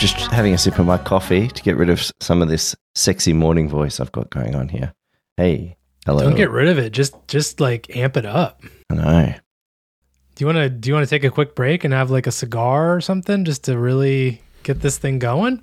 Just 0.00 0.16
having 0.32 0.54
a 0.54 0.58
sip 0.58 0.78
of 0.78 0.86
my 0.86 0.96
coffee 0.96 1.46
to 1.46 1.62
get 1.62 1.76
rid 1.76 1.90
of 1.90 2.10
some 2.20 2.40
of 2.40 2.48
this 2.48 2.74
sexy 2.94 3.34
morning 3.34 3.68
voice 3.68 4.00
I've 4.00 4.10
got 4.10 4.30
going 4.30 4.56
on 4.56 4.68
here. 4.68 4.94
Hey, 5.36 5.76
hello. 6.06 6.22
Don't 6.22 6.36
get 6.36 6.50
rid 6.50 6.68
of 6.68 6.78
it. 6.78 6.92
Just 6.94 7.14
just 7.28 7.60
like 7.60 7.94
amp 7.94 8.16
it 8.16 8.24
up. 8.24 8.62
I 8.90 8.94
know. 8.94 9.34
Do 10.40 10.44
you 10.44 10.54
want 10.54 10.56
to 10.56 10.70
do 10.70 10.88
you 10.88 10.94
want 10.94 11.06
to 11.06 11.10
take 11.10 11.22
a 11.22 11.30
quick 11.30 11.54
break 11.54 11.84
and 11.84 11.92
have 11.92 12.10
like 12.10 12.26
a 12.26 12.32
cigar 12.32 12.96
or 12.96 13.02
something 13.02 13.44
just 13.44 13.64
to 13.64 13.76
really 13.76 14.40
get 14.62 14.80
this 14.80 14.96
thing 14.96 15.18
going? 15.18 15.62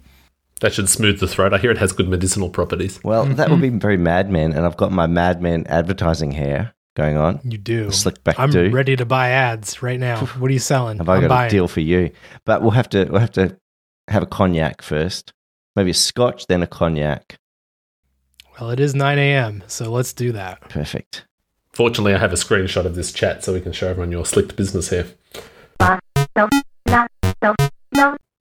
That 0.61 0.71
should 0.71 0.87
smooth 0.87 1.19
the 1.19 1.27
throat. 1.27 1.51
I 1.51 1.57
hear 1.57 1.71
it 1.71 1.79
has 1.79 1.91
good 1.93 2.07
medicinal 2.07 2.51
properties. 2.51 3.03
Well, 3.03 3.25
that 3.25 3.49
would 3.49 3.59
mm-hmm. 3.59 3.77
be 3.77 3.79
very 3.79 3.97
Mad 3.97 4.29
Men, 4.29 4.53
and 4.53 4.67
I've 4.67 4.77
got 4.77 4.91
my 4.91 5.07
Mad 5.07 5.41
Men 5.41 5.65
advertising 5.65 6.29
hair 6.29 6.75
going 6.95 7.17
on. 7.17 7.39
You 7.43 7.57
do. 7.57 7.89
Slick 7.89 8.23
back 8.23 8.37
I'm 8.37 8.51
do. 8.51 8.69
ready 8.69 8.95
to 8.95 9.03
buy 9.03 9.29
ads 9.29 9.81
right 9.81 9.99
now. 9.99 10.23
What 10.37 10.51
are 10.51 10.53
you 10.53 10.59
selling? 10.59 10.99
Have 10.99 11.09
I 11.09 11.15
I'm 11.15 11.21
got 11.21 11.29
buying. 11.29 11.47
a 11.47 11.49
deal 11.49 11.67
for 11.67 11.81
you? 11.81 12.11
But 12.45 12.61
we'll 12.61 12.69
have 12.69 12.89
to 12.89 13.05
we'll 13.05 13.21
have 13.21 13.31
to 13.31 13.57
have 14.09 14.21
a 14.21 14.27
cognac 14.27 14.83
first. 14.83 15.33
Maybe 15.75 15.89
a 15.89 15.95
scotch, 15.95 16.45
then 16.45 16.61
a 16.61 16.67
cognac. 16.67 17.39
Well, 18.61 18.69
it 18.69 18.79
is 18.79 18.93
9 18.93 19.17
a.m., 19.17 19.63
so 19.65 19.91
let's 19.91 20.13
do 20.13 20.33
that. 20.33 20.61
Perfect. 20.61 21.26
Fortunately, 21.77 22.15
I 22.15 22.17
have 22.17 22.33
a 22.33 22.37
screenshot 22.37 22.85
of 22.85 22.95
this 22.95 23.11
chat 23.11 23.43
so 23.43 23.53
we 23.53 23.61
can 23.61 23.71
show 23.71 23.87
everyone 23.87 24.11
your 24.11 24.25
slicked 24.25 24.55
business 24.55 24.89
here. 24.89 25.05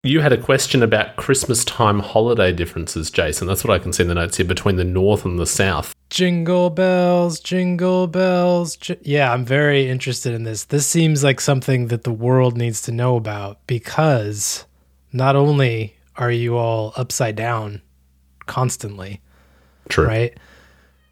You 0.03 0.23
had 0.23 0.33
a 0.33 0.39
question 0.39 0.83
about 0.83 1.17
Christmas 1.17 1.63
time 1.63 1.99
holiday 1.99 2.51
differences, 2.51 3.11
Jason. 3.11 3.47
That's 3.47 3.63
what 3.63 3.75
I 3.75 3.79
can 3.79 3.93
see 3.93 4.05
in 4.05 4.09
the 4.09 4.15
notes 4.15 4.39
here 4.39 4.47
between 4.47 4.77
the 4.77 4.85
north 4.85 5.27
and 5.27 5.39
the 5.39 5.45
south. 5.45 5.95
Jingle 6.09 6.71
bells, 6.71 7.39
jingle 7.39 8.07
bells. 8.07 8.75
J- 8.75 8.97
yeah, 9.03 9.31
I'm 9.31 9.45
very 9.45 9.91
interested 9.91 10.33
in 10.33 10.45
this. 10.45 10.65
This 10.65 10.87
seems 10.87 11.23
like 11.23 11.43
something 11.43 11.89
that 11.89 12.05
the 12.05 12.13
world 12.13 12.57
needs 12.57 12.81
to 12.83 12.91
know 12.91 13.17
about 13.17 13.59
because 13.67 14.65
not 15.13 15.37
only 15.37 15.95
are 16.17 16.31
you 16.31 16.57
all 16.57 16.95
upside 16.97 17.37
down 17.37 17.83
constantly, 18.47 19.21
True. 19.91 20.07
right? 20.07 20.39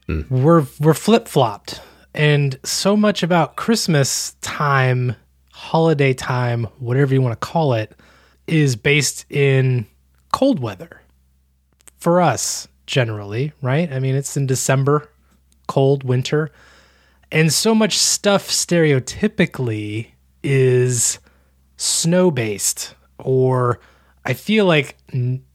Hmm. 0.07 0.23
We're 0.31 0.65
we're 0.81 0.95
flip 0.95 1.29
flopped, 1.29 1.83
and 2.15 2.59
so 2.65 2.97
much 2.97 3.23
about 3.23 3.57
Christmas 3.57 4.35
time, 4.41 5.17
holiday 5.53 6.15
time, 6.15 6.65
whatever 6.79 7.13
you 7.13 7.21
want 7.21 7.39
to 7.39 7.47
call 7.47 7.75
it, 7.75 7.95
is 8.47 8.77
based 8.77 9.27
in 9.31 9.87
cold 10.33 10.61
weather 10.61 11.01
for 11.99 12.21
us 12.21 12.69
generally, 12.87 13.53
right? 13.63 13.91
I 13.93 13.99
mean, 13.99 14.15
it's 14.15 14.37
in 14.37 14.47
December, 14.47 15.11
cold 15.67 16.05
winter, 16.05 16.51
and 17.33 17.53
so 17.53 17.75
much 17.75 17.99
stuff 17.99 18.49
stereotypically 18.49 20.09
is 20.43 21.19
snow 21.77 22.31
based 22.31 22.95
or 23.19 23.81
I 24.25 24.35
feel 24.35 24.67
like 24.67 24.97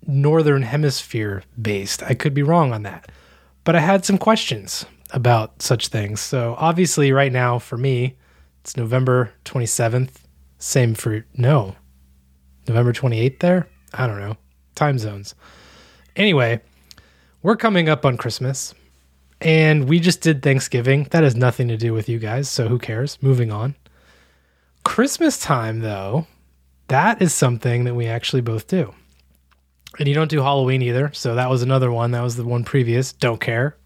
northern 0.07 0.63
hemisphere 0.63 1.43
based. 1.59 2.03
I 2.03 2.13
could 2.13 2.33
be 2.33 2.43
wrong 2.43 2.73
on 2.73 2.83
that. 2.83 3.11
But 3.63 3.75
I 3.75 3.79
had 3.79 4.05
some 4.05 4.17
questions 4.17 4.85
about 5.11 5.61
such 5.61 5.87
things. 5.87 6.19
So 6.21 6.55
obviously 6.57 7.11
right 7.11 7.31
now 7.31 7.59
for 7.59 7.77
me, 7.77 8.17
it's 8.61 8.77
November 8.77 9.31
27th. 9.45 10.11
Same 10.57 10.93
for 10.93 11.25
no. 11.35 11.75
November 12.67 12.93
28th 12.93 13.39
there? 13.39 13.67
I 13.93 14.07
don't 14.07 14.19
know. 14.19 14.37
Time 14.75 14.99
zones. 14.99 15.35
Anyway, 16.15 16.61
we're 17.41 17.55
coming 17.55 17.89
up 17.89 18.05
on 18.05 18.17
Christmas 18.17 18.73
and 19.41 19.87
we 19.87 19.99
just 19.99 20.21
did 20.21 20.43
Thanksgiving. 20.43 21.07
That 21.11 21.23
has 21.23 21.35
nothing 21.35 21.69
to 21.69 21.77
do 21.77 21.93
with 21.93 22.09
you 22.09 22.19
guys, 22.19 22.49
so 22.49 22.67
who 22.67 22.77
cares? 22.77 23.17
Moving 23.21 23.51
on. 23.51 23.75
Christmas 24.83 25.39
time, 25.39 25.79
though, 25.79 26.27
that 26.87 27.21
is 27.21 27.33
something 27.33 27.85
that 27.85 27.95
we 27.95 28.07
actually 28.07 28.41
both 28.41 28.67
do. 28.67 28.93
And 29.97 30.07
you 30.07 30.13
don't 30.13 30.29
do 30.29 30.41
Halloween 30.41 30.81
either, 30.81 31.11
so 31.13 31.35
that 31.35 31.49
was 31.49 31.61
another 31.61 31.91
one. 31.91 32.11
That 32.11 32.21
was 32.23 32.35
the 32.35 32.43
one 32.43 32.63
previous. 32.63 33.13
Don't 33.13 33.41
care. 33.41 33.77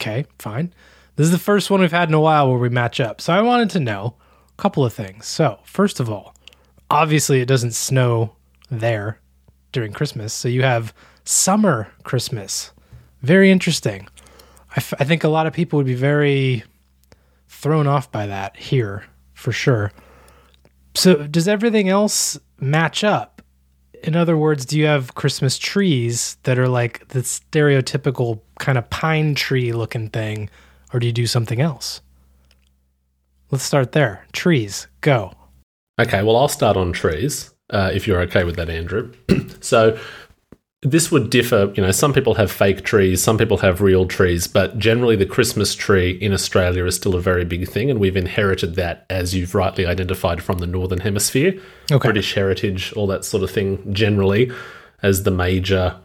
Okay, 0.00 0.26
fine. 0.38 0.72
This 1.16 1.26
is 1.26 1.32
the 1.32 1.38
first 1.38 1.70
one 1.70 1.80
we've 1.80 1.90
had 1.90 2.08
in 2.08 2.14
a 2.14 2.20
while 2.20 2.50
where 2.50 2.58
we 2.58 2.68
match 2.68 3.00
up. 3.00 3.20
So 3.20 3.32
I 3.32 3.40
wanted 3.40 3.70
to 3.70 3.80
know 3.80 4.16
a 4.58 4.62
couple 4.62 4.84
of 4.84 4.92
things. 4.92 5.26
So, 5.26 5.58
first 5.64 6.00
of 6.00 6.10
all, 6.10 6.34
obviously 6.90 7.40
it 7.40 7.46
doesn't 7.46 7.72
snow 7.72 8.36
there 8.70 9.18
during 9.72 9.92
Christmas. 9.92 10.32
So 10.32 10.48
you 10.48 10.62
have 10.62 10.92
summer 11.24 11.88
Christmas. 12.04 12.72
Very 13.22 13.50
interesting. 13.50 14.08
I, 14.70 14.76
f- 14.78 14.94
I 15.00 15.04
think 15.04 15.24
a 15.24 15.28
lot 15.28 15.46
of 15.46 15.52
people 15.54 15.78
would 15.78 15.86
be 15.86 15.94
very 15.94 16.64
thrown 17.48 17.86
off 17.86 18.12
by 18.12 18.26
that 18.26 18.56
here 18.56 19.04
for 19.32 19.52
sure. 19.52 19.92
So, 20.94 21.26
does 21.26 21.48
everything 21.48 21.88
else 21.88 22.38
match 22.60 23.04
up? 23.04 23.35
In 24.06 24.14
other 24.14 24.36
words, 24.36 24.64
do 24.64 24.78
you 24.78 24.86
have 24.86 25.16
Christmas 25.16 25.58
trees 25.58 26.36
that 26.44 26.60
are 26.60 26.68
like 26.68 27.08
the 27.08 27.22
stereotypical 27.22 28.40
kind 28.60 28.78
of 28.78 28.88
pine 28.88 29.34
tree 29.34 29.72
looking 29.72 30.10
thing, 30.10 30.48
or 30.94 31.00
do 31.00 31.08
you 31.08 31.12
do 31.12 31.26
something 31.26 31.60
else? 31.60 32.00
Let's 33.50 33.64
start 33.64 33.90
there. 33.90 34.24
Trees, 34.32 34.86
go. 35.00 35.34
Okay, 36.00 36.22
well, 36.22 36.36
I'll 36.36 36.46
start 36.46 36.76
on 36.76 36.92
trees, 36.92 37.52
uh, 37.70 37.90
if 37.92 38.06
you're 38.06 38.20
okay 38.22 38.44
with 38.44 38.54
that, 38.56 38.70
Andrew. 38.70 39.12
so, 39.60 39.98
this 40.90 41.10
would 41.10 41.30
differ. 41.30 41.72
You 41.74 41.82
know, 41.82 41.90
some 41.90 42.12
people 42.12 42.34
have 42.34 42.50
fake 42.50 42.84
trees, 42.84 43.22
some 43.22 43.36
people 43.36 43.58
have 43.58 43.80
real 43.80 44.06
trees, 44.06 44.46
but 44.46 44.78
generally 44.78 45.16
the 45.16 45.26
Christmas 45.26 45.74
tree 45.74 46.12
in 46.12 46.32
Australia 46.32 46.84
is 46.84 46.94
still 46.94 47.16
a 47.16 47.20
very 47.20 47.44
big 47.44 47.68
thing, 47.68 47.90
and 47.90 47.98
we've 47.98 48.16
inherited 48.16 48.76
that, 48.76 49.04
as 49.10 49.34
you've 49.34 49.54
rightly 49.54 49.84
identified, 49.84 50.42
from 50.42 50.58
the 50.58 50.66
Northern 50.66 51.00
Hemisphere. 51.00 51.60
Okay. 51.90 52.06
British 52.06 52.34
heritage, 52.34 52.92
all 52.92 53.08
that 53.08 53.24
sort 53.24 53.42
of 53.42 53.50
thing, 53.50 53.92
generally, 53.92 54.52
as 55.02 55.24
the 55.24 55.30
major 55.32 55.96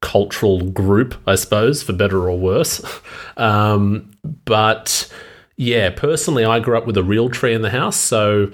cultural 0.00 0.68
group, 0.70 1.14
I 1.26 1.36
suppose, 1.36 1.82
for 1.82 1.92
better 1.92 2.28
or 2.28 2.38
worse. 2.38 2.84
Um, 3.34 4.10
but 4.44 5.10
yeah, 5.56 5.88
personally, 5.88 6.44
I 6.44 6.60
grew 6.60 6.76
up 6.76 6.86
with 6.86 6.98
a 6.98 7.02
real 7.02 7.30
tree 7.30 7.54
in 7.54 7.62
the 7.62 7.70
house. 7.70 7.96
So 7.96 8.52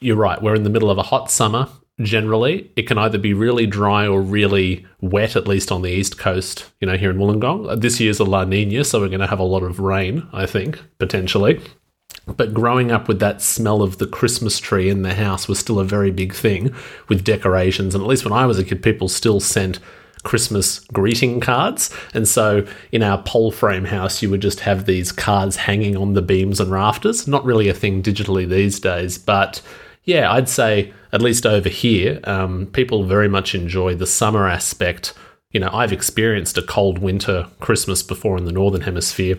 you're 0.00 0.16
right, 0.16 0.40
we're 0.40 0.54
in 0.54 0.62
the 0.62 0.70
middle 0.70 0.90
of 0.90 0.96
a 0.96 1.02
hot 1.02 1.30
summer. 1.30 1.68
Generally, 2.00 2.70
it 2.76 2.86
can 2.86 2.96
either 2.96 3.18
be 3.18 3.34
really 3.34 3.66
dry 3.66 4.06
or 4.06 4.20
really 4.20 4.86
wet, 5.00 5.34
at 5.34 5.48
least 5.48 5.72
on 5.72 5.82
the 5.82 5.90
east 5.90 6.16
coast, 6.16 6.70
you 6.80 6.86
know, 6.86 6.96
here 6.96 7.10
in 7.10 7.18
Wollongong. 7.18 7.68
Uh, 7.68 7.74
This 7.74 7.98
year's 7.98 8.20
a 8.20 8.24
La 8.24 8.44
Nina, 8.44 8.84
so 8.84 9.00
we're 9.00 9.08
going 9.08 9.20
to 9.20 9.26
have 9.26 9.40
a 9.40 9.44
lot 9.44 9.64
of 9.64 9.80
rain, 9.80 10.26
I 10.32 10.46
think, 10.46 10.80
potentially. 10.98 11.60
But 12.26 12.54
growing 12.54 12.92
up 12.92 13.08
with 13.08 13.18
that 13.20 13.42
smell 13.42 13.82
of 13.82 13.98
the 13.98 14.06
Christmas 14.06 14.58
tree 14.58 14.88
in 14.88 15.02
the 15.02 15.14
house 15.14 15.48
was 15.48 15.58
still 15.58 15.80
a 15.80 15.84
very 15.84 16.10
big 16.10 16.34
thing 16.34 16.74
with 17.08 17.24
decorations. 17.24 17.94
And 17.94 18.04
at 18.04 18.08
least 18.08 18.24
when 18.24 18.32
I 18.32 18.46
was 18.46 18.58
a 18.58 18.64
kid, 18.64 18.82
people 18.82 19.08
still 19.08 19.40
sent 19.40 19.80
Christmas 20.24 20.80
greeting 20.92 21.40
cards. 21.40 21.90
And 22.12 22.28
so 22.28 22.66
in 22.92 23.02
our 23.02 23.22
pole 23.22 23.50
frame 23.50 23.86
house, 23.86 24.22
you 24.22 24.30
would 24.30 24.42
just 24.42 24.60
have 24.60 24.84
these 24.84 25.10
cards 25.10 25.56
hanging 25.56 25.96
on 25.96 26.12
the 26.12 26.22
beams 26.22 26.60
and 26.60 26.70
rafters. 26.70 27.26
Not 27.26 27.44
really 27.44 27.68
a 27.68 27.74
thing 27.74 28.02
digitally 28.02 28.48
these 28.48 28.78
days, 28.78 29.16
but 29.16 29.62
yeah, 30.08 30.32
I'd 30.32 30.48
say 30.48 30.94
at 31.12 31.20
least 31.20 31.44
over 31.44 31.68
here, 31.68 32.18
um, 32.24 32.64
people 32.72 33.04
very 33.04 33.28
much 33.28 33.54
enjoy 33.54 33.94
the 33.94 34.06
summer 34.06 34.48
aspect. 34.48 35.12
You 35.50 35.60
know, 35.60 35.68
I've 35.70 35.92
experienced 35.92 36.56
a 36.56 36.62
cold 36.62 36.98
winter 36.98 37.46
Christmas 37.60 38.02
before 38.02 38.38
in 38.38 38.46
the 38.46 38.52
Northern 38.52 38.80
Hemisphere 38.80 39.36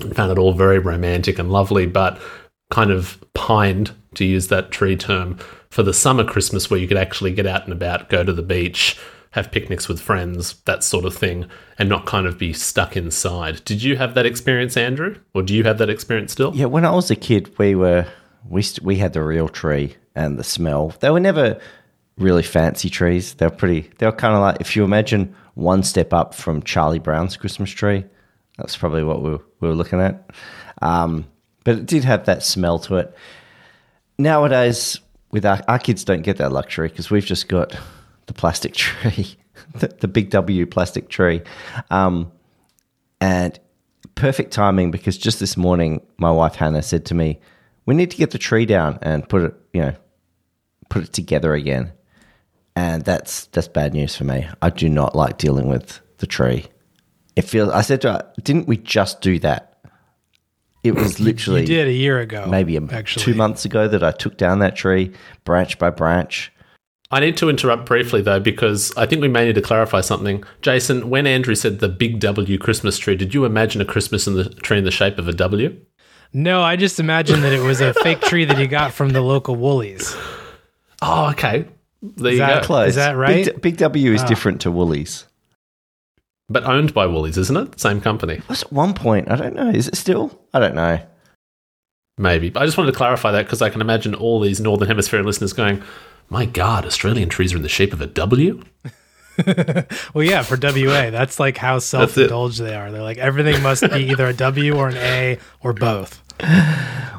and 0.00 0.16
found 0.16 0.32
it 0.32 0.38
all 0.38 0.54
very 0.54 0.78
romantic 0.78 1.38
and 1.38 1.52
lovely, 1.52 1.84
but 1.84 2.18
kind 2.70 2.90
of 2.90 3.22
pined, 3.34 3.90
to 4.14 4.24
use 4.24 4.48
that 4.48 4.70
tree 4.70 4.96
term, 4.96 5.36
for 5.68 5.82
the 5.82 5.92
summer 5.92 6.24
Christmas 6.24 6.70
where 6.70 6.80
you 6.80 6.88
could 6.88 6.96
actually 6.96 7.34
get 7.34 7.46
out 7.46 7.64
and 7.64 7.72
about, 7.74 8.08
go 8.08 8.24
to 8.24 8.32
the 8.32 8.40
beach, 8.40 8.98
have 9.32 9.52
picnics 9.52 9.88
with 9.88 10.00
friends, 10.00 10.54
that 10.62 10.82
sort 10.82 11.04
of 11.04 11.14
thing, 11.14 11.44
and 11.78 11.86
not 11.86 12.06
kind 12.06 12.26
of 12.26 12.38
be 12.38 12.54
stuck 12.54 12.96
inside. 12.96 13.62
Did 13.66 13.82
you 13.82 13.96
have 13.96 14.14
that 14.14 14.24
experience, 14.24 14.74
Andrew? 14.74 15.16
Or 15.34 15.42
do 15.42 15.54
you 15.54 15.64
have 15.64 15.76
that 15.78 15.90
experience 15.90 16.32
still? 16.32 16.56
Yeah, 16.56 16.64
when 16.64 16.86
I 16.86 16.92
was 16.92 17.10
a 17.10 17.16
kid, 17.16 17.52
we 17.58 17.74
were 17.74 18.06
we 18.48 18.62
st- 18.62 18.84
we 18.84 18.96
had 18.96 19.12
the 19.12 19.22
real 19.22 19.48
tree 19.48 19.96
and 20.14 20.38
the 20.38 20.44
smell. 20.44 20.94
They 21.00 21.10
were 21.10 21.20
never 21.20 21.60
really 22.16 22.42
fancy 22.42 22.90
trees. 22.90 23.34
They 23.34 23.46
were 23.46 23.54
pretty. 23.54 23.90
They 23.98 24.06
were 24.06 24.12
kind 24.12 24.34
of 24.34 24.40
like 24.40 24.60
if 24.60 24.76
you 24.76 24.84
imagine 24.84 25.34
one 25.54 25.82
step 25.82 26.12
up 26.12 26.34
from 26.34 26.62
Charlie 26.62 26.98
Brown's 26.98 27.36
Christmas 27.36 27.70
tree. 27.70 28.04
That's 28.56 28.76
probably 28.76 29.04
what 29.04 29.22
we 29.22 29.30
were, 29.30 29.44
we 29.60 29.68
were 29.68 29.74
looking 29.74 30.00
at. 30.00 30.30
Um, 30.82 31.26
but 31.64 31.78
it 31.78 31.86
did 31.86 32.04
have 32.04 32.26
that 32.26 32.42
smell 32.42 32.78
to 32.80 32.96
it. 32.96 33.14
Nowadays, 34.18 35.00
with 35.30 35.44
our, 35.44 35.60
our 35.68 35.78
kids, 35.78 36.04
don't 36.04 36.22
get 36.22 36.38
that 36.38 36.50
luxury 36.50 36.88
because 36.88 37.10
we've 37.10 37.24
just 37.24 37.48
got 37.48 37.76
the 38.26 38.32
plastic 38.32 38.74
tree, 38.76 39.36
the, 39.74 39.88
the 39.88 40.08
big 40.08 40.30
W 40.30 40.66
plastic 40.66 41.08
tree. 41.08 41.42
Um, 41.90 42.32
and 43.20 43.58
perfect 44.14 44.52
timing 44.52 44.90
because 44.90 45.18
just 45.18 45.40
this 45.40 45.56
morning, 45.56 46.00
my 46.18 46.30
wife 46.30 46.56
Hannah 46.56 46.82
said 46.82 47.06
to 47.06 47.14
me, 47.14 47.40
"We 47.88 47.94
need 47.94 48.10
to 48.10 48.18
get 48.18 48.32
the 48.32 48.38
tree 48.38 48.66
down 48.66 48.98
and 49.00 49.26
put 49.26 49.44
it, 49.44 49.54
you 49.72 49.80
know, 49.80 49.94
put 50.90 51.04
it 51.04 51.12
together 51.14 51.54
again, 51.54 51.90
and 52.76 53.02
that's 53.02 53.46
that's 53.46 53.66
bad 53.66 53.94
news 53.94 54.14
for 54.14 54.24
me. 54.24 54.46
I 54.60 54.68
do 54.68 54.90
not 54.90 55.16
like 55.16 55.38
dealing 55.38 55.68
with 55.68 55.98
the 56.18 56.26
tree. 56.26 56.66
It 57.34 57.46
feels. 57.46 57.70
I 57.70 57.80
said 57.80 58.02
to 58.02 58.12
her, 58.12 58.32
"Didn't 58.42 58.68
we 58.68 58.76
just 58.76 59.22
do 59.22 59.38
that?" 59.38 59.78
It 60.84 60.96
was 60.96 61.18
literally 61.28 61.62
You 61.62 61.66
did 61.66 61.88
a 61.88 61.92
year 61.92 62.20
ago, 62.20 62.44
maybe 62.46 62.76
a, 62.76 62.82
actually. 62.92 63.24
two 63.24 63.34
months 63.34 63.64
ago 63.64 63.88
that 63.88 64.04
I 64.04 64.12
took 64.12 64.36
down 64.36 64.58
that 64.58 64.76
tree 64.76 65.12
branch 65.44 65.78
by 65.78 65.88
branch. 65.88 66.52
I 67.10 67.20
need 67.20 67.38
to 67.38 67.48
interrupt 67.48 67.86
briefly 67.86 68.20
though 68.20 68.38
because 68.38 68.94
I 68.98 69.06
think 69.06 69.22
we 69.22 69.28
may 69.28 69.46
need 69.46 69.54
to 69.54 69.62
clarify 69.62 70.02
something. 70.02 70.44
Jason, 70.60 71.08
when 71.08 71.26
Andrew 71.26 71.54
said 71.54 71.78
the 71.78 71.88
big 71.88 72.20
W 72.20 72.58
Christmas 72.58 72.98
tree, 72.98 73.16
did 73.16 73.32
you 73.32 73.46
imagine 73.46 73.80
a 73.80 73.86
Christmas 73.86 74.26
in 74.26 74.34
the 74.34 74.50
tree 74.50 74.76
in 74.76 74.84
the 74.84 74.90
shape 74.90 75.16
of 75.16 75.26
a 75.26 75.32
W? 75.32 75.74
No, 76.32 76.62
I 76.62 76.76
just 76.76 77.00
imagined 77.00 77.42
that 77.44 77.52
it 77.52 77.60
was 77.62 77.80
a 77.80 77.94
fake 77.94 78.20
tree 78.20 78.44
that 78.44 78.58
he 78.58 78.66
got 78.66 78.92
from 78.92 79.10
the 79.10 79.20
local 79.20 79.56
Woolies. 79.56 80.14
Oh, 81.02 81.30
okay. 81.30 81.64
There 82.02 82.32
you 82.32 82.38
that 82.38 82.62
go. 82.62 82.66
close? 82.66 82.90
Is 82.90 82.94
that 82.96 83.16
right? 83.16 83.44
Big, 83.46 83.60
Big 83.62 83.76
W 83.78 84.12
is 84.12 84.22
Ah. 84.22 84.26
different 84.26 84.60
to 84.62 84.70
Woolies. 84.70 85.24
But 86.50 86.64
owned 86.64 86.94
by 86.94 87.06
Woolies, 87.06 87.36
isn't 87.38 87.56
it? 87.56 87.80
Same 87.80 88.00
company. 88.00 88.40
Was 88.48 88.62
at 88.62 88.72
one 88.72 88.94
point? 88.94 89.30
I 89.30 89.36
don't 89.36 89.54
know. 89.54 89.68
Is 89.70 89.88
it 89.88 89.96
still? 89.96 90.38
I 90.54 90.60
don't 90.60 90.74
know. 90.74 90.98
Maybe. 92.16 92.52
I 92.56 92.64
just 92.66 92.76
wanted 92.76 92.92
to 92.92 92.96
clarify 92.96 93.32
that 93.32 93.44
because 93.46 93.62
I 93.62 93.70
can 93.70 93.80
imagine 93.80 94.14
all 94.14 94.40
these 94.40 94.60
Northern 94.60 94.88
Hemisphere 94.88 95.22
listeners 95.22 95.52
going, 95.52 95.82
my 96.30 96.46
God, 96.46 96.84
Australian 96.84 97.28
trees 97.28 97.52
are 97.52 97.56
in 97.56 97.62
the 97.62 97.68
shape 97.68 97.92
of 97.92 98.00
a 98.00 98.06
W? 98.06 98.62
Well, 100.14 100.24
yeah, 100.24 100.42
for 100.42 100.56
WA, 100.56 101.10
that's 101.10 101.38
like 101.38 101.56
how 101.56 101.78
self-indulged 101.78 102.60
they 102.60 102.74
are. 102.74 102.90
They're 102.90 103.02
like 103.02 103.18
everything 103.18 103.62
must 103.62 103.82
be 103.82 104.10
either 104.10 104.26
a 104.26 104.34
W 104.34 104.76
or 104.76 104.88
an 104.88 104.96
A 104.96 105.38
or 105.62 105.72
both. 105.72 106.22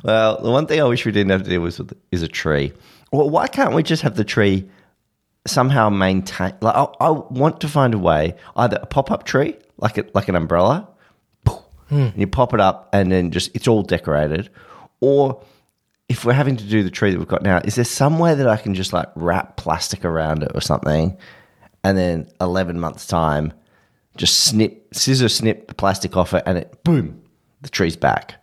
Well, 0.01 0.41
the 0.41 0.49
one 0.49 0.65
thing 0.65 0.79
I 0.79 0.85
wish 0.85 1.05
we 1.05 1.11
didn't 1.11 1.31
have 1.31 1.43
to 1.43 1.49
deal 1.49 1.59
with 1.59 1.77
is- 1.77 1.87
is 2.09 2.21
a 2.21 2.29
tree. 2.29 2.71
Well, 3.11 3.29
why 3.29 3.47
can't 3.47 3.73
we 3.73 3.83
just 3.83 4.01
have 4.03 4.15
the 4.15 4.23
tree 4.23 4.69
somehow 5.45 5.89
maintain? 5.89 6.53
Like, 6.61 6.73
I, 6.73 6.87
I 7.01 7.09
want 7.09 7.59
to 7.59 7.67
find 7.67 7.93
a 7.93 7.97
way, 7.97 8.35
either 8.55 8.79
a 8.81 8.85
pop-up 8.85 9.25
tree, 9.25 9.55
like 9.77 9.97
a, 9.97 10.05
like 10.13 10.29
an 10.29 10.35
umbrella, 10.37 10.87
hmm. 11.45 11.95
and 11.95 12.17
you 12.17 12.27
pop 12.27 12.53
it 12.53 12.61
up, 12.61 12.87
and 12.93 13.11
then 13.11 13.31
just 13.31 13.53
it's 13.53 13.67
all 13.67 13.83
decorated, 13.83 14.49
or 15.01 15.43
if 16.07 16.23
we're 16.25 16.33
having 16.33 16.55
to 16.57 16.63
do 16.63 16.81
the 16.83 16.89
tree 16.89 17.11
that 17.11 17.19
we've 17.19 17.27
got 17.27 17.43
now, 17.43 17.59
is 17.63 17.75
there 17.75 17.85
some 17.85 18.19
way 18.19 18.35
that 18.35 18.47
I 18.47 18.57
can 18.57 18.73
just 18.73 18.93
like 18.93 19.09
wrap 19.15 19.57
plastic 19.57 20.05
around 20.05 20.43
it 20.43 20.51
or 20.55 20.61
something, 20.61 21.17
and 21.83 21.97
then 21.97 22.29
eleven 22.41 22.79
months 22.79 23.05
time, 23.07 23.53
just 24.17 24.43
snip, 24.45 24.87
scissor 24.93 25.29
snip 25.29 25.67
the 25.67 25.75
plastic 25.75 26.17
off 26.17 26.33
it, 26.33 26.43
and 26.45 26.57
it 26.57 26.83
boom, 26.83 27.21
the 27.61 27.69
tree's 27.69 27.95
back. 27.95 28.35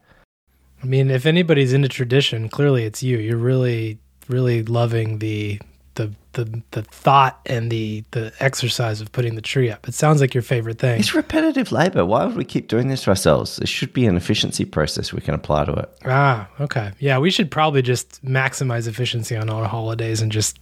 I 0.82 0.86
mean, 0.86 1.10
if 1.10 1.26
anybody's 1.26 1.72
into 1.72 1.88
tradition, 1.88 2.48
clearly 2.48 2.84
it's 2.84 3.02
you. 3.02 3.18
You're 3.18 3.36
really, 3.38 3.98
really 4.28 4.62
loving 4.62 5.18
the 5.18 5.60
the 5.96 6.12
the, 6.32 6.62
the 6.70 6.82
thought 6.82 7.40
and 7.46 7.70
the 7.70 8.04
the 8.12 8.32
exercise 8.40 9.00
of 9.00 9.10
putting 9.12 9.34
the 9.34 9.42
tree 9.42 9.70
up. 9.70 9.88
It 9.88 9.94
sounds 9.94 10.20
like 10.20 10.34
your 10.34 10.42
favorite 10.42 10.78
thing. 10.78 11.00
It's 11.00 11.14
repetitive 11.14 11.72
labor. 11.72 12.04
Why 12.04 12.24
would 12.24 12.36
we 12.36 12.44
keep 12.44 12.68
doing 12.68 12.88
this 12.88 13.02
to 13.04 13.10
ourselves? 13.10 13.56
There 13.56 13.66
should 13.66 13.92
be 13.92 14.06
an 14.06 14.16
efficiency 14.16 14.64
process 14.64 15.12
we 15.12 15.20
can 15.20 15.34
apply 15.34 15.64
to 15.64 15.72
it. 15.72 15.98
Ah, 16.04 16.48
okay. 16.60 16.92
Yeah, 16.98 17.18
we 17.18 17.30
should 17.30 17.50
probably 17.50 17.82
just 17.82 18.24
maximize 18.24 18.86
efficiency 18.86 19.36
on 19.36 19.50
our 19.50 19.66
holidays 19.66 20.20
and 20.22 20.30
just 20.30 20.58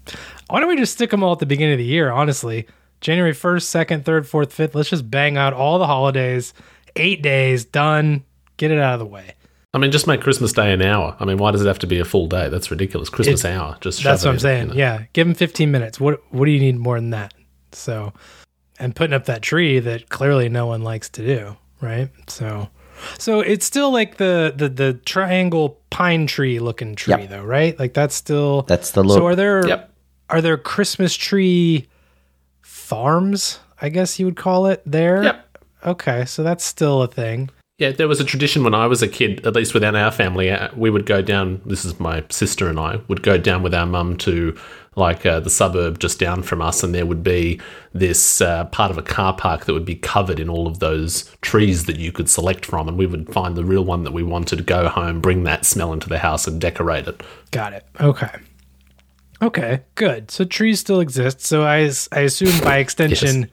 why 0.48 0.60
don't 0.60 0.68
we 0.68 0.76
just 0.76 0.94
stick 0.94 1.10
them 1.10 1.22
all 1.22 1.32
at 1.32 1.40
the 1.40 1.46
beginning 1.46 1.74
of 1.74 1.78
the 1.78 1.84
year, 1.84 2.10
honestly? 2.10 2.66
January 3.00 3.34
1st, 3.34 3.86
2nd, 3.86 4.02
3rd, 4.04 4.20
4th, 4.22 4.54
5th. 4.54 4.74
Let's 4.74 4.88
just 4.88 5.10
bang 5.10 5.36
out 5.36 5.52
all 5.52 5.78
the 5.78 5.86
holidays. 5.86 6.54
8 6.96 7.20
days, 7.20 7.64
done. 7.64 8.24
Get 8.56 8.70
it 8.70 8.78
out 8.78 8.94
of 8.94 9.00
the 9.00 9.06
way. 9.06 9.34
I 9.74 9.78
mean, 9.78 9.90
just 9.90 10.06
make 10.06 10.20
Christmas 10.20 10.52
Day 10.52 10.72
an 10.72 10.80
hour. 10.82 11.16
I 11.18 11.24
mean, 11.24 11.36
why 11.36 11.50
does 11.50 11.60
it 11.60 11.66
have 11.66 11.80
to 11.80 11.86
be 11.86 11.98
a 11.98 12.04
full 12.04 12.28
day? 12.28 12.48
That's 12.48 12.70
ridiculous. 12.70 13.08
Christmas 13.10 13.44
It- 13.44 13.50
hour. 13.50 13.76
Just 13.80 14.02
That's 14.04 14.22
what 14.22 14.28
I'm 14.30 14.34
in, 14.36 14.40
saying. 14.40 14.62
you 14.68 14.74
know. 14.74 14.78
Yeah, 14.78 15.02
give 15.12 15.26
them 15.26 15.34
15 15.34 15.70
minutes. 15.70 15.98
What 16.00 16.22
what 16.30 16.44
do 16.46 16.52
you 16.52 16.60
need 16.60 16.76
more 16.78 16.96
than 16.98 17.10
that? 17.10 17.34
So, 17.72 18.12
and 18.78 18.94
putting 18.94 19.12
up 19.14 19.24
that 19.26 19.42
tree 19.42 19.80
that 19.80 20.08
clearly 20.08 20.48
no 20.48 20.66
one 20.66 20.82
likes 20.82 21.08
to 21.10 21.26
do, 21.26 21.56
right? 21.80 22.08
So, 22.28 22.68
so 23.18 23.40
it's 23.40 23.66
still 23.66 23.90
like 23.92 24.16
the 24.18 24.54
the 24.56 24.68
the 24.68 24.92
triangle 25.04 25.80
pine 25.90 26.26
tree 26.28 26.60
looking 26.60 26.94
tree 26.94 27.22
Yep. 27.22 27.30
though, 27.30 27.42
right? 27.42 27.76
Like 27.78 27.94
that's 27.94 28.14
still 28.14 28.62
That's 28.62 28.92
the 28.92 29.02
look. 29.02 29.18
So 29.18 29.26
are 29.26 29.34
there 29.36 29.66
Yep. 29.66 29.90
are 30.30 30.40
there 30.40 30.56
Christmas 30.56 31.16
tree 31.16 31.88
farms? 32.62 33.58
I 33.82 33.88
guess 33.88 34.18
you 34.18 34.26
would 34.26 34.36
call 34.36 34.66
it 34.66 34.82
there. 34.86 35.24
Yep. 35.24 35.58
Okay, 35.86 36.24
so 36.24 36.42
that's 36.42 36.64
still 36.64 37.02
a 37.02 37.08
thing. 37.08 37.50
Yeah, 37.78 37.90
there 37.90 38.06
was 38.06 38.20
a 38.20 38.24
tradition 38.24 38.62
when 38.62 38.74
I 38.74 38.86
was 38.86 39.02
a 39.02 39.08
kid, 39.08 39.44
at 39.44 39.56
least 39.56 39.74
within 39.74 39.96
our 39.96 40.12
family. 40.12 40.48
uh, 40.48 40.68
We 40.76 40.90
would 40.90 41.06
go 41.06 41.20
down. 41.22 41.60
This 41.66 41.84
is 41.84 41.98
my 41.98 42.22
sister 42.30 42.68
and 42.68 42.78
I 42.78 43.00
would 43.08 43.22
go 43.22 43.36
down 43.36 43.64
with 43.64 43.74
our 43.74 43.84
mum 43.86 44.16
to 44.18 44.56
like 44.94 45.26
uh, 45.26 45.40
the 45.40 45.50
suburb 45.50 45.98
just 45.98 46.20
down 46.20 46.44
from 46.44 46.62
us, 46.62 46.84
and 46.84 46.94
there 46.94 47.04
would 47.04 47.24
be 47.24 47.60
this 47.92 48.40
uh, 48.40 48.66
part 48.66 48.92
of 48.92 48.98
a 48.98 49.02
car 49.02 49.34
park 49.34 49.64
that 49.64 49.72
would 49.72 49.84
be 49.84 49.96
covered 49.96 50.38
in 50.38 50.48
all 50.48 50.68
of 50.68 50.78
those 50.78 51.24
trees 51.40 51.86
that 51.86 51.96
you 51.96 52.12
could 52.12 52.30
select 52.30 52.64
from, 52.64 52.86
and 52.86 52.96
we 52.96 53.06
would 53.06 53.28
find 53.32 53.56
the 53.56 53.64
real 53.64 53.84
one 53.84 54.04
that 54.04 54.12
we 54.12 54.22
wanted, 54.22 54.66
go 54.66 54.86
home, 54.88 55.20
bring 55.20 55.42
that 55.42 55.64
smell 55.66 55.92
into 55.92 56.08
the 56.08 56.18
house, 56.20 56.46
and 56.46 56.60
decorate 56.60 57.08
it. 57.08 57.24
Got 57.50 57.72
it. 57.72 57.84
Okay. 58.00 58.30
Okay, 59.42 59.80
good. 59.96 60.30
So 60.30 60.44
trees 60.44 60.78
still 60.78 61.00
exist. 61.00 61.40
So 61.40 61.64
I, 61.64 61.90
I 62.12 62.20
assume 62.20 62.60
by 62.62 62.78
extension, 62.84 63.50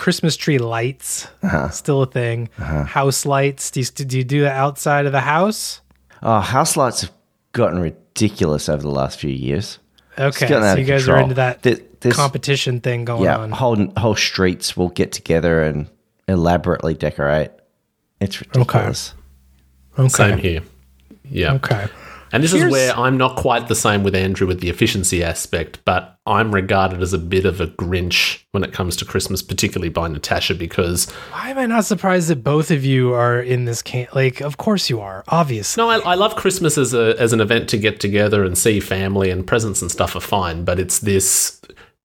Christmas 0.00 0.34
tree 0.34 0.56
lights 0.56 1.26
uh-huh. 1.42 1.68
still 1.68 2.00
a 2.00 2.06
thing. 2.06 2.48
Uh-huh. 2.58 2.84
House 2.84 3.26
lights. 3.26 3.70
Do 3.70 3.80
you, 3.80 3.86
do 3.86 4.16
you 4.16 4.24
do 4.24 4.40
that 4.42 4.56
outside 4.56 5.04
of 5.04 5.12
the 5.12 5.20
house? 5.20 5.82
oh, 6.22 6.40
house 6.40 6.74
lights 6.74 7.02
have 7.02 7.12
gotten 7.52 7.78
ridiculous 7.78 8.70
over 8.70 8.80
the 8.80 8.90
last 8.90 9.20
few 9.20 9.30
years. 9.30 9.78
Okay, 10.18 10.48
so 10.48 10.58
of 10.58 10.78
you 10.78 10.86
guys 10.86 11.06
are 11.06 11.18
into 11.18 11.34
that 11.34 11.62
There- 11.62 12.12
competition 12.12 12.80
thing 12.80 13.04
going 13.04 13.24
Yeah, 13.24 13.36
on. 13.36 13.50
whole 13.50 13.76
whole 13.98 14.16
streets 14.16 14.74
will 14.74 14.88
get 14.88 15.12
together 15.12 15.62
and 15.62 15.86
elaborately 16.26 16.94
decorate. 16.94 17.50
It's 18.20 18.40
ridiculous. 18.40 19.12
Okay. 19.98 20.08
Same 20.08 20.38
here. 20.38 20.62
Yeah. 21.24 21.52
Okay. 21.54 21.88
And 22.32 22.42
this 22.44 22.52
Here's- 22.52 22.66
is 22.66 22.72
where 22.72 22.96
I'm 22.96 23.16
not 23.16 23.36
quite 23.36 23.68
the 23.68 23.74
same 23.74 24.02
with 24.02 24.14
Andrew 24.14 24.46
with 24.46 24.60
the 24.60 24.68
efficiency 24.70 25.22
aspect, 25.24 25.80
but 25.84 26.16
I'm 26.26 26.54
regarded 26.54 27.02
as 27.02 27.12
a 27.12 27.18
bit 27.18 27.44
of 27.44 27.60
a 27.60 27.66
Grinch 27.66 28.38
when 28.52 28.62
it 28.62 28.72
comes 28.72 28.94
to 28.96 29.04
Christmas, 29.04 29.42
particularly 29.42 29.88
by 29.88 30.06
Natasha, 30.08 30.54
because 30.54 31.10
Why 31.32 31.50
am 31.50 31.58
I 31.58 31.66
not 31.66 31.84
surprised 31.84 32.28
that 32.28 32.44
both 32.44 32.70
of 32.70 32.84
you 32.84 33.12
are 33.14 33.40
in 33.40 33.64
this 33.64 33.82
camp? 33.82 34.14
Like, 34.14 34.40
of 34.40 34.56
course 34.58 34.88
you 34.88 35.00
are. 35.00 35.24
Obviously. 35.28 35.82
no, 35.82 35.88
I, 35.90 35.98
I 35.98 36.14
love 36.14 36.36
Christmas 36.36 36.78
as 36.78 36.94
a 36.94 37.16
as 37.18 37.32
an 37.32 37.40
event 37.40 37.68
to 37.70 37.78
get 37.78 37.98
together 38.00 38.44
and 38.44 38.56
see 38.56 38.78
family 38.80 39.30
and 39.30 39.46
presents 39.46 39.82
and 39.82 39.90
stuff 39.90 40.14
are 40.14 40.20
fine, 40.20 40.64
but 40.64 40.78
it's 40.78 41.00
this. 41.00 41.60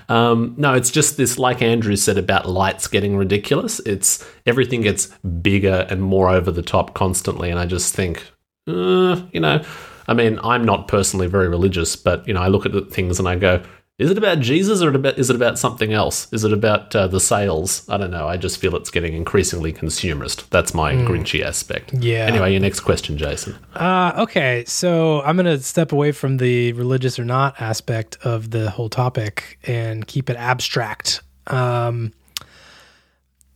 Um, 0.08 0.54
no, 0.58 0.74
it's 0.76 0.92
just 0.92 1.18
this, 1.18 1.40
like 1.40 1.62
Andrew 1.64 1.96
said 1.96 2.18
about 2.20 2.48
lights 2.48 2.88
getting 2.88 3.18
ridiculous. 3.18 3.80
It's 3.88 4.24
everything 4.46 4.82
gets 4.82 5.08
bigger 5.42 5.88
and 5.90 6.02
more 6.02 6.30
over 6.30 6.52
the 6.52 6.62
top 6.62 6.94
constantly, 6.94 7.50
and 7.50 7.60
I 7.60 7.66
just 7.66 7.96
think, 7.96 8.24
uh, 8.68 9.22
you 9.32 9.40
know, 9.40 9.64
I 10.08 10.14
mean, 10.14 10.40
I'm 10.44 10.66
not 10.66 10.88
personally 10.88 11.28
very 11.28 11.48
religious, 11.48 11.96
but 11.96 12.28
you 12.28 12.34
know, 12.34 12.42
I 12.42 12.48
look 12.48 12.66
at 12.66 12.72
the 12.72 12.82
things 12.82 13.20
and 13.20 13.28
I 13.28 13.36
go, 13.36 13.64
is 13.98 14.12
it 14.12 14.18
about 14.18 14.42
Jesus 14.42 14.82
or 14.82 14.90
about, 14.90 15.18
is 15.18 15.30
it 15.30 15.38
about 15.38 15.58
something 15.58 15.94
else? 15.94 16.28
Is 16.34 16.44
it 16.44 16.52
about 16.52 16.94
uh, 16.94 17.08
the 17.08 17.22
sales? 17.22 17.88
I 17.88 17.96
don't 17.96 18.12
know. 18.12 18.28
I 18.28 18.36
just 18.36 18.58
feel 18.58 18.76
it's 18.76 18.92
getting 18.92 19.14
increasingly 19.14 19.72
consumerist. 19.72 20.50
That's 20.50 20.74
my 20.74 20.92
Grinchy 20.94 21.42
aspect. 21.42 21.94
Yeah. 21.94 22.26
Anyway, 22.26 22.52
your 22.52 22.60
next 22.60 22.82
question, 22.82 23.18
Jason. 23.18 23.56
Uh, 23.74 24.12
okay, 24.18 24.66
so 24.68 25.22
I'm 25.22 25.38
going 25.38 25.46
to 25.46 25.64
step 25.64 25.94
away 25.94 26.12
from 26.12 26.36
the 26.38 26.74
religious 26.74 27.18
or 27.18 27.24
not 27.24 27.62
aspect 27.62 28.18
of 28.26 28.52
the 28.52 28.70
whole 28.70 28.90
topic 28.90 29.60
and 29.64 30.06
keep 30.06 30.30
it 30.30 30.36
abstract. 30.36 31.22
Um, 31.48 32.12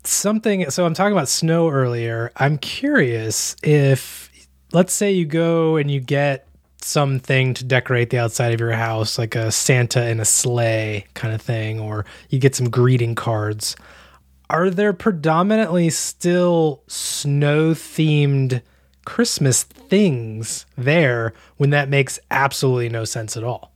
something, 0.05 0.69
so 0.69 0.85
I'm 0.85 0.93
talking 0.93 1.11
about 1.11 1.27
snow 1.27 1.69
earlier. 1.69 2.31
I'm 2.37 2.57
curious 2.57 3.57
if, 3.61 4.28
let's 4.71 4.93
say, 4.93 5.11
you 5.11 5.25
go 5.25 5.75
and 5.77 5.89
you 5.89 5.99
get 5.99 6.47
something 6.81 7.53
to 7.53 7.63
decorate 7.63 8.09
the 8.09 8.19
outside 8.19 8.53
of 8.53 8.59
your 8.59 8.71
house, 8.71 9.17
like 9.17 9.35
a 9.35 9.51
Santa 9.51 10.07
in 10.07 10.19
a 10.19 10.25
sleigh 10.25 11.05
kind 11.13 11.33
of 11.33 11.41
thing, 11.41 11.79
or 11.79 12.05
you 12.29 12.39
get 12.39 12.55
some 12.55 12.69
greeting 12.69 13.15
cards. 13.15 13.75
Are 14.49 14.69
there 14.69 14.93
predominantly 14.93 15.89
still 15.89 16.83
snow 16.87 17.71
themed 17.71 18.61
Christmas 19.05 19.63
things 19.63 20.65
there 20.77 21.33
when 21.57 21.69
that 21.71 21.89
makes 21.89 22.19
absolutely 22.31 22.89
no 22.89 23.05
sense 23.05 23.37
at 23.37 23.43
all? 23.43 23.73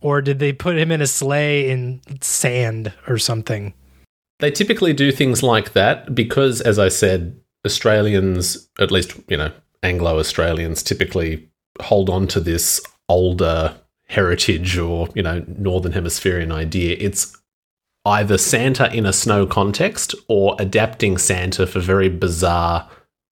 Or 0.00 0.22
did 0.22 0.38
they 0.38 0.52
put 0.52 0.78
him 0.78 0.92
in 0.92 1.00
a 1.00 1.06
sleigh 1.06 1.70
in 1.70 2.00
sand 2.20 2.92
or 3.06 3.18
something? 3.18 3.74
They 4.38 4.52
typically 4.52 4.92
do 4.92 5.10
things 5.10 5.42
like 5.42 5.72
that 5.72 6.14
because, 6.14 6.60
as 6.60 6.78
I 6.78 6.88
said, 6.88 7.40
Australians, 7.66 8.68
at 8.78 8.92
least, 8.92 9.14
you 9.28 9.36
know, 9.36 9.50
Anglo 9.82 10.18
Australians, 10.18 10.82
typically 10.82 11.48
hold 11.80 12.10
on 12.10 12.26
to 12.28 12.40
this 12.40 12.80
older 13.08 13.76
heritage 14.08 14.76
or, 14.78 15.08
you 15.14 15.22
know, 15.22 15.44
Northern 15.46 15.92
Hemispherian 15.92 16.52
idea. 16.52 16.96
It's 16.98 17.36
either 18.04 18.38
Santa 18.38 18.92
in 18.94 19.06
a 19.06 19.12
snow 19.12 19.46
context 19.46 20.14
or 20.28 20.56
adapting 20.58 21.18
Santa 21.18 21.66
for 21.66 21.80
very 21.80 22.08
bizarre 22.08 22.88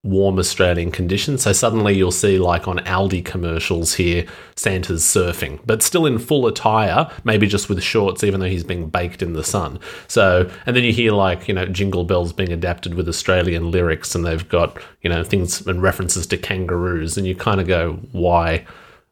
warm 0.09 0.39
Australian 0.39 0.91
conditions. 0.91 1.43
So 1.43 1.53
suddenly 1.53 1.95
you'll 1.95 2.11
see, 2.11 2.39
like 2.39 2.67
on 2.67 2.79
Aldi 2.79 3.25
commercials 3.25 3.95
here, 3.95 4.25
Santa's 4.57 5.05
surfing, 5.05 5.61
but 5.67 5.83
still 5.83 6.07
in 6.07 6.19
full 6.19 6.47
attire, 6.47 7.11
maybe 7.25 7.47
just 7.47 7.69
with 7.69 7.83
shorts, 7.83 8.25
even 8.25 8.41
though 8.41 8.49
he's 8.49 8.65
being 8.65 8.89
baked 8.89 9.23
in 9.23 9.35
the 9.35 9.45
sun. 9.45 9.79
So, 10.09 10.51
and 10.67 10.75
then 10.75 10.85
you 10.85 10.93
hear 10.93 11.13
like, 11.13 11.47
you 11.47 11.55
know, 11.55 11.67
Jingle 11.67 12.05
Bells 12.05 12.33
being 12.33 12.53
adapted 12.53 12.95
with 12.95 13.09
Australian 13.09 13.71
lyrics, 13.71 14.15
and 14.15 14.25
they've 14.25 14.49
got, 14.49 14.79
you 15.03 15.11
know, 15.11 15.23
things 15.23 15.67
and 15.67 15.83
references 15.83 16.27
to 16.29 16.39
kangaroos, 16.39 17.19
and 17.19 17.27
you 17.27 17.37
kind 17.37 17.61
of 17.61 17.67
go, 17.67 17.99
why? 18.13 18.65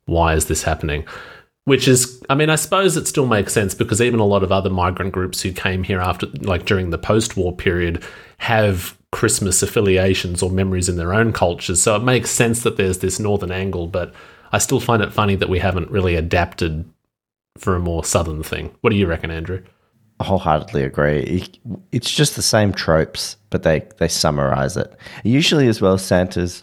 Why 0.07 0.35
is 0.35 0.47
this 0.47 0.62
happening? 0.62 1.05
which 1.65 1.88
is 1.88 2.23
i 2.31 2.35
mean 2.37 2.49
i 2.49 2.55
suppose 2.55 2.97
it 2.97 3.09
still 3.09 3.26
makes 3.26 3.53
sense 3.53 3.75
because 3.75 4.00
even 4.00 4.21
a 4.21 4.25
lot 4.25 4.45
of 4.45 4.53
other 4.53 4.71
migrant 4.71 5.12
groups 5.12 5.43
who 5.43 5.50
came 5.50 5.83
here 5.83 6.00
after 6.00 6.26
like 6.43 6.65
during 6.65 6.91
the 6.91 6.99
post-war 6.99 7.53
period 7.53 8.05
have 8.38 8.96
christmas 9.12 9.62
affiliations 9.62 10.42
or 10.42 10.50
memories 10.50 10.88
in 10.88 10.96
their 10.96 11.14
own 11.14 11.32
cultures 11.32 11.80
so 11.82 11.96
it 11.96 12.02
makes 12.02 12.30
sense 12.30 12.62
that 12.62 12.76
there's 12.76 12.98
this 12.98 13.18
northern 13.18 13.52
angle 13.52 13.86
but 13.86 14.12
i 14.52 14.58
still 14.58 14.80
find 14.80 15.02
it 15.02 15.12
funny 15.12 15.36
that 15.36 15.48
we 15.48 15.58
haven't 15.58 15.90
really 15.90 16.16
adapted 16.16 16.84
for 17.56 17.76
a 17.76 17.80
more 17.80 18.04
southern 18.04 18.42
thing 18.42 18.75
what 18.80 18.90
do 18.90 18.96
you 18.96 19.06
reckon 19.06 19.30
andrew 19.30 19.62
I 20.18 20.25
wholeheartedly 20.25 20.82
agree. 20.82 21.44
It's 21.92 22.10
just 22.10 22.36
the 22.36 22.42
same 22.42 22.72
tropes, 22.72 23.36
but 23.50 23.64
they, 23.64 23.86
they 23.98 24.08
summarize 24.08 24.76
it. 24.76 24.90
Usually, 25.25 25.68
as 25.68 25.82
well, 25.82 25.98
Santa's 25.98 26.62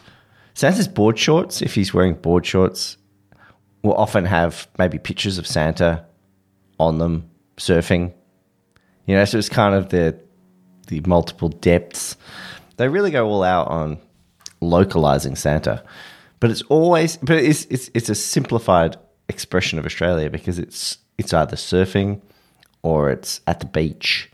Santa's 0.56 0.88
board 0.88 1.20
shorts. 1.20 1.62
If 1.62 1.76
he's 1.76 1.94
wearing 1.94 2.16
board 2.16 2.46
shorts, 2.46 2.98
will 3.84 3.94
often 3.96 4.26
have 4.26 4.68
maybe 4.80 4.98
pictures 4.98 5.38
of 5.38 5.46
Santa 5.46 6.06
on 6.80 6.98
them 6.98 7.30
surfing. 7.58 8.14
You 9.06 9.16
know, 9.16 9.26
so 9.26 9.38
it's 9.38 9.50
kind 9.50 9.76
of 9.76 9.90
the 9.90 10.20
the 10.88 11.02
multiple 11.02 11.50
depths. 11.50 12.18
They 12.78 12.88
really 12.88 13.12
go 13.12 13.28
all 13.28 13.44
out 13.44 13.68
on 13.68 13.98
localizing 14.62 15.36
Santa, 15.36 15.84
but 16.40 16.52
it's 16.52 16.62
always 16.64 17.18
but 17.18 17.38
it's 17.38 17.66
it's 17.66 17.90
it's 17.94 18.10
a 18.10 18.16
simplified 18.16 18.98
expression 19.30 19.80
of 19.80 19.86
Australia 19.86 20.30
because 20.30 20.60
it's 20.60 20.98
it's 21.18 21.34
either 21.34 21.56
surfing 21.56 22.22
or 22.82 23.10
it's 23.10 23.42
at 23.48 23.60
the 23.60 23.66
beach. 23.66 24.30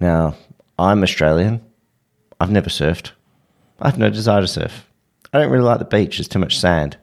Now, 0.00 0.34
I'm 0.78 1.02
Australian. 1.02 1.60
I've 2.40 2.50
never 2.50 2.70
surfed. 2.70 3.12
I 3.80 3.88
have 3.88 3.98
no 3.98 4.10
desire 4.10 4.40
to 4.40 4.48
surf. 4.48 4.88
I 5.32 5.38
don't 5.38 5.50
really 5.50 5.64
like 5.64 5.78
the 5.78 5.84
beach. 5.84 6.18
There's 6.18 6.28
too 6.28 6.38
much 6.38 6.58
sand. 6.58 6.96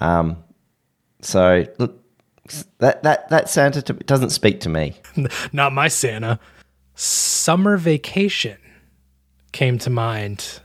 Um, 0.00 0.44
so 1.20 1.64
look, 1.78 2.02
that 2.78 3.02
that 3.02 3.28
that 3.30 3.48
Santa 3.48 3.82
doesn't 3.82 4.30
speak 4.30 4.60
to 4.60 4.68
me. 4.68 4.94
Not 5.52 5.72
my 5.72 5.88
Santa. 5.88 6.38
Summer 6.98 7.76
vacation 7.76 8.56
came 9.52 9.78
to 9.78 9.90
mind, 9.90 10.60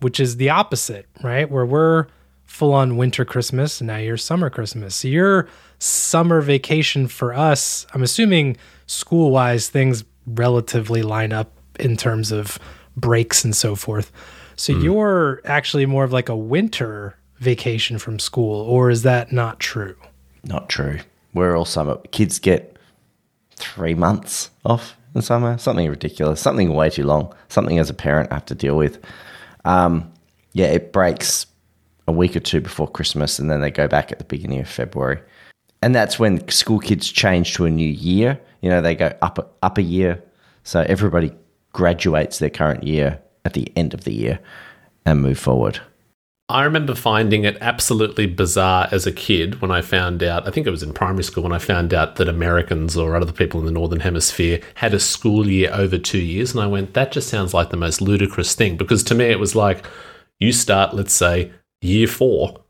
which 0.00 0.18
is 0.18 0.36
the 0.36 0.50
opposite, 0.50 1.06
right? 1.22 1.48
Where 1.48 1.64
we're 1.64 2.06
full 2.44 2.72
on 2.74 2.96
winter 2.96 3.24
Christmas, 3.24 3.80
and 3.80 3.86
now 3.86 3.98
you're 3.98 4.16
summer 4.16 4.50
Christmas. 4.50 4.96
So 4.96 5.06
your 5.06 5.48
summer 5.78 6.40
vacation 6.40 7.06
for 7.06 7.32
us, 7.32 7.86
I'm 7.94 8.02
assuming 8.02 8.56
school 8.86 9.30
wise 9.30 9.68
things 9.68 10.02
relatively 10.26 11.02
line 11.02 11.32
up 11.32 11.52
in 11.78 11.96
terms 11.96 12.32
of 12.32 12.58
breaks 12.96 13.44
and 13.44 13.54
so 13.54 13.76
forth. 13.76 14.10
So 14.56 14.74
mm. 14.74 14.82
you're 14.82 15.40
actually 15.44 15.86
more 15.86 16.02
of 16.02 16.12
like 16.12 16.28
a 16.28 16.36
winter 16.36 17.16
vacation 17.36 17.98
from 17.98 18.18
school, 18.18 18.60
or 18.62 18.90
is 18.90 19.02
that 19.04 19.30
not 19.30 19.60
true? 19.60 19.96
Not 20.42 20.68
true. 20.68 20.98
We're 21.32 21.56
all 21.56 21.64
summer. 21.64 21.98
Kids 22.10 22.40
get 22.40 22.76
three 23.54 23.94
months 23.94 24.50
off 24.64 24.96
in 25.14 25.22
summer, 25.22 25.58
something 25.58 25.88
ridiculous, 25.88 26.40
something 26.40 26.74
way 26.74 26.90
too 26.90 27.04
long, 27.04 27.34
something 27.48 27.78
as 27.78 27.90
a 27.90 27.94
parent 27.94 28.30
I 28.30 28.34
have 28.34 28.46
to 28.46 28.54
deal 28.54 28.76
with. 28.76 28.98
Um, 29.64 30.12
yeah, 30.52 30.66
it 30.66 30.92
breaks 30.92 31.46
a 32.08 32.12
week 32.12 32.36
or 32.36 32.40
two 32.40 32.60
before 32.60 32.88
Christmas, 32.88 33.38
and 33.38 33.50
then 33.50 33.60
they 33.60 33.70
go 33.70 33.88
back 33.88 34.12
at 34.12 34.18
the 34.18 34.24
beginning 34.24 34.60
of 34.60 34.68
February. 34.68 35.20
And 35.82 35.94
that's 35.94 36.18
when 36.18 36.46
school 36.48 36.78
kids 36.78 37.10
change 37.10 37.54
to 37.54 37.64
a 37.64 37.70
new 37.70 37.88
year. 37.88 38.38
You 38.60 38.70
know, 38.70 38.80
they 38.80 38.94
go 38.94 39.16
up 39.22 39.56
up 39.62 39.78
a 39.78 39.82
year, 39.82 40.22
so 40.64 40.80
everybody 40.82 41.32
graduates 41.72 42.38
their 42.38 42.50
current 42.50 42.84
year 42.84 43.20
at 43.44 43.54
the 43.54 43.72
end 43.76 43.94
of 43.94 44.04
the 44.04 44.12
year 44.12 44.40
and 45.06 45.22
move 45.22 45.38
forward. 45.38 45.80
I 46.50 46.64
remember 46.64 46.94
finding 46.94 47.44
it 47.44 47.56
absolutely 47.60 48.26
bizarre 48.26 48.88
as 48.90 49.06
a 49.06 49.12
kid 49.12 49.60
when 49.62 49.70
I 49.70 49.80
found 49.82 50.22
out, 50.22 50.46
I 50.46 50.50
think 50.50 50.66
it 50.66 50.70
was 50.70 50.82
in 50.82 50.92
primary 50.92 51.22
school 51.22 51.44
when 51.44 51.52
I 51.52 51.58
found 51.58 51.94
out 51.94 52.16
that 52.16 52.28
Americans 52.28 52.96
or 52.96 53.16
other 53.16 53.32
people 53.32 53.60
in 53.60 53.66
the 53.66 53.72
Northern 53.72 54.00
Hemisphere 54.00 54.60
had 54.74 54.92
a 54.92 55.00
school 55.00 55.48
year 55.48 55.70
over 55.72 55.96
two 55.96 56.18
years. 56.18 56.52
And 56.52 56.60
I 56.60 56.66
went, 56.66 56.94
that 56.94 57.12
just 57.12 57.28
sounds 57.28 57.54
like 57.54 57.70
the 57.70 57.76
most 57.76 58.00
ludicrous 58.00 58.54
thing. 58.54 58.76
Because 58.76 59.04
to 59.04 59.14
me, 59.14 59.26
it 59.26 59.38
was 59.38 59.54
like, 59.54 59.86
you 60.40 60.52
start, 60.52 60.94
let's 60.94 61.12
say, 61.12 61.52
year 61.80 62.06
four 62.06 62.64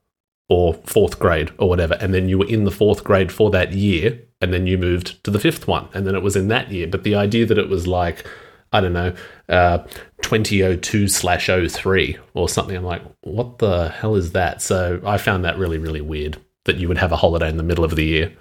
or 0.51 0.75
fourth 0.85 1.19
grade 1.19 1.51
or 1.59 1.69
whatever, 1.69 1.95
and 2.01 2.13
then 2.13 2.29
you 2.29 2.37
were 2.37 2.49
in 2.49 2.65
the 2.65 2.71
fourth 2.71 3.05
grade 3.05 3.31
for 3.31 3.51
that 3.51 3.73
year, 3.73 4.21
and 4.41 4.53
then 4.53 4.67
you 4.67 4.77
moved 4.77 5.23
to 5.23 5.31
the 5.31 5.39
fifth 5.39 5.69
one, 5.69 5.89
and 5.95 6.07
then 6.07 6.17
it 6.17 6.23
was 6.23 6.35
in 6.35 6.49
that 6.49 6.71
year. 6.73 6.89
But 6.89 7.05
the 7.05 7.15
idea 7.15 7.47
that 7.47 7.59
it 7.59 7.69
was 7.69 7.87
like, 7.87 8.27
I 8.73 8.81
don't 8.81 8.93
know, 8.93 9.13
uh, 9.49 9.79
2002 10.23 11.09
slash 11.09 11.47
03 11.47 12.17
or 12.35 12.49
something. 12.49 12.77
I'm 12.77 12.85
like, 12.85 13.03
what 13.23 13.59
the 13.59 13.89
hell 13.89 14.15
is 14.15 14.33
that? 14.33 14.63
So 14.63 15.01
I 15.05 15.19
found 15.19 15.45
that 15.45 15.59
really, 15.59 15.79
really 15.79 16.01
weird 16.01 16.39
that 16.65 16.77
you 16.77 16.87
would 16.87 16.99
have 16.99 17.11
a 17.11 17.17
holiday 17.17 17.49
in 17.49 17.57
the 17.57 17.65
middle 17.65 17.85
of 17.85 17.97
the 17.97 18.05
year. 18.05 18.33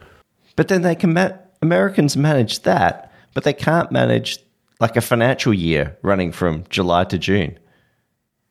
But 0.56 0.68
then 0.68 0.84
they 0.84 0.94
can, 0.94 1.14
ma- 1.14 1.32
Americans 1.62 2.16
manage 2.16 2.62
that, 2.62 3.12
but 3.34 3.44
they 3.44 3.54
can't 3.54 3.92
manage 3.92 4.38
like 4.80 4.96
a 4.96 5.02
financial 5.02 5.54
year 5.54 5.98
running 6.04 6.32
from 6.32 6.64
July 6.70 7.06
to 7.06 7.18
June. 7.18 7.58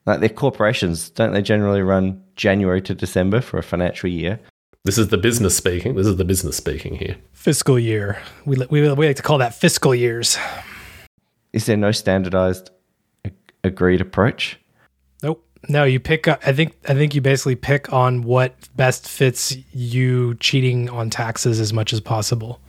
Like 0.05 0.21
their 0.21 0.29
corporations, 0.31 1.11
don't 1.11 1.33
they 1.33 1.43
generally 1.43 1.83
run 1.83 2.25
January 2.35 2.83
to 2.83 2.95
December 2.95 3.41
for 3.41 3.59
a 3.59 3.63
financial 3.63 4.11
year? 4.11 4.41
This 4.85 4.99
is 4.99 5.09
the 5.09 5.19
business 5.19 5.57
speaking. 5.57 5.95
This 5.95 6.07
is 6.07 6.17
the 6.17 6.25
business 6.25 6.57
speaking 6.57 6.97
here. 6.97 7.17
Fiscal 7.33 7.79
year. 7.79 8.21
We, 8.47 8.57
we, 8.71 8.93
we 8.95 9.07
like 9.07 9.17
to 9.17 9.23
call 9.23 9.39
that 9.39 9.55
fiscal 9.55 9.95
years 9.95 10.39
is 11.53 11.67
there 11.67 11.77
no 11.77 11.93
standardized 11.93 12.71
agreed 13.65 14.01
approach? 14.01 14.59
Nope. 15.23 15.45
No, 15.69 15.85
you 15.85 15.99
pick. 16.01 16.29
I 16.29 16.53
think. 16.53 16.77
I 16.89 16.95
think 16.95 17.15
you 17.15 17.21
basically 17.21 17.57
pick 17.57 17.93
on 17.93 18.23
what 18.23 18.55
best 18.77 19.09
fits 19.09 19.57
you 19.73 20.35
cheating 20.37 20.89
on 20.89 21.11
taxes 21.11 21.59
as 21.59 21.73
much 21.73 21.93
as 21.93 22.01
possible. 22.01 22.61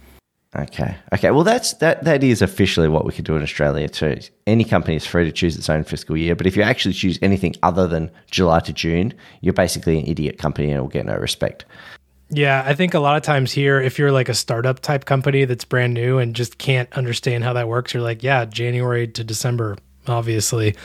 Okay. 0.57 0.95
Okay. 1.13 1.29
Well, 1.29 1.43
that's 1.43 1.73
that. 1.73 2.03
That 2.03 2.23
is 2.23 2.41
officially 2.41 2.89
what 2.89 3.05
we 3.05 3.11
could 3.11 3.25
do 3.25 3.35
in 3.35 3.43
Australia 3.43 3.87
too. 3.87 4.17
Any 4.47 4.63
company 4.63 4.95
is 4.95 5.05
free 5.05 5.25
to 5.25 5.31
choose 5.31 5.55
its 5.55 5.69
own 5.69 5.83
fiscal 5.83 6.17
year, 6.17 6.35
but 6.35 6.47
if 6.47 6.57
you 6.57 6.63
actually 6.63 6.95
choose 6.95 7.19
anything 7.21 7.53
other 7.61 7.87
than 7.87 8.09
July 8.31 8.59
to 8.61 8.73
June, 8.73 9.13
you're 9.41 9.53
basically 9.53 9.99
an 9.99 10.07
idiot 10.07 10.39
company 10.39 10.71
and 10.71 10.81
will 10.81 10.89
get 10.89 11.05
no 11.05 11.15
respect. 11.15 11.65
Yeah, 12.31 12.63
I 12.65 12.75
think 12.75 12.93
a 12.93 12.99
lot 12.99 13.17
of 13.17 13.23
times 13.23 13.51
here, 13.51 13.81
if 13.81 13.97
you're 13.97 14.11
like 14.11 14.29
a 14.29 14.35
startup 14.35 14.79
type 14.81 15.05
company 15.05 15.45
that's 15.45 15.65
brand 15.65 15.95
new 15.95 16.19
and 16.19 16.35
just 16.35 16.59
can't 16.59 16.91
understand 16.93 17.43
how 17.43 17.53
that 17.53 17.67
works, 17.67 17.93
you're 17.93 18.03
like, 18.03 18.21
yeah, 18.21 18.45
January 18.45 19.07
to 19.07 19.23
December, 19.23 19.77
obviously. 20.07 20.75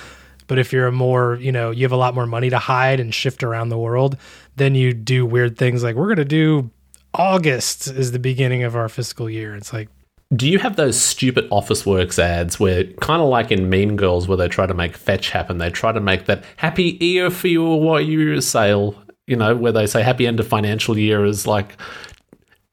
But 0.47 0.59
if 0.59 0.73
you're 0.73 0.87
a 0.87 0.93
more, 0.93 1.37
you 1.41 1.53
know, 1.53 1.71
you 1.71 1.83
have 1.83 1.93
a 1.93 1.97
lot 1.97 2.15
more 2.15 2.27
money 2.27 2.51
to 2.51 2.59
hide 2.59 2.99
and 3.01 3.15
shift 3.15 3.43
around 3.43 3.69
the 3.69 3.79
world, 3.79 4.17
then 4.57 4.75
you 4.75 4.95
do 4.95 5.27
weird 5.27 5.59
things 5.59 5.83
like 5.83 5.97
we're 5.97 6.07
going 6.07 6.17
to 6.17 6.25
do 6.25 6.71
August 7.15 7.89
is 7.89 8.13
the 8.13 8.19
beginning 8.19 8.63
of 8.63 8.75
our 8.75 8.89
fiscal 8.89 9.29
year. 9.31 9.55
It's 9.55 9.73
like, 9.73 9.89
do 10.35 10.49
you 10.49 10.59
have 10.59 10.77
those 10.77 11.01
stupid 11.01 11.49
Officeworks 11.51 12.19
ads 12.19 12.59
where, 12.59 12.85
kind 12.85 13.23
of 13.23 13.29
like 13.29 13.53
in 13.53 13.69
Mean 13.69 13.97
Girls, 13.97 14.27
where 14.27 14.37
they 14.37 14.49
try 14.49 14.67
to 14.67 14.75
make 14.75 14.97
fetch 14.97 15.31
happen? 15.31 15.59
They 15.59 15.71
try 15.71 15.93
to 15.93 16.01
make 16.01 16.27
that 16.27 16.43
happy 16.57 16.97
ear 17.05 17.31
for 17.31 17.49
you 17.49 17.63
what 17.63 18.07
you 18.07 18.41
sale 18.41 18.97
you 19.27 19.37
know, 19.37 19.57
where 19.57 19.73
they 19.73 19.87
say 19.87 20.03
happy 20.03 20.27
end 20.27 20.41
of 20.41 20.47
financial 20.47 20.99
year 20.99 21.25
is 21.25 21.47
like, 21.47 21.77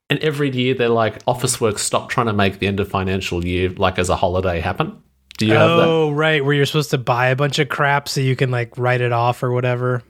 and 0.09 0.19
every 0.19 0.49
year 0.49 0.73
they're 0.73 0.89
like, 0.89 1.23
Officeworks 1.25 1.79
stop 1.79 2.09
trying 2.09 2.27
to 2.27 2.33
make 2.33 2.59
the 2.59 2.67
end 2.67 2.79
of 2.79 2.89
financial 2.89 3.45
year 3.45 3.69
like 3.69 3.97
as 3.97 4.09
a 4.09 4.15
holiday 4.15 4.59
happen. 4.59 5.01
Do 5.37 5.47
you 5.47 5.53
oh, 5.53 5.57
have 5.57 5.77
that? 5.77 5.87
Oh, 5.87 6.11
right, 6.11 6.43
where 6.43 6.53
you're 6.53 6.65
supposed 6.65 6.91
to 6.91 6.97
buy 6.97 7.27
a 7.27 7.35
bunch 7.35 7.59
of 7.59 7.69
crap 7.69 8.07
so 8.07 8.21
you 8.21 8.35
can 8.35 8.51
like 8.51 8.77
write 8.77 9.01
it 9.01 9.11
off 9.11 9.41
or 9.41 9.51
whatever. 9.51 10.03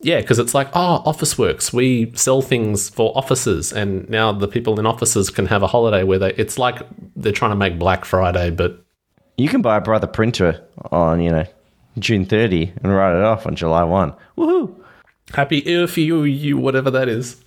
Yeah, 0.00 0.20
because 0.20 0.38
it's 0.38 0.54
like, 0.54 0.68
oh, 0.74 1.02
Officeworks, 1.06 1.72
we 1.72 2.12
sell 2.14 2.42
things 2.42 2.90
for 2.90 3.16
offices, 3.16 3.72
and 3.72 4.08
now 4.10 4.30
the 4.30 4.46
people 4.46 4.78
in 4.78 4.86
offices 4.86 5.30
can 5.30 5.46
have 5.46 5.62
a 5.62 5.66
holiday 5.66 6.04
where 6.04 6.18
they. 6.18 6.32
It's 6.34 6.58
like 6.58 6.82
they're 7.16 7.32
trying 7.32 7.52
to 7.52 7.56
make 7.56 7.78
Black 7.78 8.04
Friday, 8.04 8.50
but 8.50 8.84
you 9.38 9.48
can 9.48 9.62
buy 9.62 9.76
a 9.78 9.80
brother 9.80 10.06
printer 10.06 10.62
on 10.92 11.20
you 11.20 11.30
know 11.30 11.44
June 11.98 12.26
30 12.26 12.72
and 12.82 12.94
write 12.94 13.16
it 13.16 13.24
off 13.24 13.46
on 13.46 13.56
July 13.56 13.84
1. 13.84 14.14
Woohoo! 14.36 14.84
Happy 15.34 15.86
for 15.86 16.00
you, 16.00 16.22
you 16.24 16.56
whatever 16.56 16.90
that 16.90 17.08
is. 17.08 17.44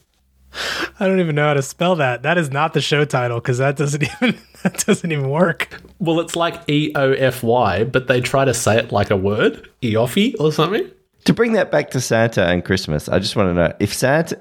I 0.99 1.07
don't 1.07 1.19
even 1.19 1.35
know 1.35 1.47
how 1.47 1.53
to 1.53 1.61
spell 1.61 1.95
that. 1.97 2.23
That 2.23 2.37
is 2.37 2.51
not 2.51 2.73
the 2.73 2.81
show 2.81 3.05
title 3.05 3.39
because 3.39 3.59
that 3.59 3.77
doesn't 3.77 4.03
even 4.21 4.37
that 4.63 4.83
doesn't 4.85 5.11
even 5.11 5.29
work. 5.29 5.81
Well, 5.99 6.19
it's 6.19 6.35
like 6.35 6.67
E 6.69 6.91
O 6.95 7.11
F 7.11 7.43
Y, 7.43 7.83
but 7.83 8.07
they 8.07 8.21
try 8.21 8.45
to 8.45 8.53
say 8.53 8.77
it 8.77 8.91
like 8.91 9.11
a 9.11 9.17
word, 9.17 9.69
Eofy 9.81 10.35
or 10.39 10.51
something. 10.51 10.89
To 11.25 11.33
bring 11.33 11.53
that 11.53 11.71
back 11.71 11.91
to 11.91 12.01
Santa 12.01 12.45
and 12.47 12.63
Christmas, 12.63 13.09
I 13.09 13.19
just 13.19 13.35
want 13.35 13.49
to 13.49 13.53
know 13.53 13.73
if 13.79 13.93
Santa 13.93 14.39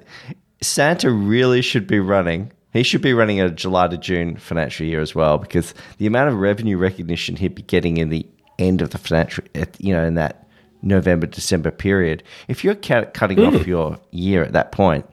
Santa 0.61 1.11
really 1.11 1.63
should 1.63 1.87
be 1.87 2.01
running. 2.01 2.53
He 2.73 2.83
should 2.83 3.01
be 3.01 3.15
running 3.15 3.41
a 3.41 3.51
July 3.51 3.89
to 3.89 3.97
June 3.97 4.37
financial 4.37 4.87
year 4.87 5.01
as 5.01 5.15
well, 5.15 5.39
because 5.39 5.75
the 5.97 6.07
amount 6.07 6.29
of 6.29 6.37
revenue 6.37 6.77
recognition 6.77 7.37
he'd 7.37 7.55
be 7.55 7.63
getting 7.63 7.97
in 7.97 8.11
the 8.11 8.27
end 8.59 8.83
of 8.83 8.91
the 8.91 8.99
financial, 8.99 9.45
you 9.79 9.95
know, 9.95 10.05
in 10.05 10.15
that 10.15 10.48
November 10.83 11.27
December 11.27 11.71
period. 11.71 12.23
If 12.49 12.65
you're 12.65 12.75
ca- 12.75 13.07
cutting 13.07 13.41
off 13.41 13.67
your 13.67 13.99
year 14.11 14.43
at 14.45 14.53
that 14.53 14.73
point, 14.73 15.07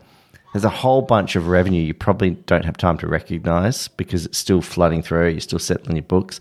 there's 0.54 0.64
a 0.64 0.70
whole 0.70 1.02
bunch 1.02 1.36
of 1.36 1.48
revenue 1.48 1.82
you 1.82 1.94
probably 1.94 2.32
don't 2.32 2.64
have 2.64 2.78
time 2.78 2.98
to 3.00 3.08
recognize 3.08 3.90
because 3.90 4.26
it's 4.26 4.38
still 4.38 4.62
flooding 4.62 5.02
through. 5.02 5.30
You're 5.30 5.40
still 5.42 5.60
settling 5.60 5.98
your 5.98 6.04
books. 6.04 6.40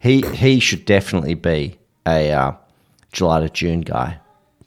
He 0.00 0.20
he 0.20 0.60
should 0.60 0.84
definitely 0.84 1.34
be 1.34 1.78
a 2.06 2.30
uh, 2.30 2.52
July 3.12 3.40
to 3.40 3.48
June 3.48 3.80
guy 3.80 4.18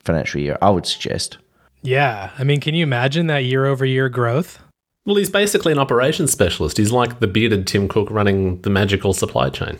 financial 0.03 0.41
year. 0.41 0.57
I 0.61 0.71
would 0.71 0.87
suggest. 0.87 1.37
Yeah. 1.83 2.31
I 2.39 2.43
mean, 2.43 2.59
can 2.59 2.73
you 2.73 2.83
imagine 2.83 3.27
that 3.27 3.45
year 3.45 3.65
over 3.65 3.85
year 3.85 4.09
growth? 4.09 4.59
Well, 5.05 5.15
he's 5.15 5.29
basically 5.29 5.71
an 5.71 5.79
operations 5.79 6.31
specialist. 6.31 6.77
He's 6.77 6.91
like 6.91 7.19
the 7.19 7.27
bearded 7.27 7.67
Tim 7.67 7.87
Cook 7.87 8.09
running 8.09 8.61
the 8.61 8.69
magical 8.69 9.13
supply 9.13 9.49
chain. 9.49 9.79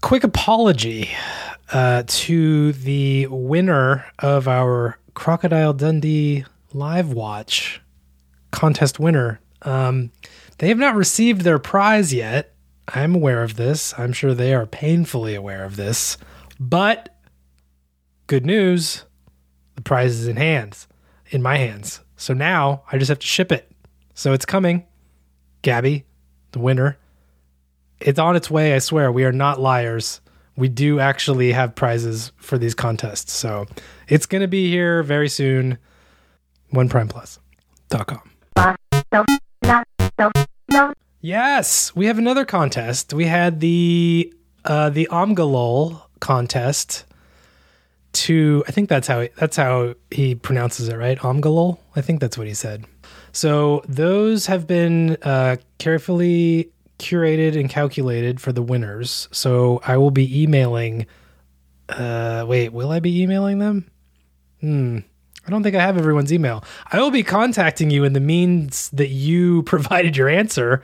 Quick 0.00 0.24
apology 0.24 1.10
uh, 1.72 2.04
to 2.06 2.72
the 2.72 3.26
winner 3.28 4.04
of 4.18 4.46
our 4.46 4.98
Crocodile 5.14 5.72
Dundee 5.72 6.44
Live 6.72 7.12
Watch 7.12 7.80
contest 8.50 9.00
winner. 9.00 9.40
Um, 9.62 10.12
they 10.58 10.68
have 10.68 10.78
not 10.78 10.94
received 10.94 11.42
their 11.42 11.58
prize 11.58 12.12
yet. 12.12 12.54
I'm 12.88 13.14
aware 13.14 13.42
of 13.42 13.56
this. 13.56 13.98
I'm 13.98 14.12
sure 14.12 14.34
they 14.34 14.54
are 14.54 14.66
painfully 14.66 15.34
aware 15.34 15.64
of 15.64 15.76
this. 15.76 16.18
But 16.60 17.16
good 18.26 18.46
news 18.46 19.04
the 19.74 19.82
prize 19.82 20.18
is 20.18 20.26
in 20.26 20.36
hands, 20.36 20.88
in 21.30 21.42
my 21.42 21.56
hands. 21.56 22.00
So 22.16 22.34
now 22.34 22.82
I 22.90 22.98
just 22.98 23.08
have 23.08 23.18
to 23.18 23.26
ship 23.26 23.52
it. 23.52 23.70
So 24.14 24.32
it's 24.32 24.46
coming. 24.46 24.84
Gabby, 25.62 26.04
the 26.52 26.58
winner. 26.58 26.98
It's 28.00 28.18
on 28.18 28.36
its 28.36 28.50
way, 28.50 28.74
I 28.74 28.78
swear. 28.78 29.10
We 29.10 29.24
are 29.24 29.32
not 29.32 29.60
liars. 29.60 30.20
We 30.56 30.68
do 30.68 31.00
actually 31.00 31.52
have 31.52 31.74
prizes 31.74 32.32
for 32.36 32.58
these 32.58 32.74
contests. 32.74 33.32
So 33.32 33.66
it's 34.08 34.26
going 34.26 34.42
to 34.42 34.48
be 34.48 34.70
here 34.70 35.02
very 35.02 35.28
soon. 35.28 35.78
OnePrimePlus.com. 36.72 38.30
Yes, 41.20 41.94
we 41.96 42.06
have 42.06 42.18
another 42.18 42.44
contest. 42.44 43.12
We 43.12 43.26
had 43.26 43.60
the 43.60 44.32
uh, 44.64 44.90
the 44.90 45.08
Omgalol 45.10 46.02
contest. 46.20 47.04
To 48.12 48.64
I 48.66 48.70
think 48.70 48.88
that's 48.88 49.08
how 49.08 49.20
he, 49.22 49.28
that's 49.36 49.56
how 49.56 49.94
he 50.10 50.34
pronounces 50.34 50.88
it, 50.88 50.96
right? 50.96 51.18
Omgalol. 51.18 51.78
I 51.94 52.00
think 52.00 52.20
that's 52.20 52.38
what 52.38 52.46
he 52.46 52.54
said. 52.54 52.84
So 53.32 53.82
those 53.86 54.46
have 54.46 54.66
been 54.66 55.18
uh, 55.22 55.56
carefully 55.78 56.70
curated 56.98 57.58
and 57.58 57.68
calculated 57.68 58.40
for 58.40 58.52
the 58.52 58.62
winners. 58.62 59.28
So 59.32 59.80
I 59.86 59.96
will 59.96 60.10
be 60.10 60.42
emailing. 60.42 61.06
Uh, 61.88 62.44
wait, 62.48 62.72
will 62.72 62.90
I 62.90 63.00
be 63.00 63.22
emailing 63.22 63.58
them? 63.58 63.90
Hmm. 64.60 64.98
I 65.46 65.50
don't 65.50 65.62
think 65.62 65.76
I 65.76 65.82
have 65.82 65.96
everyone's 65.96 66.32
email. 66.32 66.64
I 66.90 66.98
will 67.00 67.12
be 67.12 67.22
contacting 67.22 67.90
you 67.90 68.04
in 68.04 68.12
the 68.12 68.20
means 68.20 68.90
that 68.90 69.08
you 69.08 69.62
provided 69.64 70.16
your 70.16 70.28
answer 70.28 70.82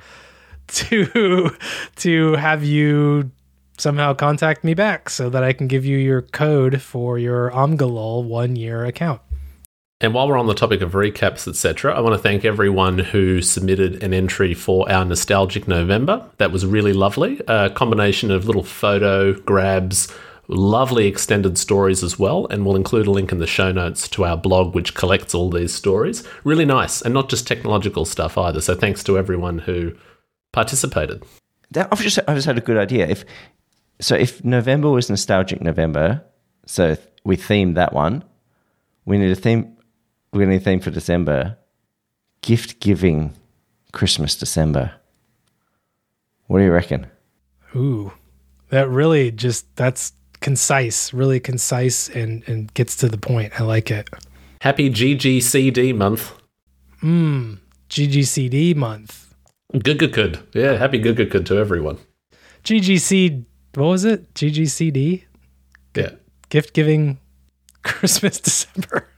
to 0.69 1.51
to 1.97 2.33
have 2.35 2.65
you 2.65 3.31
somehow 3.79 4.15
contact 4.15 4.63
me 4.63 4.75
back 4.75 5.11
so 5.11 5.29
that 5.31 5.43
I 5.43 5.53
can 5.53 5.67
give 5.67 5.85
you 5.85 5.99
your 5.99 6.23
code 6.23 6.81
for 6.81 7.19
your 7.19 7.51
Omgalol 7.51 8.25
one 8.25 8.55
year 8.55 8.85
account. 8.85 9.21
And 10.03 10.13
while 10.13 10.27
we're 10.27 10.37
on 10.37 10.49
the 10.49 10.55
topic 10.55 10.81
of 10.81 10.93
recaps, 10.93 11.47
etc., 11.47 11.97
I 11.97 12.01
want 12.01 12.15
to 12.15 12.19
thank 12.19 12.45
everyone 12.45 12.99
who 12.99 13.41
submitted 13.41 14.03
an 14.03 14.13
entry 14.13 14.53
for 14.53 14.91
our 14.91 15.05
nostalgic 15.05 15.69
November. 15.69 16.29
That 16.39 16.51
was 16.51 16.67
really 16.67 16.93
lovely. 16.93 17.41
A 17.47 17.71
combination 17.71 18.33
of 18.33 18.45
little 18.45 18.65
photo 18.65 19.33
grabs, 19.33 20.13
lovely 20.49 21.07
extended 21.07 21.57
stories 21.57 22.03
as 22.03 22.19
well, 22.19 22.49
and 22.51 22.67
we'll 22.67 22.75
include 22.75 23.07
a 23.07 23.13
link 23.13 23.31
in 23.31 23.39
the 23.39 23.47
show 23.47 23.71
notes 23.71 24.09
to 24.09 24.25
our 24.25 24.37
blog, 24.37 24.75
which 24.75 24.95
collects 24.95 25.37
all 25.37 25.51
these 25.51 25.73
stories. 25.73 26.27
Really 26.43 26.65
nice, 26.65 27.01
and 27.01 27.15
not 27.15 27.29
just 27.29 27.47
technological 27.47 28.05
stuff 28.05 28.37
either. 28.37 28.61
So 28.61 28.75
thanks 28.75 29.05
to 29.05 29.17
everyone 29.17 29.59
who 29.59 29.93
participated. 30.53 31.23
That, 31.71 31.89
I've 31.93 32.01
just 32.01 32.19
I 32.27 32.35
just 32.35 32.47
had 32.47 32.59
a 32.59 32.61
good 32.61 32.77
idea. 32.77 33.07
If 33.07 33.25
so, 34.01 34.17
if 34.17 34.45
November 34.45 34.91
was 34.91 35.09
nostalgic 35.09 35.61
November, 35.61 36.25
so 36.67 36.97
we 37.25 37.37
themed 37.37 37.77
that 37.77 37.93
one. 37.93 38.25
We 39.05 39.17
need 39.17 39.31
a 39.31 39.37
theme. 39.37 39.77
We 40.33 40.47
need 40.47 40.57
a 40.57 40.61
theme 40.61 40.81
for 40.81 40.91
December. 40.91 41.59
Gift 42.41 42.81
giving, 42.81 43.35
Christmas 43.93 44.35
December. 44.35 44.93
What 46.47 46.59
do 46.59 46.65
you 46.65 46.73
reckon? 46.73 47.07
Ooh, 47.77 48.13
that 48.71 48.89
really 48.89 49.31
just 49.31 49.75
that's 49.77 50.13
concise, 50.41 51.13
really 51.13 51.41
concise, 51.41 52.09
and 52.09 52.43
and 52.47 52.73
gets 52.75 52.97
to 52.97 53.09
the 53.09 53.19
point. 53.19 53.59
I 53.61 53.65
like 53.65 53.91
it. 53.91 54.09
Happy 54.61 54.91
GGCD 54.91 55.95
month. 55.95 56.33
Mmm, 57.03 57.59
GGCD 57.91 58.75
month. 58.77 59.35
Gugakud. 59.75 60.43
Yeah, 60.55 60.77
happy 60.77 61.01
Gugakud 61.01 61.47
to 61.47 61.59
everyone. 61.59 61.99
GGC. 62.65 63.45
What 63.75 63.87
was 63.87 64.05
it? 64.05 64.33
GGCD. 64.35 65.25
Yeah. 65.97 66.11
Gift 66.51 66.75
giving, 66.75 67.19
Christmas 67.83 68.39
December. 68.41 69.09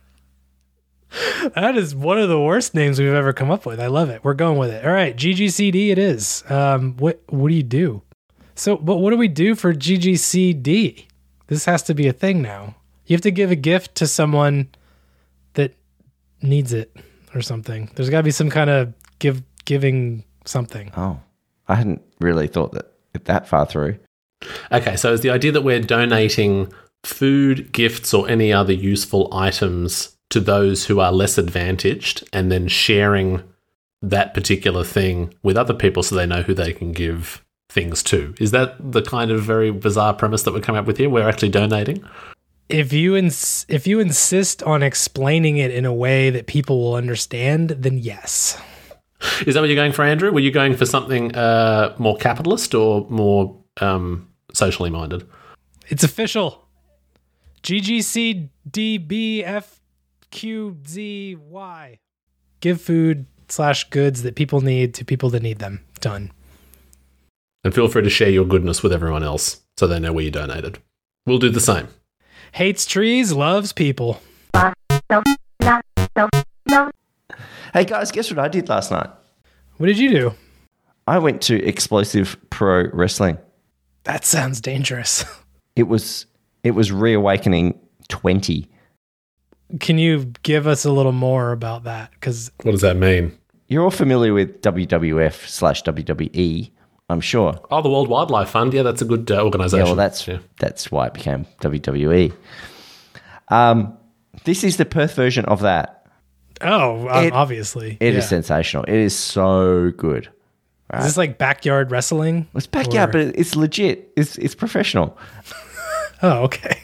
That 1.55 1.75
is 1.77 1.95
one 1.95 2.17
of 2.17 2.29
the 2.29 2.39
worst 2.39 2.73
names 2.73 2.99
we've 2.99 3.13
ever 3.13 3.33
come 3.33 3.51
up 3.51 3.65
with. 3.65 3.79
I 3.79 3.87
love 3.87 4.09
it. 4.09 4.23
We're 4.23 4.33
going 4.33 4.57
with 4.57 4.71
it. 4.71 4.85
All 4.85 4.91
right, 4.91 5.15
GGCD. 5.15 5.89
It 5.89 5.97
is. 5.97 6.43
Um, 6.49 6.95
what 6.97 7.21
what 7.27 7.49
do 7.49 7.55
you 7.55 7.63
do? 7.63 8.01
So, 8.55 8.77
but 8.77 8.97
what 8.97 9.11
do 9.11 9.17
we 9.17 9.27
do 9.27 9.55
for 9.55 9.73
GGCD? 9.73 11.05
This 11.47 11.65
has 11.65 11.83
to 11.83 11.93
be 11.93 12.07
a 12.07 12.13
thing 12.13 12.41
now. 12.41 12.75
You 13.05 13.15
have 13.15 13.21
to 13.21 13.31
give 13.31 13.51
a 13.51 13.55
gift 13.55 13.95
to 13.95 14.07
someone 14.07 14.69
that 15.53 15.75
needs 16.41 16.73
it 16.73 16.95
or 17.33 17.41
something. 17.41 17.91
There's 17.95 18.09
got 18.09 18.17
to 18.17 18.23
be 18.23 18.31
some 18.31 18.49
kind 18.49 18.69
of 18.69 18.93
give 19.19 19.43
giving 19.65 20.23
something. 20.45 20.91
Oh, 20.97 21.19
I 21.67 21.75
hadn't 21.75 22.01
really 22.19 22.47
thought 22.47 22.71
that 22.73 22.91
that 23.25 23.47
far 23.47 23.65
through. 23.65 23.97
Okay, 24.71 24.95
so 24.95 25.13
is 25.13 25.21
the 25.21 25.29
idea 25.29 25.51
that 25.51 25.61
we're 25.61 25.79
donating 25.79 26.71
food, 27.03 27.71
gifts, 27.71 28.13
or 28.13 28.27
any 28.29 28.51
other 28.51 28.73
useful 28.73 29.29
items 29.31 30.14
to 30.35 30.41
those 30.41 30.87
who 30.87 30.99
are 30.99 31.13
less 31.13 31.37
advantaged 31.37 32.27
and 32.33 32.51
then 32.51 32.67
sharing 32.67 33.41
that 34.01 34.33
particular 34.33 34.83
thing 34.83 35.33
with 35.43 35.55
other 35.55 35.73
people 35.73 36.03
so 36.03 36.13
they 36.13 36.25
know 36.25 36.41
who 36.41 36.53
they 36.53 36.73
can 36.73 36.91
give 36.91 37.41
things 37.69 38.03
to? 38.03 38.35
Is 38.37 38.51
that 38.51 38.75
the 38.79 39.01
kind 39.01 39.31
of 39.31 39.41
very 39.41 39.71
bizarre 39.71 40.13
premise 40.13 40.43
that 40.43 40.53
we're 40.53 40.59
coming 40.59 40.79
up 40.79 40.87
with 40.87 40.97
here? 40.97 41.09
We're 41.09 41.29
actually 41.29 41.49
donating? 41.49 42.03
If 42.67 42.91
you 42.91 43.15
ins- 43.15 43.65
if 43.69 43.87
you 43.87 44.01
insist 44.01 44.61
on 44.63 44.83
explaining 44.83 45.55
it 45.55 45.71
in 45.71 45.85
a 45.85 45.93
way 45.93 46.29
that 46.31 46.47
people 46.47 46.81
will 46.81 46.95
understand, 46.95 47.69
then 47.69 47.97
yes. 47.97 48.61
Is 49.47 49.53
that 49.53 49.61
what 49.61 49.69
you're 49.69 49.77
going 49.77 49.93
for, 49.93 50.03
Andrew? 50.03 50.33
Were 50.33 50.41
you 50.41 50.51
going 50.51 50.75
for 50.75 50.85
something 50.85 51.33
uh, 51.33 51.95
more 51.97 52.17
capitalist 52.17 52.75
or 52.75 53.07
more 53.09 53.57
um, 53.79 54.27
socially 54.53 54.89
minded? 54.89 55.25
It's 55.87 56.03
official. 56.03 56.67
GGCDBFQZY. 60.35 61.97
Give 62.59 62.81
food 62.81 63.25
slash 63.47 63.89
goods 63.89 64.23
that 64.23 64.35
people 64.35 64.61
need 64.61 64.93
to 64.95 65.05
people 65.05 65.29
that 65.31 65.43
need 65.43 65.59
them. 65.59 65.83
Done. 65.99 66.31
And 67.63 67.73
feel 67.73 67.87
free 67.87 68.03
to 68.03 68.09
share 68.09 68.29
your 68.29 68.45
goodness 68.45 68.83
with 68.83 68.93
everyone 68.93 69.23
else 69.23 69.61
so 69.77 69.87
they 69.87 69.99
know 69.99 70.13
where 70.13 70.23
you 70.23 70.31
donated. 70.31 70.79
We'll 71.25 71.39
do 71.39 71.49
the 71.49 71.59
same. 71.59 71.87
Hates 72.51 72.85
trees, 72.85 73.33
loves 73.33 73.73
people. 73.73 74.21
Hey 77.73 77.83
guys, 77.85 78.11
guess 78.11 78.29
what 78.29 78.39
I 78.39 78.47
did 78.47 78.69
last 78.69 78.91
night? 78.91 79.09
What 79.77 79.87
did 79.87 79.97
you 79.97 80.09
do? 80.09 80.33
I 81.07 81.19
went 81.19 81.41
to 81.43 81.61
Explosive 81.63 82.37
Pro 82.49 82.89
Wrestling. 82.93 83.37
That 84.03 84.25
sounds 84.25 84.61
dangerous. 84.61 85.23
It 85.75 85.89
was 85.89 86.25
it 86.63 86.71
was 86.71 86.89
reawakening 86.89 87.77
twenty. 88.07 88.69
Can 89.79 89.97
you 89.97 90.31
give 90.43 90.67
us 90.67 90.85
a 90.85 90.91
little 90.91 91.11
more 91.11 91.51
about 91.51 91.83
that? 91.85 92.11
Because 92.11 92.51
What 92.63 92.71
does 92.71 92.81
that 92.81 92.97
mean? 92.97 93.37
You're 93.67 93.83
all 93.83 93.91
familiar 93.91 94.33
with 94.33 94.61
WWF 94.61 95.47
slash 95.47 95.81
WWE, 95.83 96.69
I'm 97.09 97.19
sure. 97.21 97.59
Oh, 97.71 97.81
the 97.81 97.89
World 97.89 98.07
Wildlife 98.07 98.49
Fund. 98.49 98.73
Yeah, 98.73 98.83
that's 98.83 99.01
a 99.01 99.05
good 99.05 99.29
uh, 99.31 99.43
organization. 99.43 99.79
Yeah, 99.85 99.89
well, 99.89 99.95
that's 99.95 100.27
Yeah. 100.27 100.37
that's 100.59 100.91
why 100.91 101.07
it 101.07 101.13
became 101.15 101.45
WWE. 101.61 102.31
Um, 103.49 103.97
this 104.43 104.63
is 104.63 104.77
the 104.77 104.85
Perth 104.85 105.15
version 105.15 105.45
of 105.45 105.61
that. 105.61 106.05
oh, 106.61 107.07
uh, 107.07 107.21
It- 107.23 107.33
obviously, 107.33 107.97
It 107.99 108.13
is 108.15 108.23
Yeah. 108.25 108.29
sensational. 108.29 108.83
It 108.83 108.93
is 108.95 109.15
so 109.15 109.91
good. 109.97 110.29
Is 110.93 111.03
this 111.05 111.17
like 111.17 111.37
backyard 111.39 111.89
wrestling? 111.91 112.47
It's 112.55 112.67
backyard, 112.67 113.09
Or- 113.09 113.25
but 113.25 113.35
it's 113.39 113.55
legit. 113.55 114.11
It's 114.15 114.37
it's 114.37 114.53
professional. 114.55 115.17
oh, 116.23 116.43
okay. 116.43 116.77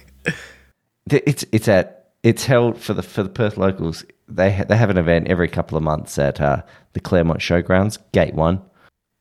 It's 1.10 1.46
it's 1.52 1.68
at 1.68 2.01
it's 2.24 2.46
held 2.46 2.78
for 2.78 2.94
the 2.94 3.04
for 3.04 3.24
the 3.24 3.30
Perth 3.30 3.58
locals. 3.58 4.06
They 4.28 4.52
ha- 4.52 4.66
they 4.66 4.78
have 4.78 4.90
an 4.90 4.98
event 4.98 5.28
every 5.28 5.48
couple 5.48 5.78
of 5.78 5.84
months 5.84 6.18
at 6.18 6.40
uh, 6.40 6.62
the 6.94 7.00
Claremont 7.00 7.40
Showgrounds, 7.40 7.98
Gate 8.12 8.34
One. 8.34 8.62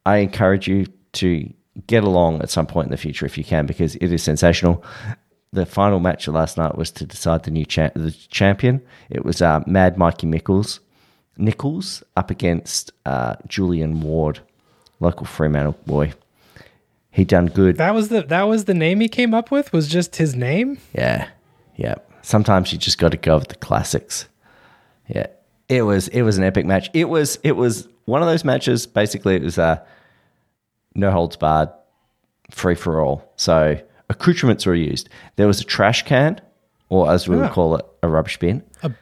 I 0.06 0.18
encourage 0.18 0.68
you 0.68 0.86
to 1.14 1.52
get 1.86 2.04
along 2.04 2.42
at 2.42 2.50
some 2.50 2.66
point 2.66 2.86
in 2.86 2.90
the 2.90 2.96
future 2.96 3.26
if 3.26 3.38
you 3.38 3.44
can, 3.44 3.66
because 3.66 3.96
it 3.96 4.12
is 4.12 4.22
sensational. 4.22 4.84
The 5.52 5.66
final 5.66 5.98
match 5.98 6.28
of 6.28 6.34
last 6.34 6.56
night 6.56 6.76
was 6.76 6.90
to 6.92 7.04
decide 7.04 7.42
the 7.42 7.50
new 7.50 7.64
cha- 7.64 7.90
the 7.94 8.12
champion. 8.30 8.80
It 9.08 9.24
was 9.24 9.42
uh, 9.42 9.62
Mad 9.66 9.98
Mikey 9.98 10.26
Nichols, 10.26 10.80
Nichols 11.36 12.04
up 12.16 12.30
against 12.30 12.92
uh, 13.06 13.34
Julian 13.48 14.00
Ward, 14.00 14.40
local 15.00 15.26
Fremantle 15.26 15.76
boy. 15.86 16.12
He 17.10 17.24
done 17.24 17.46
good. 17.46 17.78
That 17.78 17.94
was 17.94 18.08
the 18.10 18.22
that 18.22 18.42
was 18.44 18.66
the 18.66 18.74
name 18.74 19.00
he 19.00 19.08
came 19.08 19.34
up 19.34 19.50
with. 19.50 19.72
Was 19.72 19.88
just 19.88 20.16
his 20.16 20.36
name. 20.36 20.78
Yeah, 20.94 21.28
yeah. 21.74 21.96
Sometimes 22.22 22.72
you 22.72 22.78
just 22.78 22.98
got 22.98 23.10
to 23.12 23.16
go 23.16 23.38
with 23.38 23.48
the 23.48 23.54
classics. 23.56 24.28
Yeah, 25.08 25.26
it 25.68 25.82
was 25.82 26.08
it 26.08 26.22
was 26.22 26.38
an 26.38 26.44
epic 26.44 26.66
match. 26.66 26.90
It 26.92 27.08
was 27.08 27.38
it 27.42 27.52
was 27.52 27.88
one 28.04 28.22
of 28.22 28.28
those 28.28 28.44
matches. 28.44 28.86
Basically, 28.86 29.34
it 29.36 29.42
was 29.42 29.58
a 29.58 29.62
uh, 29.62 29.78
no 30.94 31.10
holds 31.10 31.36
barred, 31.36 31.68
free 32.50 32.74
for 32.74 33.00
all. 33.00 33.32
So 33.36 33.78
accoutrements 34.08 34.66
were 34.66 34.74
used. 34.74 35.08
There 35.36 35.46
was 35.46 35.60
a 35.60 35.64
trash 35.64 36.04
can, 36.04 36.40
or 36.88 37.10
as 37.10 37.28
we 37.28 37.36
would 37.36 37.46
Ah. 37.46 37.52
call 37.52 37.76
it, 37.76 37.84
a 38.02 38.08
rubbish 38.08 38.38
bin. 38.38 38.62
A 38.82 38.92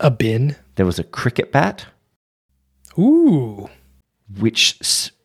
a 0.00 0.10
bin. 0.10 0.56
There 0.76 0.86
was 0.86 0.98
a 0.98 1.04
cricket 1.04 1.50
bat, 1.52 1.86
Ooh. 2.98 3.68
which 4.38 4.78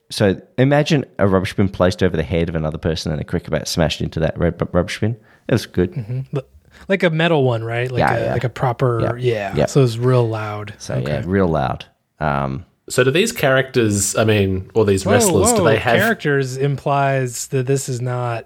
so 0.09 0.39
imagine 0.57 1.05
a 1.19 1.27
rubbish 1.27 1.55
bin 1.55 1.69
placed 1.69 2.03
over 2.03 2.15
the 2.17 2.23
head 2.23 2.49
of 2.49 2.55
another 2.55 2.77
person 2.77 3.11
and 3.11 3.19
a 3.21 3.23
cricket 3.23 3.51
bat 3.51 3.67
smashed 3.67 4.01
into 4.01 4.19
that 4.19 4.37
rubbish 4.37 4.99
bin. 4.99 5.11
It 5.47 5.53
was 5.53 5.65
good. 5.65 6.25
L- 6.35 6.41
Like 6.87 7.03
a 7.03 7.09
metal 7.09 7.43
one, 7.43 7.63
right? 7.63 7.89
Like 7.91 7.99
Yeah, 7.99 8.15
a 8.15 8.25
yeah. 8.25 8.33
like 8.33 8.43
a 8.43 8.49
proper 8.49 9.01
Yeah. 9.01 9.33
yeah. 9.33 9.55
Yeah. 9.55 9.65
So 9.67 9.83
it's 9.83 9.97
real 9.97 10.27
loud. 10.27 10.73
So 10.77 10.97
yeah, 10.97 11.21
real 11.25 11.47
loud. 11.47 11.85
Um, 12.19 12.65
So 12.89 13.03
do 13.03 13.11
these 13.11 13.31
characters, 13.31 14.15
I 14.17 14.25
mean, 14.25 14.69
or 14.73 14.83
these 14.85 15.05
Whoa, 15.05 15.13
wrestlers, 15.13 15.51
whoa, 15.51 15.57
do 15.57 15.63
they 15.63 15.77
have 15.77 15.97
characters 15.97 16.57
implies 16.57 17.47
that 17.47 17.65
this 17.65 17.87
is 17.87 18.01
not 18.01 18.45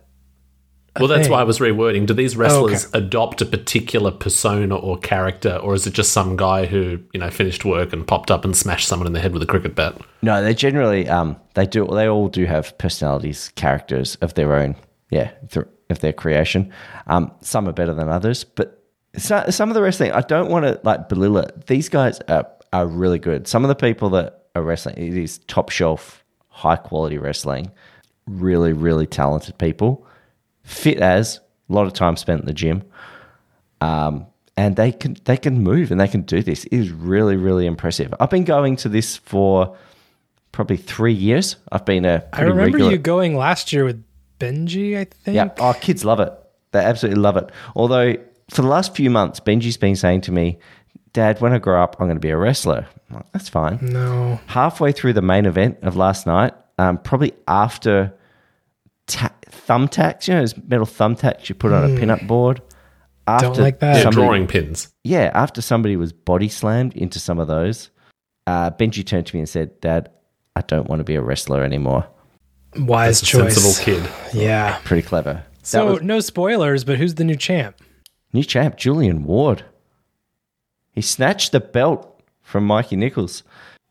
a 0.95 0.99
Well, 0.99 1.07
that's 1.07 1.23
thing. 1.27 1.31
why 1.31 1.41
I 1.41 1.43
was 1.43 1.59
rewording. 1.59 2.05
Do 2.05 2.13
these 2.13 2.35
wrestlers 2.37 2.87
adopt 2.93 3.41
a 3.41 3.45
particular 3.45 4.11
persona 4.11 4.75
or 4.75 4.97
character, 4.97 5.55
or 5.57 5.73
is 5.75 5.85
it 5.87 5.93
just 5.93 6.11
some 6.11 6.35
guy 6.37 6.65
who 6.65 6.99
you 7.13 7.19
know 7.19 7.29
finished 7.31 7.65
work 7.65 7.93
and 7.93 8.05
popped 8.05 8.29
up 8.31 8.45
and 8.45 8.55
smashed 8.55 8.87
someone 8.87 9.05
in 9.07 9.13
the 9.13 9.19
head 9.19 9.33
with 9.33 9.41
a 9.43 9.45
cricket 9.47 9.75
bat? 9.75 9.95
No, 10.21 10.41
they 10.43 10.53
generally 10.55 11.07
um 11.09 11.35
they 11.55 11.65
do 11.65 11.85
they 11.87 12.07
all 12.07 12.29
do 12.29 12.45
have 12.45 12.75
personalities, 12.77 13.51
characters 13.55 14.15
of 14.21 14.33
their 14.35 14.55
own. 14.55 14.75
Yeah, 15.11 15.31
th- 15.51 15.67
of 15.89 15.99
their 15.99 16.13
creation. 16.13 16.71
Um, 17.07 17.31
some 17.41 17.67
are 17.67 17.73
better 17.73 17.93
than 17.93 18.09
others, 18.09 18.43
but 18.43 18.83
so, 19.17 19.45
some 19.49 19.69
of 19.69 19.75
the 19.75 19.81
wrestling 19.81 20.11
I 20.11 20.21
don't 20.21 20.49
want 20.49 20.65
to 20.65 20.79
like 20.83 21.09
belittle 21.09 21.39
it. 21.39 21.67
These 21.67 21.89
guys 21.89 22.19
are 22.27 22.47
are 22.73 22.87
really 22.87 23.19
good. 23.19 23.47
Some 23.47 23.63
of 23.63 23.69
the 23.69 23.75
people 23.75 24.09
that 24.11 24.45
are 24.55 24.61
wrestling 24.61 24.95
it 24.97 25.17
is 25.17 25.39
top 25.47 25.69
shelf, 25.69 26.23
high 26.49 26.75
quality 26.75 27.17
wrestling. 27.17 27.71
Really, 28.27 28.73
really 28.73 29.07
talented 29.07 29.57
people. 29.57 30.05
Fit 30.63 30.99
as 30.99 31.39
a 31.69 31.73
lot 31.73 31.87
of 31.87 31.93
time 31.93 32.17
spent 32.17 32.41
in 32.41 32.45
the 32.45 32.53
gym. 32.53 32.83
Um, 33.79 34.27
and 34.57 34.75
they 34.75 34.91
can 34.91 35.15
they 35.25 35.37
can 35.37 35.61
move 35.61 35.91
and 35.91 35.99
they 35.99 36.07
can 36.07 36.23
do 36.23 36.41
this. 36.41 36.65
It 36.65 36.73
is 36.73 36.91
really 36.91 37.35
really 37.35 37.65
impressive. 37.65 38.13
I've 38.19 38.29
been 38.29 38.43
going 38.43 38.75
to 38.77 38.89
this 38.89 39.17
for 39.17 39.77
probably 40.51 40.77
three 40.77 41.13
years. 41.13 41.55
I've 41.71 41.85
been 41.85 42.05
a 42.05 42.23
I 42.33 42.41
remember 42.41 42.63
regular. 42.63 42.91
you 42.91 42.97
going 42.97 43.37
last 43.37 43.71
year 43.71 43.85
with 43.85 44.03
Benji, 44.39 44.97
I 44.97 45.05
think. 45.05 45.35
yeah, 45.35 45.49
oh, 45.59 45.73
kids 45.79 46.03
love 46.05 46.19
it. 46.19 46.31
They 46.71 46.79
absolutely 46.79 47.21
love 47.21 47.37
it. 47.37 47.49
Although 47.75 48.15
for 48.49 48.61
the 48.61 48.67
last 48.67 48.95
few 48.95 49.09
months, 49.09 49.39
Benji's 49.39 49.77
been 49.77 49.95
saying 49.95 50.21
to 50.21 50.31
me, 50.31 50.57
"Dad, 51.13 51.39
when 51.41 51.53
I 51.53 51.57
grow 51.59 51.81
up, 51.81 51.95
I'm 51.99 52.07
going 52.07 52.15
to 52.17 52.21
be 52.21 52.29
a 52.29 52.37
wrestler." 52.37 52.85
I'm 53.09 53.15
like, 53.17 53.31
That's 53.31 53.49
fine. 53.49 53.79
No. 53.81 54.39
Halfway 54.47 54.91
through 54.91 55.13
the 55.13 55.21
main 55.21 55.45
event 55.45 55.77
of 55.81 55.95
last 55.95 56.27
night, 56.27 56.53
um, 56.77 56.97
probably 56.97 57.33
after 57.47 58.13
ta- 59.07 59.33
thumbtacks, 59.49 60.27
you 60.27 60.33
know, 60.33 60.41
those 60.41 60.57
metal 60.57 60.85
thumbtacks 60.85 61.49
you 61.49 61.55
put 61.55 61.71
on 61.71 61.83
a 61.85 61.99
pinup 61.99 62.27
board. 62.27 62.61
After 63.27 63.61
like 63.61 63.79
that. 63.79 63.97
Yeah, 63.97 64.01
somebody- 64.03 64.15
drawing 64.27 64.47
pins. 64.47 64.89
yeah, 65.03 65.31
after 65.33 65.61
somebody 65.61 65.95
was 65.97 66.13
body 66.13 66.47
slammed 66.47 66.93
into 66.95 67.19
some 67.19 67.39
of 67.39 67.47
those, 67.47 67.89
uh, 68.45 68.71
Benji 68.71 69.05
turned 69.05 69.25
to 69.27 69.35
me 69.35 69.41
and 69.41 69.49
said, 69.49 69.79
Dad, 69.81 70.09
I 70.55 70.61
don't 70.61 70.87
want 70.87 71.01
to 71.01 71.03
be 71.03 71.15
a 71.15 71.21
wrestler 71.21 71.61
anymore. 71.63 72.07
Wise 72.75 73.21
A 73.21 73.25
choice. 73.25 73.55
sensible 73.55 73.83
kid. 73.83 74.09
Yeah. 74.33 74.79
Pretty 74.83 75.07
clever. 75.07 75.43
So 75.63 75.93
was 75.93 76.01
no 76.01 76.19
spoilers, 76.19 76.83
but 76.83 76.97
who's 76.97 77.15
the 77.15 77.23
new 77.23 77.35
champ? 77.35 77.75
new 78.33 78.43
champ, 78.43 78.75
Julian 78.77 79.23
Ward. 79.23 79.63
He 80.91 81.01
snatched 81.01 81.51
the 81.51 81.59
belt 81.59 82.21
from 82.41 82.65
Mikey 82.65 82.95
Nichols 82.95 83.43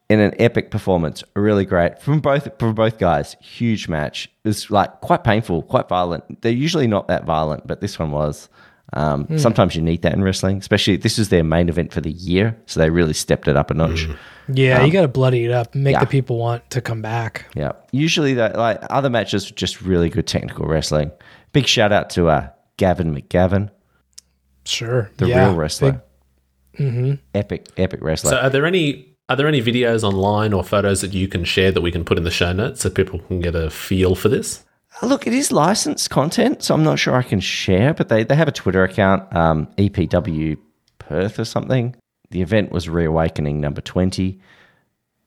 in 0.08 0.20
an 0.20 0.34
epic 0.38 0.70
performance. 0.70 1.22
Really 1.34 1.64
great 1.64 2.00
from 2.00 2.20
both 2.20 2.48
from 2.58 2.74
both 2.74 2.98
guys. 2.98 3.36
Huge 3.40 3.88
match. 3.88 4.28
It 4.44 4.48
was 4.48 4.70
like 4.70 5.00
quite 5.00 5.24
painful, 5.24 5.62
quite 5.64 5.88
violent. 5.88 6.42
They're 6.42 6.52
usually 6.52 6.86
not 6.86 7.08
that 7.08 7.24
violent, 7.24 7.66
but 7.66 7.80
this 7.80 7.98
one 7.98 8.10
was. 8.10 8.48
Um, 8.92 9.26
Sometimes 9.38 9.74
you 9.74 9.82
need 9.82 10.02
that 10.02 10.14
in 10.14 10.22
wrestling, 10.22 10.58
especially 10.58 10.96
this 10.96 11.18
is 11.18 11.28
their 11.28 11.42
main 11.42 11.68
event 11.68 11.92
for 11.92 12.00
the 12.00 12.12
year, 12.12 12.56
so 12.66 12.78
they 12.78 12.88
really 12.88 13.12
stepped 13.12 13.48
it 13.48 13.56
up 13.56 13.70
a 13.70 13.74
notch. 13.74 14.06
Yeah, 14.48 14.84
you 14.84 14.92
got 14.92 15.02
to 15.02 15.08
bloody 15.08 15.44
it 15.44 15.50
up 15.50 15.74
make 15.74 15.94
yeah. 15.94 16.00
the 16.00 16.06
people 16.06 16.38
want 16.38 16.70
to 16.70 16.80
come 16.80 17.02
back. 17.02 17.46
Yeah. 17.56 17.72
Usually, 17.90 18.34
that 18.34 18.56
like 18.56 18.78
other 18.90 19.10
matches, 19.10 19.50
just 19.50 19.82
really 19.82 20.08
good 20.08 20.26
technical 20.28 20.66
wrestling. 20.66 21.10
Big 21.52 21.66
shout 21.66 21.90
out 21.92 22.10
to 22.10 22.28
uh, 22.28 22.48
Gavin 22.76 23.12
McGavin, 23.12 23.70
Sure. 24.64 25.10
the 25.16 25.28
yeah, 25.28 25.46
real 25.46 25.54
wrestler. 25.54 25.92
big- 25.92 26.00
Mm-hmm. 26.78 27.14
Epic, 27.34 27.68
epic 27.78 28.00
wrestler. 28.02 28.32
So 28.32 28.36
are 28.36 28.50
there 28.50 28.66
any 28.66 29.16
are 29.30 29.36
there 29.36 29.48
any 29.48 29.62
videos 29.62 30.04
online 30.04 30.52
or 30.52 30.62
photos 30.62 31.00
that 31.00 31.14
you 31.14 31.26
can 31.26 31.42
share 31.42 31.72
that 31.72 31.80
we 31.80 31.90
can 31.90 32.04
put 32.04 32.18
in 32.18 32.24
the 32.24 32.30
show 32.30 32.52
notes 32.52 32.82
so 32.82 32.90
people 32.90 33.18
can 33.20 33.40
get 33.40 33.54
a 33.54 33.70
feel 33.70 34.14
for 34.14 34.28
this? 34.28 34.62
Look, 35.02 35.26
it 35.26 35.34
is 35.34 35.52
licensed 35.52 36.08
content, 36.10 36.62
so 36.62 36.74
I'm 36.74 36.82
not 36.82 36.98
sure 36.98 37.14
I 37.14 37.22
can 37.22 37.40
share, 37.40 37.92
but 37.92 38.08
they, 38.08 38.24
they 38.24 38.34
have 38.34 38.48
a 38.48 38.52
Twitter 38.52 38.82
account, 38.82 39.34
um, 39.36 39.66
EPW 39.76 40.56
Perth 40.98 41.38
or 41.38 41.44
something. 41.44 41.94
The 42.30 42.40
event 42.42 42.72
was 42.72 42.88
Reawakening 42.88 43.60
number 43.60 43.80
20. 43.82 44.40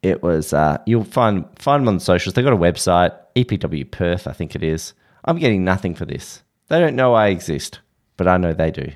It 0.02 0.24
was, 0.24 0.54
uh, 0.54 0.78
you'll 0.86 1.04
find, 1.04 1.46
find 1.58 1.82
them 1.84 1.88
on 1.90 1.96
the 1.96 2.00
socials. 2.04 2.34
They've 2.34 2.44
got 2.44 2.54
a 2.54 2.58
website, 2.58 3.16
EPW 3.36 3.90
Perth, 3.92 4.28
I 4.28 4.32
think 4.34 4.56
it 4.56 4.64
is. 4.64 4.94
I'm 5.26 5.38
getting 5.38 5.64
nothing 5.64 5.94
for 5.94 6.06
this. 6.06 6.42
They 6.68 6.80
don't 6.80 6.96
know 6.96 7.14
I 7.14 7.28
exist, 7.28 7.80
but 8.18 8.28
I 8.28 8.38
know 8.38 8.54
they 8.54 8.72
do. 8.72 8.92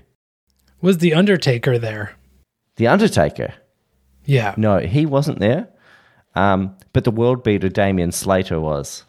Was 0.81 0.97
the 0.97 1.13
Undertaker 1.13 1.77
there? 1.77 2.13
The 2.77 2.87
Undertaker, 2.87 3.53
Yeah. 4.25 4.55
no, 4.57 4.79
he 4.79 5.05
wasn't 5.05 5.39
there, 5.39 5.67
um, 6.35 6.75
but 6.93 7.03
the 7.03 7.11
world 7.11 7.43
beater 7.43 7.69
Damian 7.69 8.11
Slater 8.11 8.59
was. 8.59 9.03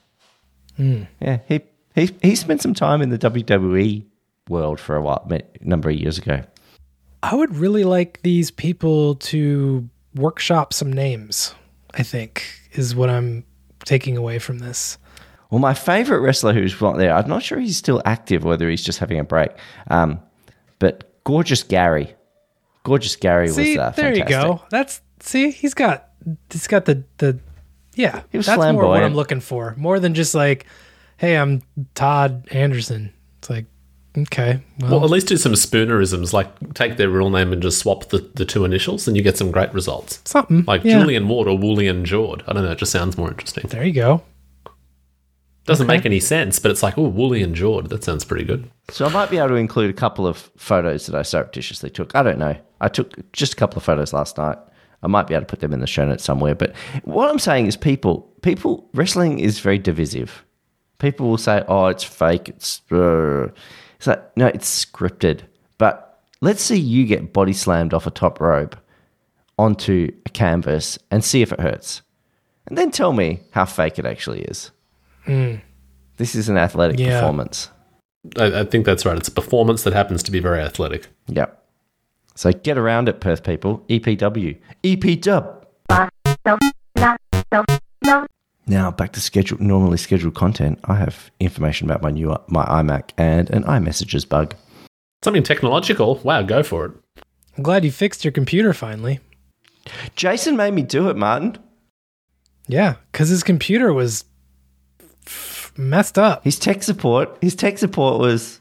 Yeah, 0.76 1.38
he, 1.46 1.60
he, 1.94 2.10
he 2.22 2.34
spent 2.36 2.62
some 2.62 2.74
time 2.74 3.02
in 3.02 3.10
the 3.10 3.18
WWE 3.18 4.04
world 4.48 4.80
for 4.80 4.96
a 4.96 5.02
while, 5.02 5.26
a 5.30 5.40
number 5.60 5.90
of 5.90 5.96
years 5.96 6.18
ago. 6.18 6.42
I 7.22 7.34
would 7.34 7.54
really 7.56 7.84
like 7.84 8.20
these 8.22 8.50
people 8.50 9.14
to 9.16 9.88
workshop 10.14 10.72
some 10.72 10.92
names, 10.92 11.54
I 11.94 12.02
think, 12.02 12.44
is 12.72 12.94
what 12.94 13.08
I'm 13.08 13.44
taking 13.84 14.16
away 14.16 14.38
from 14.38 14.58
this. 14.58 14.98
Well, 15.50 15.60
my 15.60 15.74
favorite 15.74 16.20
wrestler 16.20 16.52
who's 16.52 16.78
not 16.80 16.96
there, 16.98 17.14
I'm 17.14 17.28
not 17.28 17.42
sure 17.42 17.58
he's 17.58 17.76
still 17.76 18.02
active, 18.04 18.44
whether 18.44 18.68
he's 18.68 18.82
just 18.82 18.98
having 18.98 19.18
a 19.18 19.24
break. 19.24 19.50
Um, 19.88 20.20
but 20.78 21.22
Gorgeous 21.24 21.62
Gary, 21.62 22.14
Gorgeous 22.82 23.16
Gary 23.16 23.48
See, 23.48 23.78
was 23.78 23.78
uh, 23.78 23.90
there 23.90 24.10
you 24.14 24.24
fantastic. 24.24 24.58
go. 24.58 24.62
That's 24.70 25.00
see, 25.20 25.50
he's 25.50 25.72
got 25.72 26.08
he's 26.50 26.66
got 26.66 26.84
the 26.84 27.04
the 27.18 27.38
yeah. 27.94 28.22
He 28.30 28.36
was 28.36 28.46
that's 28.46 28.72
more 28.72 28.88
what. 28.88 29.02
I'm 29.02 29.14
looking 29.14 29.40
for. 29.40 29.74
More 29.76 30.00
than 30.00 30.14
just 30.14 30.34
like, 30.34 30.66
hey, 31.16 31.36
I'm 31.36 31.62
Todd 31.94 32.48
Anderson. 32.50 33.12
It's 33.38 33.50
like, 33.50 33.66
okay, 34.16 34.60
well, 34.80 34.92
Well, 34.92 35.04
at 35.04 35.10
least 35.10 35.28
do 35.28 35.36
some 35.36 35.52
spoonerisms, 35.52 36.32
like 36.32 36.74
take 36.74 36.96
their 36.96 37.08
real 37.08 37.30
name 37.30 37.52
and 37.52 37.62
just 37.62 37.78
swap 37.78 38.08
the, 38.10 38.18
the 38.34 38.44
two 38.44 38.64
initials, 38.64 39.06
and 39.08 39.16
you 39.16 39.22
get 39.22 39.36
some 39.36 39.50
great 39.50 39.72
results. 39.74 40.20
something 40.24 40.64
Like 40.66 40.84
yeah. 40.84 40.98
Julian 40.98 41.28
Ward 41.28 41.48
or 41.48 41.58
Woolian 41.58 42.04
Jord. 42.04 42.42
I 42.46 42.52
don't 42.52 42.64
know, 42.64 42.72
it 42.72 42.78
just 42.78 42.92
sounds 42.92 43.18
more 43.18 43.28
interesting. 43.28 43.68
There 43.68 43.84
you 43.84 43.92
go. 43.92 44.22
Doesn't 45.66 45.86
make 45.86 46.04
any 46.04 46.20
sense, 46.20 46.58
but 46.58 46.70
it's 46.70 46.82
like, 46.82 46.98
oh, 46.98 47.08
Woolly 47.08 47.42
and 47.42 47.54
Jord. 47.54 47.88
That 47.88 48.04
sounds 48.04 48.22
pretty 48.22 48.44
good. 48.44 48.70
So 48.90 49.06
I 49.06 49.08
might 49.08 49.30
be 49.30 49.38
able 49.38 49.48
to 49.48 49.54
include 49.54 49.88
a 49.88 49.94
couple 49.94 50.26
of 50.26 50.50
photos 50.58 51.06
that 51.06 51.14
I 51.14 51.22
surreptitiously 51.22 51.88
took. 51.88 52.14
I 52.14 52.22
don't 52.22 52.38
know. 52.38 52.54
I 52.82 52.88
took 52.88 53.32
just 53.32 53.54
a 53.54 53.56
couple 53.56 53.78
of 53.78 53.82
photos 53.82 54.12
last 54.12 54.36
night. 54.36 54.58
I 55.04 55.08
might 55.08 55.26
be 55.26 55.34
able 55.34 55.42
to 55.42 55.50
put 55.50 55.60
them 55.60 55.72
in 55.72 55.80
the 55.80 55.86
show 55.86 56.04
notes 56.06 56.24
somewhere. 56.24 56.54
But 56.54 56.74
what 57.04 57.28
I'm 57.30 57.38
saying 57.38 57.66
is, 57.66 57.76
people, 57.76 58.20
people, 58.42 58.88
wrestling 58.94 59.38
is 59.38 59.60
very 59.60 59.78
divisive. 59.78 60.44
People 60.98 61.28
will 61.28 61.38
say, 61.38 61.62
"Oh, 61.68 61.86
it's 61.86 62.04
fake. 62.04 62.48
It's 62.48 62.80
uh. 62.90 63.48
it's 63.96 64.06
like 64.06 64.36
no, 64.36 64.46
it's 64.46 64.84
scripted." 64.84 65.40
But 65.78 66.20
let's 66.40 66.62
see 66.62 66.78
you 66.78 67.04
get 67.06 67.32
body 67.32 67.52
slammed 67.52 67.92
off 67.92 68.06
a 68.06 68.10
top 68.10 68.40
rope 68.40 68.76
onto 69.58 70.10
a 70.26 70.30
canvas 70.30 70.98
and 71.10 71.22
see 71.24 71.42
if 71.42 71.52
it 71.52 71.60
hurts, 71.60 72.02
and 72.66 72.78
then 72.78 72.90
tell 72.90 73.12
me 73.12 73.40
how 73.50 73.64
fake 73.64 73.98
it 73.98 74.06
actually 74.06 74.42
is. 74.42 74.70
This 76.16 76.34
is 76.34 76.48
an 76.48 76.56
athletic 76.56 76.98
Yeah. 76.98 77.20
performance. 77.20 77.70
I, 78.38 78.60
I 78.60 78.64
think 78.64 78.86
that's 78.86 79.04
right. 79.04 79.16
It's 79.16 79.28
a 79.28 79.32
performance 79.32 79.82
that 79.82 79.92
happens 79.92 80.22
to 80.24 80.30
be 80.30 80.40
very 80.40 80.60
athletic. 80.60 81.08
Yep. 81.28 81.63
So 82.34 82.52
get 82.52 82.76
around 82.78 83.08
it, 83.08 83.20
Perth 83.20 83.44
people. 83.44 83.84
EPW. 83.88 84.58
EPW. 84.82 85.60
Now 88.66 88.90
back 88.90 89.12
to 89.12 89.20
schedule 89.20 89.58
normally 89.60 89.98
scheduled 89.98 90.34
content. 90.34 90.78
I 90.84 90.94
have 90.96 91.30
information 91.38 91.88
about 91.88 92.02
my 92.02 92.10
new 92.10 92.34
my 92.48 92.64
iMac 92.64 93.10
and 93.18 93.50
an 93.50 93.62
iMessages 93.64 94.26
bug. 94.28 94.54
Something 95.22 95.42
technological. 95.42 96.16
Wow, 96.24 96.42
go 96.42 96.62
for 96.62 96.86
it. 96.86 96.92
I'm 97.56 97.62
glad 97.62 97.84
you 97.84 97.92
fixed 97.92 98.24
your 98.24 98.32
computer 98.32 98.72
finally. 98.72 99.20
Jason 100.16 100.56
made 100.56 100.72
me 100.72 100.82
do 100.82 101.08
it, 101.10 101.16
Martin. 101.16 101.58
Yeah, 102.66 102.94
because 103.12 103.28
his 103.28 103.42
computer 103.42 103.92
was 103.92 104.24
f- 105.26 105.72
messed 105.76 106.18
up. 106.18 106.42
His 106.42 106.58
tech 106.58 106.82
support, 106.82 107.36
his 107.42 107.54
tech 107.54 107.76
support 107.78 108.18
was 108.18 108.60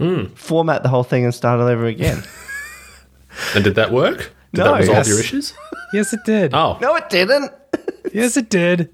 Hmm. 0.00 0.24
format 0.34 0.82
the 0.82 0.88
whole 0.88 1.04
thing 1.04 1.24
and 1.24 1.32
start 1.34 1.60
all 1.60 1.68
over 1.68 1.84
again. 1.86 2.22
And 3.54 3.64
did 3.64 3.74
that 3.76 3.92
work? 3.92 4.32
Did 4.52 4.58
No, 4.60 4.72
that 4.72 4.80
resolve 4.80 4.98
yes. 4.98 5.08
your 5.08 5.20
issues? 5.20 5.54
Yes, 5.92 6.12
it 6.12 6.20
did. 6.24 6.54
Oh, 6.54 6.78
no, 6.80 6.94
it 6.96 7.08
didn't. 7.08 7.52
Yes, 8.12 8.36
it 8.36 8.48
did. 8.50 8.90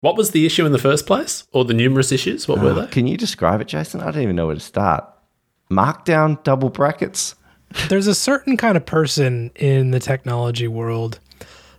what 0.00 0.16
was 0.16 0.30
the 0.30 0.46
issue 0.46 0.64
in 0.66 0.72
the 0.72 0.78
first 0.78 1.06
place? 1.06 1.44
Or 1.52 1.64
the 1.64 1.74
numerous 1.74 2.12
issues? 2.12 2.46
What 2.48 2.60
were 2.60 2.70
uh, 2.70 2.74
they? 2.74 2.86
Can 2.88 3.06
you 3.06 3.16
describe 3.16 3.60
it, 3.60 3.68
Jason? 3.68 4.00
I 4.00 4.10
don't 4.10 4.22
even 4.22 4.36
know 4.36 4.46
where 4.46 4.54
to 4.54 4.60
start. 4.60 5.04
Markdown 5.70 6.42
double 6.44 6.70
brackets. 6.70 7.34
There's 7.88 8.06
a 8.06 8.14
certain 8.14 8.56
kind 8.56 8.76
of 8.76 8.86
person 8.86 9.50
in 9.56 9.90
the 9.90 9.98
technology 10.00 10.68
world 10.68 11.18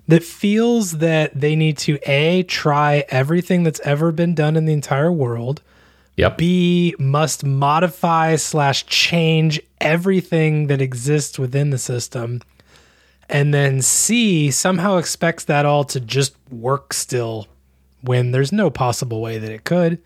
that 0.08 0.24
feels 0.24 0.98
that 1.00 1.40
they 1.40 1.56
need 1.56 1.78
to 1.80 2.00
A, 2.06 2.44
try 2.44 3.06
everything 3.10 3.64
that's 3.64 3.80
ever 3.82 4.12
been 4.12 4.36
done 4.36 4.56
in 4.56 4.66
the 4.66 4.74
entire 4.74 5.12
world, 5.12 5.62
Yep. 6.18 6.38
B, 6.38 6.96
must 6.98 7.46
modify 7.46 8.36
slash 8.36 8.86
change 8.88 9.62
everything 9.80 10.68
that 10.68 10.82
exists 10.82 11.38
within 11.38 11.70
the 11.70 11.78
system. 11.78 12.42
And 13.30 13.54
then 13.54 13.82
C, 13.82 14.50
somehow 14.50 14.98
expects 14.98 15.44
that 15.46 15.66
all 15.66 15.84
to 15.86 16.00
just 16.00 16.36
work 16.50 16.94
still 16.94 17.48
when 18.02 18.32
there's 18.32 18.52
no 18.52 18.70
possible 18.72 19.22
way 19.22 19.38
that 19.38 19.52
it 19.52 19.64
could. 19.64 20.02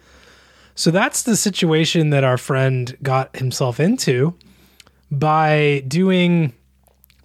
So 0.75 0.91
that's 0.91 1.23
the 1.23 1.35
situation 1.35 2.09
that 2.09 2.23
our 2.23 2.37
friend 2.37 2.97
got 3.01 3.35
himself 3.37 3.79
into 3.79 4.35
by 5.11 5.83
doing 5.87 6.53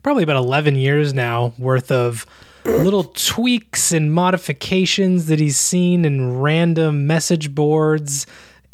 probably 0.03 0.23
about 0.23 0.37
11 0.37 0.77
years 0.77 1.13
now 1.13 1.55
worth 1.59 1.91
of 1.91 2.27
little 2.65 3.05
tweaks 3.05 3.93
and 3.93 4.13
modifications 4.13 5.27
that 5.27 5.41
he's 5.41 5.57
seen 5.57 6.05
in 6.05 6.39
random 6.39 7.07
message 7.07 7.55
boards 7.55 8.27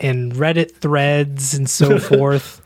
and 0.03 0.33
Reddit 0.33 0.77
threads 0.77 1.55
and 1.55 1.71
so 1.71 1.99
forth. 2.11 2.61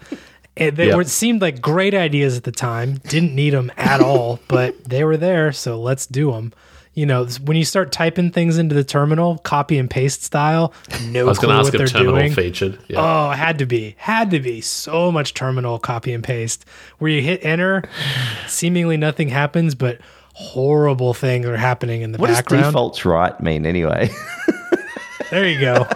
And 0.57 0.77
they 0.77 0.89
Yeah. 0.89 0.95
were 0.97 1.03
it 1.03 1.09
seemed 1.09 1.43
like 1.43 1.61
great 1.61 1.95
ideas 1.95 2.37
at 2.37 2.45
the 2.45 2.53
time. 2.53 2.95
Didn't 3.09 3.35
need 3.35 3.51
them 3.51 3.71
at 3.77 4.01
all, 4.01 4.41
but 4.49 4.83
they 4.85 5.05
were 5.05 5.17
there, 5.19 5.53
so 5.53 5.79
let's 5.81 6.07
do 6.07 6.33
them. 6.33 6.53
You 6.95 7.05
know, 7.05 7.27
when 7.45 7.59
you 7.59 7.65
start 7.67 7.93
typing 7.93 8.31
things 8.31 8.57
into 8.57 8.75
the 8.75 8.83
terminal, 8.83 9.37
copy 9.37 9.77
and 9.77 9.91
paste 9.91 10.23
style, 10.23 10.73
no 11.09 11.21
I 11.21 11.25
was 11.25 11.39
clue 11.39 11.49
going 11.49 11.59
to 11.59 11.59
what 11.59 11.67
ask 11.67 11.73
they're 11.77 11.85
if 11.85 11.93
terminal 11.93 12.15
doing. 12.17 12.33
featured. 12.33 12.79
Yeah. 12.89 13.01
Oh, 13.29 13.31
it 13.33 13.37
had 13.37 13.59
to 13.59 13.67
be. 13.67 13.97
Had 13.99 14.31
to 14.31 14.41
be. 14.41 14.63
So 14.63 15.13
much 15.13 15.35
terminal 15.35 15.79
copy 15.79 16.15
and 16.15 16.25
paste. 16.25 16.65
Where 16.97 17.11
you 17.11 17.21
hit 17.21 17.45
enter, 17.45 17.83
seemingly 18.47 18.97
nothing 18.97 19.29
happens, 19.29 19.75
but 19.75 19.99
horrible 20.33 21.13
things 21.13 21.45
are 21.45 21.59
happening 21.59 22.01
in 22.01 22.13
the 22.13 22.19
What 22.19 22.29
does 22.29 22.39
background. 22.39 22.65
defaults 22.65 23.05
write 23.05 23.43
mean 23.43 23.67
anyway? 23.67 24.09
There 25.31 25.49
you 25.49 25.59
go. 25.61 25.87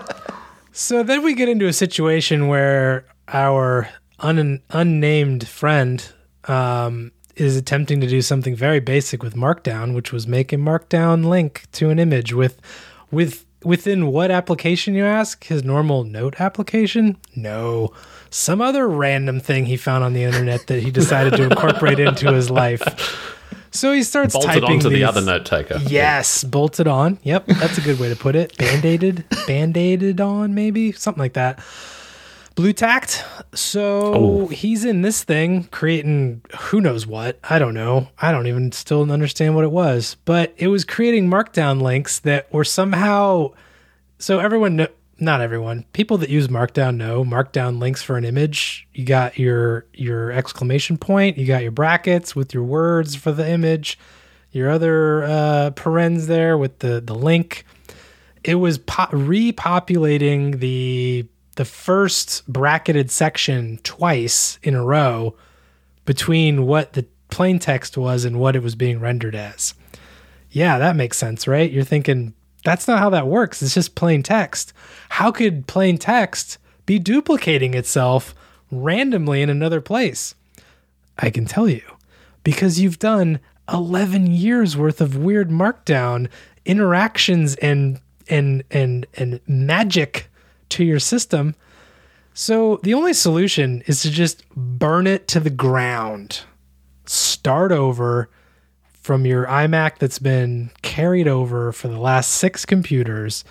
So 0.72 1.02
then 1.02 1.22
we 1.22 1.34
get 1.34 1.48
into 1.48 1.66
a 1.66 1.72
situation 1.72 2.48
where 2.48 3.04
our 3.28 3.88
un- 4.18 4.62
unnamed 4.70 5.48
friend 5.48 6.12
um, 6.44 7.12
is 7.36 7.56
attempting 7.56 8.00
to 8.00 8.06
do 8.06 8.22
something 8.22 8.54
very 8.54 8.80
basic 8.80 9.22
with 9.22 9.34
Markdown, 9.34 9.94
which 9.94 10.12
was 10.12 10.26
make 10.26 10.52
a 10.52 10.56
Markdown 10.56 11.24
link 11.24 11.66
to 11.72 11.90
an 11.90 11.98
image 11.98 12.32
with 12.32 12.60
with 13.10 13.46
within 13.64 14.06
what 14.06 14.30
application 14.30 14.94
you 14.94 15.04
ask? 15.04 15.44
His 15.44 15.64
normal 15.64 16.04
note 16.04 16.40
application? 16.40 17.16
No. 17.36 17.92
Some 18.30 18.60
other 18.60 18.88
random 18.88 19.40
thing 19.40 19.66
he 19.66 19.76
found 19.76 20.04
on 20.04 20.12
the 20.12 20.22
internet 20.22 20.66
that 20.68 20.82
he 20.82 20.90
decided 20.90 21.34
to 21.34 21.44
incorporate 21.44 21.98
into 21.98 22.32
his 22.32 22.50
life. 22.50 23.36
So 23.72 23.92
he 23.92 24.02
starts 24.02 24.32
Bolted 24.34 24.50
typing 24.50 24.70
onto 24.72 24.88
the 24.88 25.04
other 25.04 25.20
note 25.20 25.46
taker. 25.46 25.78
Yes, 25.86 26.42
bolted 26.44 26.88
on. 26.88 27.18
Yep, 27.22 27.46
that's 27.46 27.78
a 27.78 27.80
good 27.80 27.98
way 28.00 28.08
to 28.08 28.16
put 28.16 28.34
it. 28.34 28.56
Band-aided, 28.58 29.24
band-aided 29.46 30.20
on, 30.20 30.54
maybe 30.54 30.90
something 30.92 31.20
like 31.20 31.34
that. 31.34 31.62
Blue 32.56 32.72
tacked. 32.72 33.24
So 33.54 34.12
Oh. 34.14 34.46
he's 34.48 34.84
in 34.84 35.02
this 35.02 35.22
thing 35.22 35.64
creating 35.70 36.42
who 36.58 36.80
knows 36.80 37.06
what. 37.06 37.38
I 37.48 37.58
don't 37.60 37.74
know. 37.74 38.08
I 38.18 38.32
don't 38.32 38.48
even 38.48 38.72
still 38.72 39.10
understand 39.10 39.54
what 39.54 39.64
it 39.64 39.70
was, 39.70 40.16
but 40.24 40.52
it 40.56 40.66
was 40.68 40.84
creating 40.84 41.28
markdown 41.30 41.80
links 41.80 42.18
that 42.20 42.52
were 42.52 42.64
somehow. 42.64 43.52
So 44.18 44.40
everyone, 44.40 44.88
not 45.20 45.40
everyone, 45.40 45.84
people 45.92 46.18
that 46.18 46.30
use 46.30 46.48
Markdown 46.48 46.96
know 46.96 47.24
Markdown 47.24 47.78
links 47.78 48.02
for 48.02 48.16
an 48.16 48.24
image. 48.24 48.88
You 48.94 49.04
got 49.04 49.38
your 49.38 49.86
your 49.92 50.32
exclamation 50.32 50.96
point. 50.96 51.38
You 51.38 51.46
got 51.46 51.62
your 51.62 51.72
brackets 51.72 52.34
with 52.34 52.54
your 52.54 52.64
words 52.64 53.14
for 53.14 53.32
the 53.32 53.48
image 53.48 53.98
your 54.52 54.70
other 54.70 55.24
uh, 55.24 55.70
parens 55.72 56.26
there 56.26 56.58
with 56.58 56.78
the 56.80 57.00
the 57.00 57.14
link. 57.14 57.64
It 58.42 58.56
was 58.56 58.78
po- 58.78 59.06
repopulating 59.06 60.60
the 60.60 61.26
the 61.56 61.64
first 61.64 62.46
bracketed 62.48 63.10
section 63.10 63.78
twice 63.82 64.58
in 64.62 64.74
a 64.74 64.84
row 64.84 65.36
between 66.04 66.66
what 66.66 66.94
the 66.94 67.06
plain 67.28 67.58
text 67.58 67.96
was 67.96 68.24
and 68.24 68.40
what 68.40 68.56
it 68.56 68.62
was 68.62 68.74
being 68.74 68.98
rendered 68.98 69.34
as. 69.34 69.74
Yeah, 70.50 70.78
that 70.78 70.96
makes 70.96 71.16
sense, 71.16 71.46
right? 71.46 71.70
You're 71.70 71.84
thinking 71.84 72.34
that's 72.64 72.88
not 72.88 72.98
how 72.98 73.10
that 73.10 73.26
works. 73.26 73.62
It's 73.62 73.74
just 73.74 73.94
plain 73.94 74.22
text. 74.22 74.72
How 75.10 75.30
could 75.30 75.66
plain 75.66 75.98
text 75.98 76.58
be 76.86 76.98
duplicating 76.98 77.74
itself 77.74 78.34
randomly 78.70 79.42
in 79.42 79.50
another 79.50 79.80
place? 79.80 80.34
I 81.18 81.30
can 81.30 81.44
tell 81.44 81.68
you 81.68 81.82
because 82.44 82.80
you've 82.80 82.98
done 82.98 83.40
11 83.70 84.28
years 84.28 84.76
worth 84.76 85.00
of 85.00 85.16
weird 85.16 85.50
markdown 85.50 86.28
interactions 86.64 87.56
and 87.56 88.00
and 88.28 88.62
and 88.70 89.06
and 89.14 89.40
magic 89.46 90.28
to 90.70 90.84
your 90.84 91.00
system. 91.00 91.56
So 92.32 92.78
the 92.84 92.94
only 92.94 93.12
solution 93.12 93.82
is 93.86 94.02
to 94.02 94.10
just 94.10 94.48
burn 94.54 95.06
it 95.06 95.26
to 95.28 95.40
the 95.40 95.50
ground. 95.50 96.42
Start 97.04 97.72
over 97.72 98.30
from 98.92 99.26
your 99.26 99.44
iMac 99.46 99.98
that's 99.98 100.20
been 100.20 100.70
carried 100.82 101.26
over 101.26 101.72
for 101.72 101.88
the 101.88 101.98
last 101.98 102.30
6 102.32 102.64
computers 102.64 103.44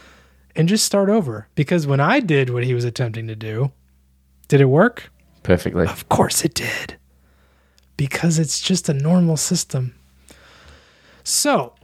and 0.60 0.68
just 0.68 0.84
start 0.84 1.10
over 1.10 1.48
because 1.56 1.88
when 1.88 2.02
I 2.02 2.20
did 2.20 2.50
what 2.50 2.66
he 2.66 2.74
was 2.74 2.84
attempting 2.84 3.28
to 3.28 3.36
do, 3.36 3.72
did 4.50 4.60
it 4.60 4.66
work? 4.66 5.10
Perfectly. 5.42 5.86
Of 5.86 6.10
course 6.10 6.44
it 6.44 6.54
did. 6.54 6.98
Because 7.96 8.38
it's 8.38 8.60
just 8.60 8.90
a 8.90 8.94
normal 8.94 9.38
system. 9.38 9.96
So, 11.24 11.76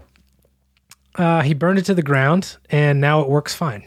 uh, 1.15 1.41
he 1.43 1.53
burned 1.53 1.79
it 1.79 1.85
to 1.85 1.93
the 1.93 2.03
ground 2.03 2.57
and 2.69 2.99
now 2.99 3.21
it 3.21 3.29
works 3.29 3.55
fine. 3.55 3.85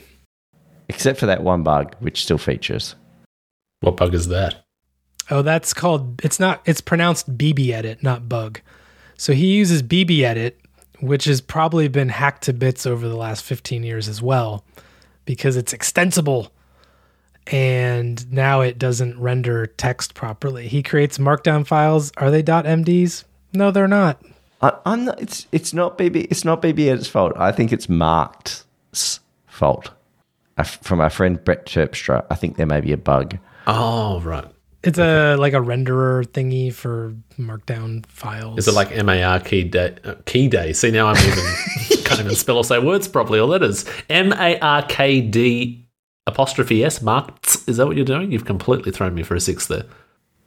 Except 0.89 1.21
for 1.21 1.27
that 1.27 1.43
one 1.43 1.63
bug, 1.63 1.95
which 1.99 2.23
still 2.23 2.39
features. 2.39 2.95
What 3.81 3.99
bug 3.99 4.15
is 4.15 4.29
that? 4.29 4.65
Oh, 5.31 5.43
that's 5.43 5.75
called, 5.75 6.25
it's 6.25 6.41
not, 6.41 6.63
it's 6.65 6.81
pronounced 6.81 7.37
BB 7.37 7.73
edit, 7.73 8.03
not 8.03 8.27
bug. 8.27 8.63
So 9.19 9.35
he 9.35 9.49
uses 9.49 9.83
BB 9.83 10.23
edit, 10.23 10.59
which 11.01 11.25
has 11.25 11.41
probably 11.41 11.89
been 11.89 12.09
hacked 12.09 12.45
to 12.45 12.53
bits 12.53 12.87
over 12.87 13.09
the 13.09 13.17
last 13.17 13.45
15 13.45 13.83
years 13.83 14.09
as 14.09 14.21
well, 14.23 14.65
because 15.25 15.57
it's 15.57 15.73
extensible 15.73 16.53
and 17.51 18.31
now 18.31 18.61
it 18.61 18.79
doesn't 18.79 19.19
render 19.19 19.67
text 19.67 20.15
properly. 20.15 20.69
He 20.69 20.83
creates 20.83 21.19
markdown 21.19 21.67
files. 21.67 22.13
Are 22.17 22.31
they 22.31 22.43
.mds? 22.43 23.25
No, 23.55 23.71
they're 23.71 23.89
not. 23.89 24.23
I, 24.61 24.73
I'm 24.85 25.05
not, 25.07 25.21
it's 25.21 25.47
it's 25.53 25.73
not 25.73 25.97
BB 25.97 26.27
it's 26.31 26.45
not 26.45 26.61
BB 26.61 26.89
Edit's 26.89 27.09
fault. 27.09 27.33
I 27.37 27.53
think 27.53 27.73
it's 27.73 27.89
Marked's 27.89 29.21
fault. 29.47 29.91
From 30.83 31.01
our 31.01 31.11
friend 31.11 31.43
Brett 31.45 31.67
Terpstra, 31.67 32.27
I 32.31 32.35
think 32.35 32.57
there 32.57 32.67
may 32.67 32.81
be 32.81 32.91
a 32.91 32.97
bug. 32.97 33.39
Oh, 33.69 34.21
right. 34.21 34.47
It's 34.85 34.99
a 34.99 35.37
like 35.37 35.55
a 35.55 35.61
renderer 35.61 36.25
thingy 36.25 36.73
for 36.73 37.15
markdown 37.37 38.07
files. 38.07 38.59
Is 38.61 38.69
it 38.69 38.75
like 38.75 39.05
MAR 39.05 39.41
key 39.41 39.65
day? 39.65 39.97
Uh, 40.05 40.15
key 40.25 40.47
day. 40.49 40.73
See, 40.73 40.91
now 40.91 41.09
I'm 41.09 41.17
even 41.17 42.05
can't 42.05 42.21
even 42.21 42.35
spell 42.37 42.59
or 42.59 42.65
say 42.65 42.79
words 42.79 43.09
properly 43.09 43.41
or 43.41 43.47
letters. 43.47 43.85
M 44.09 44.33
A 44.33 44.59
R 44.61 44.83
K 44.83 45.21
D 45.21 45.85
apostrophe 46.27 46.85
S 46.85 47.03
marked. 47.03 47.57
Is 47.67 47.79
that 47.79 47.87
what 47.87 47.97
you're 47.97 48.05
doing? 48.05 48.31
You've 48.31 48.45
completely 48.45 48.93
thrown 48.93 49.15
me 49.15 49.25
for 49.25 49.35
a 49.35 49.41
six 49.41 49.67
there. 49.67 49.85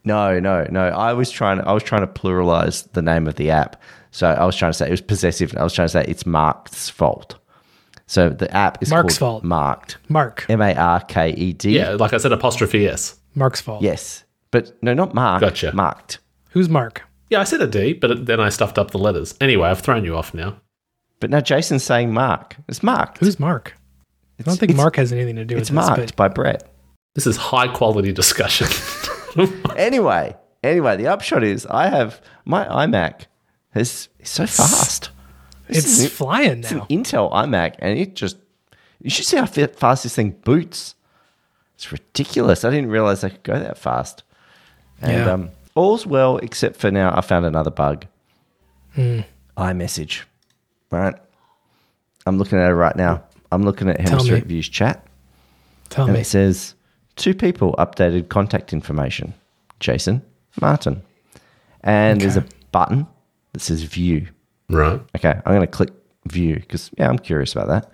No, 0.06 0.40
no, 0.40 0.66
no. 0.72 0.88
I 0.88 1.14
was 1.14 1.30
trying 1.30 1.58
to 1.58 1.68
I 1.68 1.74
was 1.74 1.84
trying 1.84 2.02
to 2.02 2.08
pluralize 2.08 2.90
the 2.94 3.02
name 3.02 3.28
of 3.28 3.36
the 3.36 3.52
app. 3.52 3.82
So 4.12 4.28
I 4.28 4.46
was 4.46 4.56
trying 4.56 4.72
to 4.72 4.78
say 4.78 4.88
it 4.88 4.92
was 4.92 5.02
possessive. 5.02 5.56
I 5.58 5.64
was 5.64 5.74
trying 5.74 5.88
to 5.88 5.92
say 5.92 6.06
it's 6.08 6.26
Mark's 6.26 6.90
fault. 6.90 7.38
So 8.08 8.30
the 8.30 8.52
app 8.56 8.82
is 8.82 8.90
Mark's 8.90 9.18
called 9.18 9.42
fault. 9.42 9.44
Marked. 9.44 9.98
Mark? 10.10 10.46
M 10.50 10.62
A 10.62 10.74
R 10.74 11.02
K 11.02 11.32
E 11.32 11.54
D. 11.54 11.78
Yeah, 11.78 11.92
like 11.92 12.14
I 12.14 12.18
said, 12.18 12.32
apostrophe 12.32 12.88
S. 12.88 13.18
Mark's 13.36 13.62
fault. 13.62 13.82
Yes. 13.82 14.24
But 14.52 14.82
no, 14.84 14.94
not 14.94 15.14
Mark. 15.14 15.42
Gotcha. 15.42 15.74
Marked. 15.74 16.20
Who's 16.52 16.68
Mark? 16.70 17.04
Yeah, 17.30 17.40
I 17.40 17.46
said 17.46 17.62
a 17.62 17.68
D, 17.68 17.94
but 17.94 18.26
then 18.26 18.40
I 18.42 18.50
stuffed 18.50 18.78
up 18.78 18.92
the 18.92 18.98
letters. 19.00 19.36
Anyway, 19.40 19.68
I've 19.70 19.80
thrown 19.80 20.04
you 20.04 20.16
off 20.18 20.34
now. 20.34 20.58
But 21.22 21.30
now 21.30 21.40
Jason's 21.40 21.84
saying 21.84 22.14
Mark. 22.14 22.58
It's 22.68 22.84
Mark. 22.84 23.18
Who's 23.20 23.40
Mark? 23.40 23.76
I 24.40 24.44
don't 24.44 24.58
think 24.58 24.76
Mark 24.76 24.96
has 24.98 25.14
anything 25.14 25.36
to 25.38 25.46
do 25.46 25.56
with 25.56 25.62
It's 25.62 25.70
this. 25.70 25.78
It's 25.80 25.88
marked 25.88 26.16
But 26.16 26.16
by 26.16 26.28
Brett. 26.28 26.74
This 27.14 27.28
is 27.28 27.38
high 27.38 27.68
quality 27.68 28.12
discussion. 28.12 28.68
Anyway, 29.78 30.36
anyway, 30.62 30.98
the 30.98 31.08
upshot 31.08 31.42
is 31.44 31.66
I 31.66 31.88
have 31.88 32.22
my 32.44 32.66
iMac 32.66 33.28
is 33.74 34.10
is 34.20 34.30
so 34.30 34.46
fast. 34.46 35.10
This 35.68 35.78
it's 35.86 36.00
is- 36.00 36.12
flying 36.12 36.60
now. 36.62 36.68
It's 36.68 36.72
an. 36.74 36.82
Intel 36.90 37.32
iMac, 37.32 37.76
and 37.80 37.98
it 37.98 38.14
just 38.16 38.36
you 39.02 39.10
should 39.10 39.26
see 39.26 39.38
how 39.38 39.46
fast 39.46 40.04
this 40.04 40.16
thing 40.16 40.32
boots. 40.44 40.96
It's 41.82 41.92
ridiculous. 41.92 42.64
I 42.64 42.70
didn't 42.70 42.92
realize 42.92 43.24
I 43.24 43.30
could 43.30 43.42
go 43.42 43.58
that 43.58 43.76
fast. 43.76 44.22
And 45.02 45.12
Yeah. 45.26 45.32
um, 45.32 45.50
all's 45.74 46.06
well, 46.06 46.38
except 46.38 46.76
for 46.76 46.92
now. 46.92 47.12
I 47.18 47.22
found 47.22 47.44
another 47.44 47.72
bug. 47.72 48.06
Hmm. 48.94 49.22
iMessage, 49.58 50.22
right? 50.92 51.16
I'm 52.28 52.38
looking 52.38 52.60
at 52.60 52.70
it 52.70 52.76
right 52.76 52.96
now. 52.96 53.24
I'm 53.52 53.64
looking 53.64 53.90
at 53.90 53.98
Tell 53.98 54.10
Hemisphere 54.20 54.36
me. 54.36 54.42
Views 54.42 54.70
chat, 54.70 55.04
Tell 55.90 56.06
and 56.06 56.14
me. 56.14 56.20
it 56.22 56.26
says 56.26 56.76
two 57.16 57.34
people 57.34 57.74
updated 57.80 58.30
contact 58.30 58.74
information: 58.74 59.34
Jason, 59.80 60.22
Martin, 60.62 61.02
and 61.84 62.22
there's 62.22 62.38
a 62.38 62.46
button 62.72 63.08
that 63.54 63.62
says 63.62 63.82
View. 63.84 64.28
right. 64.70 65.02
Okay, 65.16 65.32
I'm 65.34 65.52
going 65.56 65.62
to 65.62 65.68
click 65.68 65.90
view 66.28 66.56
because, 66.58 66.92
yeah, 67.00 67.10
I'm 67.10 67.18
curious 67.18 67.54
about 67.56 67.68
that. 67.70 67.92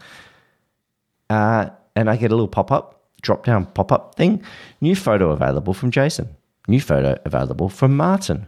Uh, 1.30 1.70
and 1.96 2.10
I 2.10 2.18
get 2.18 2.32
a 2.32 2.36
little 2.36 2.48
pop 2.50 2.72
up, 2.72 2.97
drop 3.28 3.46
down 3.46 3.66
pop 3.66 3.92
up 3.92 4.16
thing. 4.16 4.42
New 4.80 4.96
photo 4.96 5.32
available 5.32 5.74
from 5.74 5.92
Jason. 5.92 6.30
New 6.68 6.82
photo 6.82 7.20
available 7.26 7.70
from 7.70 7.96
Martin. 7.96 8.48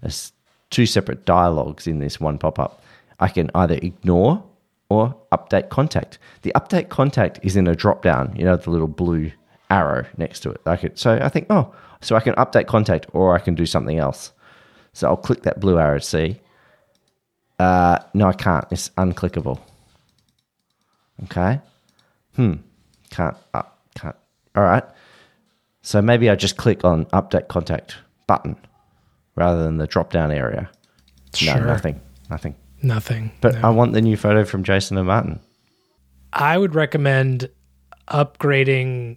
There's 0.00 0.32
two 0.70 0.86
separate 0.86 1.26
dialogues 1.26 1.86
in 1.86 1.98
this 1.98 2.20
one 2.20 2.38
pop 2.38 2.58
up. 2.58 2.82
I 3.18 3.28
can 3.28 3.50
either 3.54 3.74
ignore 3.74 4.42
or 4.88 5.16
update 5.32 5.68
contact. 5.68 6.18
The 6.42 6.52
update 6.54 6.88
contact 6.88 7.40
is 7.42 7.56
in 7.56 7.66
a 7.66 7.74
drop 7.74 8.02
down, 8.02 8.34
you 8.36 8.44
know, 8.44 8.56
the 8.56 8.70
little 8.70 8.88
blue 8.88 9.32
arrow 9.68 10.06
next 10.16 10.40
to 10.40 10.50
it. 10.52 10.98
So 10.98 11.18
I 11.20 11.28
think, 11.28 11.46
oh, 11.50 11.74
so 12.00 12.16
I 12.16 12.20
can 12.20 12.34
update 12.34 12.66
contact 12.66 13.06
or 13.12 13.34
I 13.34 13.40
can 13.40 13.54
do 13.54 13.66
something 13.66 13.98
else. 13.98 14.32
So 14.92 15.08
I'll 15.08 15.16
click 15.16 15.42
that 15.42 15.60
blue 15.60 15.78
arrow 15.78 15.98
to 15.98 16.04
see. 16.04 16.40
Uh, 17.58 17.98
no, 18.14 18.28
I 18.28 18.32
can't. 18.32 18.64
It's 18.70 18.90
unclickable. 18.90 19.60
Okay. 21.24 21.60
Hmm. 22.36 22.54
Can't. 23.10 23.36
Can't. 23.52 23.66
All 24.56 24.62
right. 24.64 24.84
So 25.82 26.02
maybe 26.02 26.28
I 26.28 26.34
just 26.34 26.56
click 26.56 26.84
on 26.84 27.06
update 27.06 27.48
contact 27.48 27.96
button 28.26 28.56
rather 29.36 29.62
than 29.64 29.78
the 29.78 29.86
drop 29.86 30.12
down 30.12 30.30
area. 30.30 30.70
Sure. 31.34 31.54
No, 31.56 31.66
nothing. 31.66 32.00
Nothing. 32.28 32.54
Nothing. 32.82 33.32
But 33.40 33.54
No. 33.54 33.68
I 33.68 33.70
want 33.70 33.92
the 33.92 34.00
new 34.02 34.16
photo 34.16 34.44
from 34.44 34.62
Jason 34.64 34.96
and 34.98 35.06
Martin. 35.06 35.40
I 36.32 36.58
would 36.58 36.74
recommend 36.74 37.48
upgrading 38.08 39.16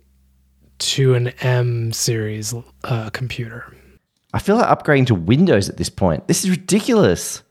to 0.80 1.14
an 1.16 1.30
M 1.42 1.92
series 1.94 2.54
uh, 2.84 3.10
computer. 3.12 3.76
I 4.34 4.40
feel 4.40 4.56
like 4.58 4.68
upgrading 4.68 5.08
to 5.08 5.16
Windows 5.16 5.70
at 5.70 5.78
this 5.78 5.90
point. 5.90 6.28
This 6.28 6.44
is 6.44 6.50
ridiculous. 6.50 7.44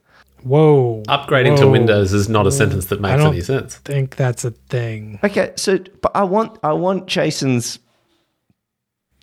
Whoa. 0.43 1.03
Upgrading 1.07 1.57
to 1.59 1.67
Windows 1.67 2.13
is 2.13 2.27
not 2.27 2.45
a 2.45 2.51
sentence 2.51 2.87
that 2.87 2.99
I 2.99 3.01
makes 3.01 3.23
don't 3.23 3.33
any 3.33 3.41
sense. 3.41 3.77
I 3.77 3.79
think 3.89 4.15
that's 4.15 4.43
a 4.43 4.51
thing. 4.51 5.19
Okay, 5.23 5.53
so 5.55 5.79
but 6.01 6.15
I 6.15 6.23
want 6.23 6.59
I 6.63 6.73
want 6.73 7.07
Jason's 7.07 7.79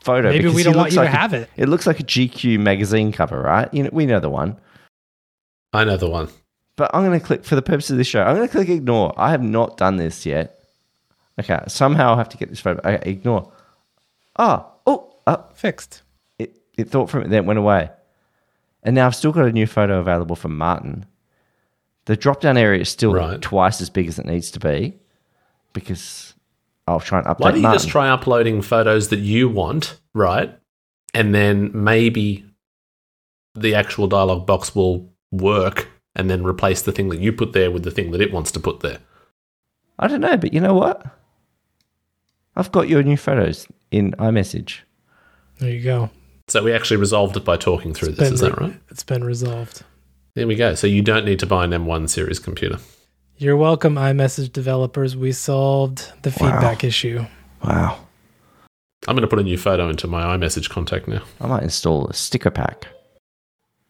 photo. 0.03 0.31
Maybe 0.31 0.49
we 0.49 0.63
don't 0.63 0.77
want 0.77 0.87
looks 0.87 0.95
you 0.95 1.01
to 1.01 1.05
like 1.05 1.15
a- 1.15 1.19
have 1.19 1.35
it. 1.35 1.51
It 1.57 1.69
looks 1.69 1.87
like 1.87 2.01
a 2.01 2.05
GQ 2.05 2.59
magazine 2.59 3.13
cover, 3.13 3.41
right? 3.41 3.73
You 3.73 3.85
know, 3.85 3.91
we 3.93 4.07
know 4.07 4.21
the 4.21 4.31
one. 4.31 4.59
I 5.73 5.85
know 5.85 5.97
the 5.97 6.09
one. 6.09 6.29
But 6.77 6.91
I'm 6.95 7.05
going 7.05 7.19
to 7.19 7.25
click 7.25 7.45
for 7.45 7.55
the 7.55 7.63
purpose 7.63 7.91
of 7.91 7.99
this 7.99 8.07
show. 8.07 8.23
I'm 8.23 8.35
going 8.37 8.49
to 8.49 8.53
click 8.53 8.71
ignore. 8.71 9.13
I 9.19 9.31
have 9.31 9.43
not 9.43 9.77
done 9.77 9.97
this 9.97 10.25
yet. 10.25 10.59
Okay, 11.39 11.61
somehow 11.69 12.15
I 12.15 12.17
have 12.17 12.31
to 12.31 12.39
get 12.39 12.49
this 12.49 12.61
photo. 12.61 12.81
Okay, 12.89 13.11
ignore. 13.11 13.53
Ah, 14.37 14.67
oh, 14.87 14.93
oh, 14.97 15.17
oh 15.27 15.45
Fixed. 15.55 16.03
it, 16.39 16.57
it 16.79 16.89
thought 16.89 17.11
from 17.11 17.23
it, 17.23 17.29
then 17.29 17.45
it 17.45 17.47
went 17.47 17.59
away. 17.59 17.91
And 18.83 18.95
now 18.95 19.07
I've 19.07 19.15
still 19.15 19.33
got 19.33 19.45
a 19.45 19.53
new 19.53 19.67
photo 19.67 20.01
available 20.01 20.37
from 20.37 20.57
Martin. 20.57 21.05
The 22.11 22.17
drop 22.17 22.41
down 22.41 22.57
area 22.57 22.81
is 22.81 22.89
still 22.89 23.13
Right. 23.15 23.41
twice 23.41 23.81
as 23.81 23.89
big 23.89 24.09
as 24.09 24.19
it 24.19 24.27
needs 24.27 24.51
to 24.51 24.59
be 24.59 24.99
because 25.73 26.35
I'll 26.89 26.99
try 26.99 27.19
and 27.21 27.27
update 27.29 27.39
Why 27.39 27.51
don't 27.53 27.59
you 27.59 27.63
Martin. 27.63 27.79
just 27.79 27.89
try 27.89 28.09
uploading 28.11 28.63
photos 28.63 29.11
that 29.11 29.21
you 29.21 29.49
want, 29.49 29.97
right? 30.13 30.53
And 31.15 31.33
then 31.33 31.71
maybe 31.73 32.45
the 33.55 33.77
actual 33.77 34.09
dialogue 34.09 34.45
box 34.45 34.75
will 34.75 35.09
work 35.31 35.87
and 36.17 36.29
then 36.29 36.43
replace 36.43 36.83
the 36.83 36.91
thing 36.91 37.11
that 37.11 37.21
you 37.21 37.33
put 37.33 37.53
there 37.53 37.71
with 37.71 37.85
the 37.85 37.93
thing 37.93 38.11
that 38.11 38.21
it 38.21 38.33
wants 38.33 38.51
to 38.51 38.59
put 38.59 38.81
there. 38.81 38.99
I 39.97 40.09
don't 40.09 40.21
know, 40.21 40.37
but 40.37 40.53
you 40.53 40.61
know 40.61 40.75
what? 40.75 41.07
I've 42.57 42.73
got 42.73 42.89
your 42.89 43.05
new 43.05 43.17
photos 43.17 43.69
in 43.93 44.15
iMessage. 44.19 44.79
There 45.61 45.71
you 45.71 45.81
go. 45.85 46.11
So 46.49 46.65
we 46.65 46.73
actually 46.73 46.97
resolved 46.97 47.37
it 47.37 47.45
by 47.45 47.57
talking 47.57 47.95
through 47.95 48.15
this, 48.15 48.19
Been 48.31 48.35
is 48.35 48.41
that 48.41 48.59
re- 48.61 48.67
right? 48.71 48.81
It's 48.91 49.05
been 49.05 49.23
resolved. 49.23 49.85
There 50.41 50.47
we 50.47 50.55
go. 50.57 50.75
So 50.75 50.87
you 50.87 51.03
don't 51.03 51.27
need 51.27 51.39
to 51.41 51.47
buy 51.47 51.65
an 51.65 51.71
M1 51.73 52.09
series 52.09 52.39
computer. 52.39 52.79
You're 53.37 53.59
welcome, 53.59 53.97
iMessage 53.97 54.51
developers. 54.55 55.15
We 55.15 55.33
solved 55.33 56.11
the 56.23 56.31
feedback 56.31 56.83
issue. 56.83 57.27
Wow. 57.63 57.99
I'm 59.07 59.15
going 59.15 59.21
to 59.21 59.29
put 59.29 59.39
a 59.39 59.43
new 59.43 59.59
photo 59.59 59.91
into 59.91 60.07
my 60.07 60.35
iMessage 60.35 60.71
contact 60.71 61.07
now. 61.07 61.21
I 61.43 61.47
might 61.47 61.63
install 61.63 62.07
a 62.07 62.15
sticker 62.15 62.51
pack. 62.51 62.87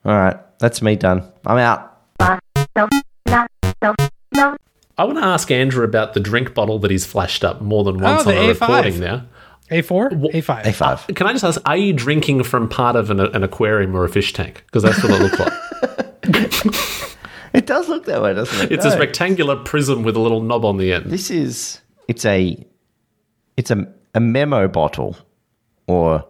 All 0.04 0.10
right, 0.12 0.36
that's 0.58 0.82
me 0.82 0.96
done. 0.96 1.22
I'm 1.46 1.58
out. 1.58 1.96
I 2.18 2.40
want 5.04 5.18
to 5.18 5.24
ask 5.24 5.52
Andrew 5.52 5.84
about 5.84 6.14
the 6.14 6.20
drink 6.20 6.52
bottle 6.52 6.80
that 6.80 6.90
he's 6.90 7.06
flashed 7.06 7.44
up 7.44 7.60
more 7.60 7.84
than 7.84 8.04
oh, 8.04 8.12
once 8.12 8.26
Oh, 8.26 8.30
on 8.30 8.34
the 8.34 8.50
a 8.50 8.54
A5. 8.56 8.60
recording 8.60 8.98
now. 8.98 9.24
A4? 9.70 10.32
A5. 10.32 10.64
A5. 10.64 11.14
Can 11.14 11.28
I 11.28 11.32
just 11.32 11.44
ask, 11.44 11.60
are 11.64 11.76
you 11.76 11.92
drinking 11.92 12.42
from 12.42 12.68
part 12.68 12.96
of 12.96 13.08
an, 13.12 13.20
an 13.20 13.44
aquarium 13.44 13.94
or 13.94 14.04
a 14.04 14.08
fish 14.08 14.32
tank? 14.32 14.64
Because 14.66 14.82
that's 14.82 15.00
what 15.00 15.12
it 15.12 15.22
looked 15.22 15.38
like. 15.38 15.52
It 17.52 17.66
does 17.66 17.88
look 17.88 18.04
that 18.04 18.22
way, 18.22 18.32
doesn't 18.32 18.66
it? 18.66 18.72
It's 18.72 18.84
No. 18.84 18.90
this 18.90 18.98
rectangular 19.00 19.56
prism 19.56 20.04
with 20.04 20.14
a 20.14 20.20
little 20.20 20.40
knob 20.40 20.64
on 20.64 20.76
the 20.76 20.92
end. 20.92 21.06
This 21.06 21.30
is 21.32 21.80
it's 22.06 22.24
a 22.24 22.64
it's 23.56 23.72
a 23.72 23.92
a 24.14 24.20
memo 24.20 24.68
bottle 24.68 25.16
or 25.88 26.24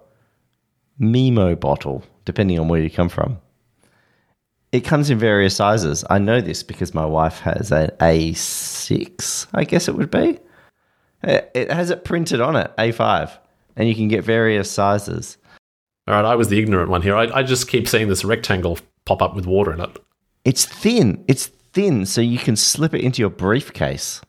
memo 0.98 1.54
bottle, 1.56 2.02
depending 2.24 2.58
on 2.58 2.68
where 2.68 2.80
you 2.80 2.88
come 2.90 3.10
from. 3.10 3.38
It 4.72 4.80
comes 4.80 5.10
in 5.10 5.18
various 5.18 5.56
sizes. 5.56 6.04
I 6.08 6.18
know 6.18 6.40
this 6.40 6.62
because 6.62 6.94
my 6.94 7.04
wife 7.04 7.40
has 7.40 7.70
an 7.70 7.90
A6, 8.00 9.48
I 9.52 9.64
guess 9.64 9.88
it 9.88 9.96
would 9.96 10.10
be. 10.10 10.38
It 11.22 11.50
it 11.54 11.70
has 11.70 11.90
it 11.90 12.02
printed 12.04 12.40
on 12.40 12.56
it, 12.56 12.70
A5, 12.78 13.30
and 13.76 13.86
you 13.88 13.94
can 13.94 14.08
get 14.08 14.24
various 14.24 14.70
sizes. 14.70 15.36
All 16.08 16.14
right, 16.14 16.24
I 16.24 16.34
was 16.34 16.48
the 16.48 16.58
ignorant 16.58 16.88
one 16.88 17.02
here. 17.02 17.14
I, 17.14 17.24
I 17.40 17.42
just 17.42 17.68
keep 17.68 17.86
seeing 17.88 18.08
this 18.08 18.24
rectangle 18.24 18.78
pop 19.11 19.23
up 19.23 19.35
with 19.35 19.46
water 19.46 19.73
in 19.73 19.81
it. 19.81 19.99
It's 20.44 20.64
thin. 20.64 21.25
It's 21.27 21.46
thin, 21.73 22.07
so 22.07 22.20
you 22.20 22.38
can 22.38 22.55
slip 22.55 22.94
it 22.94 23.01
into 23.01 23.20
your 23.20 23.31
briefcase. 23.31 24.20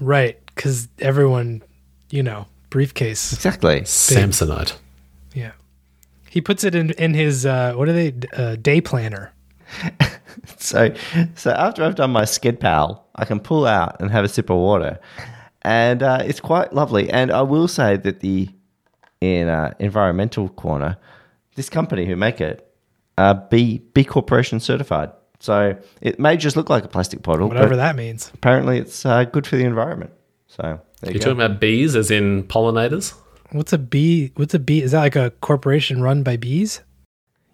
Right. 0.00 0.44
Because 0.46 0.88
everyone, 0.98 1.62
you 2.10 2.22
know, 2.22 2.46
briefcase. 2.70 3.32
Exactly. 3.32 3.82
Samsonite. 3.82 4.76
Yeah. 5.34 5.52
He 6.28 6.40
puts 6.40 6.64
it 6.64 6.74
in, 6.74 6.90
in 6.92 7.14
his, 7.14 7.46
uh, 7.46 7.74
what 7.74 7.88
are 7.88 7.92
they, 7.92 8.12
uh, 8.32 8.56
day 8.56 8.80
planner. 8.80 9.32
So, 10.56 10.94
so 11.34 11.50
after 11.50 11.84
I've 11.84 11.94
done 11.94 12.10
my 12.10 12.22
sked 12.22 12.58
pal, 12.60 13.06
I 13.16 13.24
can 13.24 13.40
pull 13.40 13.66
out 13.66 14.00
and 14.00 14.10
have 14.10 14.24
a 14.24 14.28
sip 14.28 14.48
of 14.48 14.56
water, 14.56 14.98
and 15.62 16.02
uh, 16.02 16.22
it's 16.24 16.40
quite 16.40 16.72
lovely. 16.72 17.10
And 17.10 17.30
I 17.30 17.42
will 17.42 17.68
say 17.68 17.96
that 17.96 18.20
the 18.20 18.48
in 19.20 19.48
uh, 19.48 19.74
environmental 19.78 20.48
corner, 20.48 20.96
this 21.54 21.68
company 21.68 22.06
who 22.06 22.16
make 22.16 22.40
it, 22.40 22.71
uh, 23.18 23.34
B 23.34 23.82
B 23.94 24.04
Corporation 24.04 24.60
certified. 24.60 25.10
So 25.40 25.76
it 26.00 26.20
may 26.20 26.36
just 26.36 26.56
look 26.56 26.70
like 26.70 26.84
a 26.84 26.88
plastic 26.88 27.22
bottle, 27.22 27.48
Whatever 27.48 27.76
that 27.76 27.96
means. 27.96 28.30
apparently 28.32 28.78
it's 28.78 29.04
uh, 29.04 29.24
good 29.24 29.46
for 29.46 29.56
the 29.56 29.64
environment. 29.64 30.12
So 30.46 30.62
there 30.62 30.78
you 31.02 31.10
You're 31.10 31.12
go. 31.14 31.18
talking 31.34 31.40
about 31.42 31.60
bees 31.60 31.96
as 31.96 32.10
in 32.10 32.44
pollinators? 32.44 33.14
What's 33.50 33.72
a 33.72 33.78
bee? 33.78 34.32
What's 34.36 34.54
a 34.54 34.58
bee? 34.58 34.82
Is 34.82 34.92
that 34.92 35.00
like 35.00 35.16
a 35.16 35.30
corporation 35.40 36.00
run 36.00 36.22
by 36.22 36.36
bees? 36.36 36.80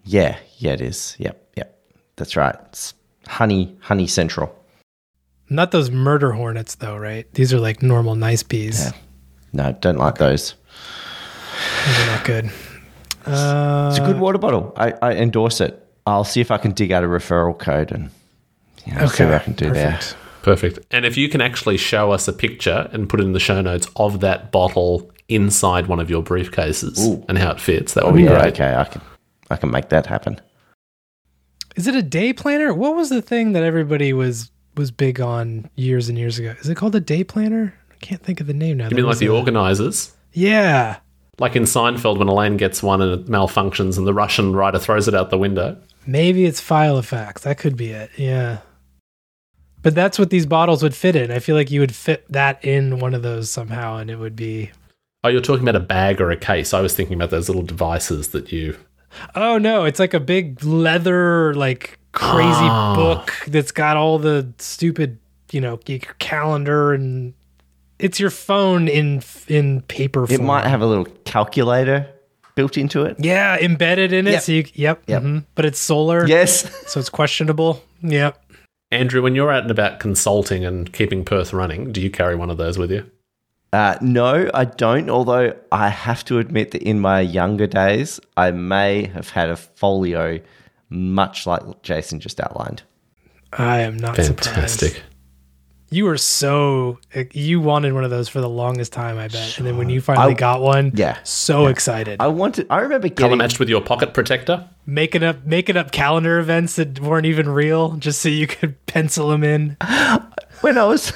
yeah, 0.04 0.38
yeah, 0.58 0.72
it 0.72 0.80
is. 0.80 1.16
Yep, 1.18 1.52
yep, 1.56 1.78
that's 2.16 2.36
right. 2.36 2.56
It's 2.68 2.94
honey, 3.26 3.76
honey 3.80 4.06
central. 4.06 4.54
Not 5.50 5.70
those 5.70 5.90
murder 5.90 6.32
hornets, 6.32 6.74
though, 6.76 6.96
right? 6.96 7.26
These 7.34 7.52
are 7.54 7.58
like 7.60 7.82
normal, 7.82 8.14
nice 8.14 8.42
bees. 8.42 8.84
Yeah. 8.84 8.92
No, 9.52 9.72
don't 9.80 9.96
like 9.98 10.16
those. 10.18 10.54
Those 11.86 11.98
are 12.00 12.06
not 12.06 12.24
good. 12.24 12.50
Uh, 13.30 13.88
It's 13.90 13.98
a 13.98 14.04
good 14.06 14.18
water 14.20 14.38
bottle. 14.38 14.72
I, 14.76 14.92
I 15.02 15.12
endorse 15.14 15.60
it. 15.60 15.84
I'll 16.06 16.24
see 16.24 16.40
if 16.40 16.50
I 16.50 16.58
can 16.58 16.72
dig 16.72 16.90
out 16.92 17.04
a 17.04 17.06
referral 17.06 17.56
code 17.58 17.92
and 17.92 18.10
you 18.86 18.94
know, 18.94 19.06
see 19.06 19.24
what 19.24 19.34
I 19.34 19.38
can 19.40 19.52
do 19.52 19.68
perfect. 19.68 20.16
Perfect. 20.42 20.78
And 20.90 21.04
if 21.04 21.16
you 21.18 21.28
can 21.28 21.40
actually 21.40 21.76
show 21.76 22.10
us 22.12 22.26
a 22.28 22.32
picture 22.32 22.88
and 22.92 23.08
put 23.08 23.20
it 23.20 23.24
in 23.24 23.32
the 23.32 23.40
show 23.40 23.60
notes 23.60 23.86
of 23.96 24.20
that 24.20 24.50
bottle 24.50 25.10
inside 25.28 25.86
one 25.88 26.00
of 26.00 26.08
your 26.08 26.22
briefcases 26.22 26.98
Ooh. 27.00 27.22
and 27.28 27.36
how 27.36 27.50
it 27.50 27.60
fits, 27.60 27.92
that 27.94 28.04
would 28.04 28.14
Oh 28.14 28.16
be 28.16 28.22
yeah, 28.22 28.40
great. 28.40 28.54
okay. 28.54 28.74
I 28.74 28.84
can 28.84 29.02
I 29.50 29.56
can 29.56 29.70
make 29.70 29.90
that 29.90 30.06
happen. 30.06 30.40
Is 31.76 31.86
it 31.86 31.94
a 31.94 32.02
day 32.02 32.32
planner? 32.32 32.72
What 32.72 32.96
was 32.96 33.10
the 33.10 33.20
thing 33.22 33.52
that 33.52 33.62
everybody 33.62 34.12
was 34.12 34.50
was 34.76 34.90
big 34.90 35.20
on 35.20 35.68
years 35.74 36.08
and 36.08 36.16
years 36.16 36.38
ago. 36.38 36.54
Is 36.60 36.68
it 36.68 36.76
called 36.76 36.94
a 36.94 37.00
day 37.00 37.24
planner? 37.24 37.74
I 37.90 37.94
can't 37.96 38.22
think 38.22 38.40
of 38.40 38.46
the 38.46 38.54
name 38.54 38.76
now. 38.76 38.84
You 38.84 38.90
There 38.90 38.96
mean 38.98 39.06
like 39.06 39.18
the 39.18 39.26
a- 39.26 39.34
organisers? 39.34 40.12
Yeah. 40.32 40.98
Like 41.38 41.54
in 41.56 41.62
Seinfeld 41.64 42.18
when 42.18 42.28
Elaine 42.28 42.56
gets 42.56 42.82
one 42.82 43.00
and 43.00 43.12
it 43.12 43.26
malfunctions 43.26 43.96
and 43.96 44.06
the 44.06 44.14
Russian 44.14 44.54
writer 44.56 44.78
throws 44.78 45.06
it 45.08 45.14
out 45.14 45.30
the 45.30 45.38
window. 45.38 45.76
Maybe 46.06 46.44
it's 46.46 46.60
Filofax. 46.60 47.40
That 47.42 47.58
could 47.58 47.76
be 47.76 47.90
it. 47.90 48.10
Yeah. 48.16 48.58
But 49.82 49.94
that's 49.94 50.18
what 50.18 50.30
these 50.30 50.46
bottles 50.46 50.82
would 50.82 50.94
fit 50.94 51.14
in. 51.14 51.30
I 51.30 51.38
feel 51.38 51.54
like 51.54 51.70
you 51.70 51.80
would 51.80 51.94
fit 51.94 52.24
that 52.32 52.64
in 52.64 52.98
one 52.98 53.14
of 53.14 53.22
those 53.22 53.50
somehow 53.50 53.98
and 53.98 54.10
it 54.10 54.16
would 54.16 54.34
be 54.36 54.70
Oh, 55.24 55.28
you're 55.28 55.40
talking 55.40 55.62
about 55.62 55.76
a 55.80 55.84
bag 55.84 56.20
or 56.20 56.30
a 56.30 56.36
case. 56.36 56.72
I 56.72 56.80
was 56.80 56.94
thinking 56.94 57.14
about 57.14 57.30
those 57.30 57.48
little 57.48 57.62
devices 57.62 58.28
that 58.28 58.52
you. 58.52 58.76
Oh 59.34 59.58
no, 59.58 59.84
it's 59.84 59.98
like 59.98 60.14
a 60.14 60.20
big 60.20 60.62
leather 60.64 61.54
like 61.54 61.98
crazy 62.12 62.48
Ah. 62.62 62.94
book 62.94 63.32
that's 63.48 63.72
got 63.72 63.96
all 63.96 64.18
the 64.18 64.52
stupid, 64.58 65.18
you 65.52 65.60
know, 65.60 65.78
calendar 66.18 66.92
and 66.92 67.34
it's 67.98 68.18
your 68.20 68.30
phone 68.30 68.88
in 68.88 69.22
in 69.48 69.82
paper 69.82 70.26
form. 70.26 70.40
It 70.40 70.44
might 70.44 70.66
have 70.66 70.80
a 70.82 70.86
little 70.86 71.06
calculator 71.24 72.08
built 72.54 72.76
into 72.76 73.04
it. 73.04 73.16
yeah, 73.20 73.56
embedded 73.58 74.12
in 74.12 74.26
it. 74.26 74.32
Yep. 74.32 74.42
So 74.42 74.52
you, 74.52 74.64
yep, 74.74 75.02
Yep. 75.06 75.22
mhm. 75.22 75.44
but 75.54 75.64
it's 75.64 75.78
solar. 75.78 76.26
Yes. 76.26 76.68
so 76.90 76.98
it's 77.00 77.08
questionable. 77.08 77.82
Yep. 78.02 78.42
Andrew, 78.90 79.22
when 79.22 79.34
you're 79.34 79.52
out 79.52 79.62
and 79.62 79.70
about 79.70 80.00
consulting 80.00 80.64
and 80.64 80.92
keeping 80.92 81.24
Perth 81.24 81.52
running, 81.52 81.92
do 81.92 82.00
you 82.00 82.10
carry 82.10 82.34
one 82.34 82.50
of 82.50 82.56
those 82.56 82.78
with 82.78 82.90
you? 82.90 83.04
Uh, 83.72 83.96
no, 84.00 84.48
I 84.54 84.64
don't. 84.64 85.10
Although 85.10 85.54
I 85.70 85.90
have 85.90 86.24
to 86.24 86.38
admit 86.38 86.70
that 86.70 86.82
in 86.82 86.98
my 86.98 87.20
younger 87.20 87.66
days, 87.66 88.18
I 88.36 88.50
may 88.50 89.04
have 89.08 89.28
had 89.28 89.50
a 89.50 89.56
folio, 89.56 90.40
much 90.88 91.46
like 91.46 91.82
Jason 91.82 92.18
just 92.18 92.40
outlined. 92.40 92.82
I 93.52 93.80
am 93.80 93.98
not 93.98 94.16
surprised. 94.16 94.96
Fantastic. 95.90 95.96
You 95.96 96.04
were 96.04 96.18
so 96.18 96.98
you 97.32 97.60
wanted 97.60 97.92
one 97.94 98.04
of 98.04 98.10
those 98.10 98.28
for 98.28 98.40
the 98.40 98.48
longest 98.48 98.92
time, 98.92 99.18
I 99.18 99.28
bet. 99.28 99.58
And 99.58 99.66
then 99.66 99.76
when 99.78 99.88
you 99.88 100.00
finally 100.00 100.32
I- 100.32 100.36
got 100.36 100.60
one, 100.60 100.92
Yeah. 100.94 101.16
so 101.24 101.66
excited. 101.66 102.20
I 102.20 102.28
wanted. 102.28 102.66
I 102.70 102.80
remember 102.80 103.08
Color 103.08 103.28
getting. 103.28 103.38
matched 103.38 103.58
with 103.58 103.68
your 103.68 103.80
pocket 103.80 104.12
protector? 104.14 104.68
making 104.86 105.22
up 105.22 105.44
making 105.44 105.76
up 105.76 105.90
calendar 105.92 106.38
events 106.38 106.76
that 106.76 106.98
weren't 107.00 107.26
even 107.26 107.46
real 107.48 107.92
just 107.98 108.20
so 108.22 108.28
you 108.30 108.46
could 108.46 108.74
pencil 108.86 109.28
them 109.28 109.44
in. 109.44 109.76
when 110.62 110.78
I 110.78 110.84
was, 110.84 111.12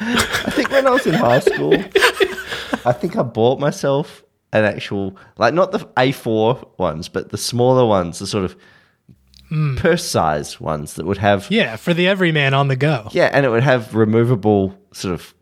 I 0.00 0.50
think 0.50 0.70
when 0.70 0.86
I 0.86 0.90
was 0.90 1.06
in 1.06 1.14
high 1.14 1.40
school, 1.40 1.74
I 2.84 2.92
think 2.92 3.16
I 3.16 3.22
bought 3.22 3.60
myself 3.60 4.22
an 4.54 4.64
actual, 4.64 5.16
like 5.38 5.54
not 5.54 5.72
the 5.72 5.78
A4 5.96 6.78
ones, 6.78 7.08
but 7.08 7.30
the 7.30 7.38
smaller 7.38 7.86
ones, 7.86 8.18
the 8.18 8.26
sort 8.26 8.44
of 8.44 8.56
purse 9.76 10.04
size 10.04 10.60
ones 10.60 10.94
that 10.94 11.04
would 11.06 11.18
have, 11.18 11.50
yeah. 11.50 11.62
Yeah, 11.62 11.76
for 11.76 11.92
the 11.94 12.08
everyman 12.08 12.54
on 12.54 12.68
the 12.68 12.76
go. 12.76 13.08
Yeah, 13.12 13.28
and 13.32 13.44
it 13.44 13.50
would 13.50 13.62
have 13.62 13.94
removable 13.94 14.76
sort 14.92 15.14
of 15.14 15.34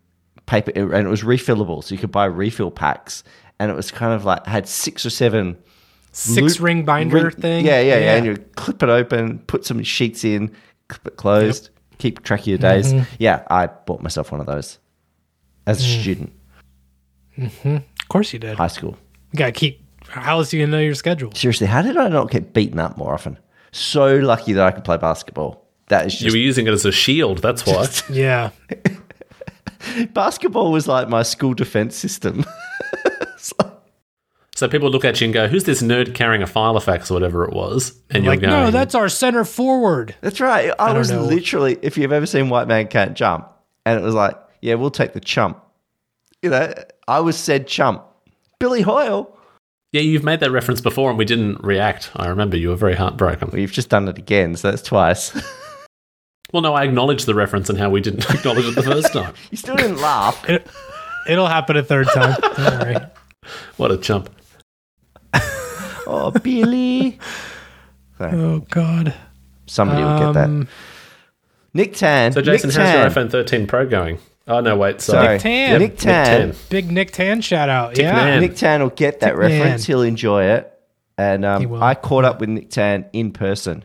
paper, 0.46 0.72
and 0.74 1.06
it 1.06 1.10
was 1.10 1.22
refillable, 1.22 1.82
so 1.84 1.94
you 1.94 2.00
could 2.00 2.10
buy 2.10 2.24
refill 2.24 2.70
packs, 2.70 3.22
and 3.58 3.70
it 3.70 3.74
was 3.74 3.90
kind 3.90 4.12
of 4.12 4.24
like 4.24 4.46
had 4.46 4.66
six 4.68 5.04
or 5.06 5.10
seven 5.10 5.56
Six 6.12 6.56
loop- 6.58 6.60
ring 6.66 6.84
binder 6.84 7.16
ring- 7.26 7.30
thing. 7.30 7.64
Yeah, 7.64 7.80
yeah, 7.80 7.98
yeah, 7.98 8.16
and 8.16 8.26
you 8.26 8.36
clip 8.56 8.82
it 8.82 8.88
open, 8.88 9.38
put 9.46 9.64
some 9.64 9.80
sheets 9.84 10.24
in, 10.24 10.50
clip 10.88 11.06
it 11.06 11.16
closed, 11.16 11.70
keep 11.98 12.24
track 12.24 12.40
of 12.40 12.46
your 12.48 12.58
days. 12.58 12.92
Mm-hmm. 12.92 13.04
Yeah, 13.20 13.44
I 13.48 13.68
bought 13.68 14.02
myself 14.02 14.32
one 14.32 14.40
of 14.40 14.46
those 14.48 14.78
as 15.68 15.80
a 15.80 15.86
Mm. 15.86 16.00
student, 16.00 16.32
Of 17.38 18.08
course 18.08 18.32
you 18.32 18.38
did. 18.40 18.56
high 18.56 18.66
school. 18.66 18.96
You 19.32 19.38
gotta 19.38 19.52
keep 19.52 19.80
how 20.08 20.38
else 20.38 20.52
are 20.52 20.56
you 20.56 20.66
gonna 20.66 20.76
know 20.78 20.82
your 20.82 20.96
schedule? 20.96 21.30
Seriously, 21.32 21.68
how 21.68 21.82
did 21.82 21.96
I 21.96 22.08
not 22.08 22.30
get 22.32 22.52
beaten 22.52 22.80
up 22.80 22.96
more 22.98 23.14
often? 23.14 23.38
So 23.72 24.16
lucky 24.16 24.52
that 24.54 24.66
I 24.66 24.70
could 24.70 24.84
play 24.84 24.96
basketball. 24.96 25.66
That 25.88 26.06
is 26.06 26.20
You 26.20 26.30
were 26.30 26.38
using 26.38 26.66
it 26.66 26.72
as 26.72 26.84
a 26.84 26.92
shield, 26.92 27.38
that's 27.38 27.66
why. 27.66 27.88
Yeah. 28.10 28.50
basketball 30.12 30.72
was 30.72 30.86
like 30.86 31.08
my 31.08 31.22
school 31.22 31.54
defense 31.54 31.96
system. 31.96 32.44
so 34.54 34.68
people 34.68 34.90
look 34.90 35.04
at 35.04 35.20
you 35.20 35.26
and 35.26 35.34
go, 35.34 35.48
Who's 35.48 35.64
this 35.64 35.82
nerd 35.82 36.14
carrying 36.14 36.42
a 36.42 36.46
Filofax 36.46 37.10
or 37.10 37.14
whatever 37.14 37.44
it 37.44 37.52
was? 37.52 37.98
And 38.10 38.24
you're 38.24 38.34
like, 38.34 38.40
going, 38.40 38.52
no, 38.52 38.70
that's 38.70 38.94
our 38.94 39.08
center 39.08 39.44
forward. 39.44 40.14
That's 40.20 40.40
right. 40.40 40.72
I, 40.78 40.88
don't 40.88 40.98
was 40.98 41.10
know. 41.10 41.24
literally, 41.24 41.78
if 41.82 41.98
you've 41.98 42.12
ever 42.12 42.26
seen 42.26 42.48
White 42.48 42.68
Man 42.68 42.88
Can't 42.88 43.14
Jump, 43.14 43.48
and 43.84 43.98
it 43.98 44.02
was 44.02 44.14
like, 44.14 44.36
yeah, 44.60 44.74
we'll 44.74 44.90
take 44.90 45.12
the 45.12 45.20
chump. 45.20 45.62
You 46.42 46.50
know, 46.50 46.72
I 47.08 47.20
was 47.20 47.36
said 47.36 47.66
chump. 47.66 48.04
Billy 48.58 48.82
Hoyle. 48.82 49.36
Yeah, 49.92 50.02
you've 50.02 50.22
made 50.24 50.40
that 50.40 50.50
reference 50.52 50.80
before 50.80 51.10
and 51.10 51.18
we 51.18 51.24
didn't 51.24 51.62
react. 51.64 52.10
I 52.14 52.28
remember 52.28 52.56
you 52.56 52.68
were 52.68 52.76
very 52.76 52.94
heartbroken. 52.94 53.48
Well, 53.50 53.60
you've 53.60 53.72
just 53.72 53.88
done 53.88 54.06
it 54.08 54.18
again, 54.18 54.54
so 54.56 54.70
that's 54.70 54.82
twice. 54.82 55.32
Well, 56.52 56.62
no, 56.62 56.74
I 56.74 56.82
acknowledged 56.82 57.26
the 57.26 57.34
reference 57.36 57.70
and 57.70 57.78
how 57.78 57.90
we 57.90 58.00
didn't 58.00 58.28
acknowledge 58.34 58.64
it 58.64 58.74
the 58.74 58.82
first 58.82 59.12
time. 59.12 59.34
you 59.52 59.56
still 59.56 59.76
didn't 59.76 59.98
laugh. 60.00 60.48
It, 60.50 60.66
it'll 61.28 61.46
happen 61.46 61.76
a 61.76 61.82
third 61.84 62.08
time. 62.12 62.36
Don't 62.40 62.58
worry. 62.58 62.96
What 63.76 63.92
a 63.92 63.96
chump. 63.96 64.30
Oh, 66.12 66.32
Billy. 66.42 67.20
Oh 68.18 68.58
God. 68.68 69.14
Somebody 69.66 70.02
will 70.02 70.18
get 70.18 70.32
that. 70.32 70.44
Um, 70.46 70.66
Nick 71.72 71.94
Tan. 71.94 72.32
So, 72.32 72.42
Jason, 72.42 72.70
Nick 72.70 72.78
how's 72.78 72.92
your 73.16 73.24
iPhone 73.24 73.30
13 73.30 73.68
Pro 73.68 73.86
going? 73.86 74.18
Oh, 74.50 74.60
no, 74.60 74.76
wait, 74.76 75.00
Sorry. 75.00 75.38
sorry. 75.38 75.38
Nick 75.38 75.42
Tan. 75.42 75.78
Nick 75.80 75.96
Tan. 75.96 76.48
Nick 76.48 76.56
Tan. 76.56 76.66
Big 76.68 76.90
Nick 76.90 77.10
Tan 77.12 77.40
shout 77.40 77.68
out. 77.68 77.96
yeah. 77.98 78.12
Man. 78.14 78.40
Nick 78.40 78.56
Tan 78.56 78.82
will 78.82 78.90
get 78.90 79.20
that 79.20 79.28
Nick 79.34 79.38
reference. 79.38 79.88
Man. 79.88 79.94
He'll 79.96 80.02
enjoy 80.02 80.44
it. 80.44 80.72
And 81.16 81.44
um. 81.44 81.82
I 81.82 81.94
caught 81.94 82.24
up 82.24 82.40
with 82.40 82.48
Nick 82.48 82.70
Tan 82.70 83.06
in 83.12 83.32
person. 83.32 83.84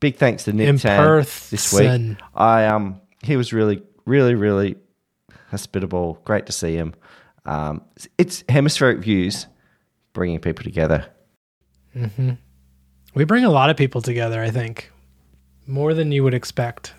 Big 0.00 0.16
thanks 0.16 0.44
to 0.44 0.52
Nick 0.52 0.68
In 0.68 0.78
Tan 0.78 1.00
Perth, 1.02 1.50
this 1.50 1.72
week. 1.72 1.82
son. 1.82 2.18
I 2.34 2.66
um 2.66 3.00
he 3.22 3.36
was 3.36 3.52
really 3.52 3.82
really 4.04 4.34
really 4.36 4.76
hospitable. 5.50 6.20
Great 6.24 6.46
to 6.46 6.52
see 6.52 6.74
him. 6.74 6.94
Um, 7.44 7.82
it's 8.18 8.44
hemispheric 8.48 8.98
views 9.00 9.46
bringing 10.12 10.38
people 10.38 10.62
together. 10.62 11.06
We 13.14 13.24
bring 13.24 13.44
a 13.44 13.50
lot 13.50 13.70
of 13.70 13.76
people 13.76 14.02
together, 14.02 14.40
I 14.42 14.50
think. 14.50 14.92
More 15.66 15.94
than 15.94 16.12
you 16.12 16.22
would 16.22 16.34
expect. 16.34 16.94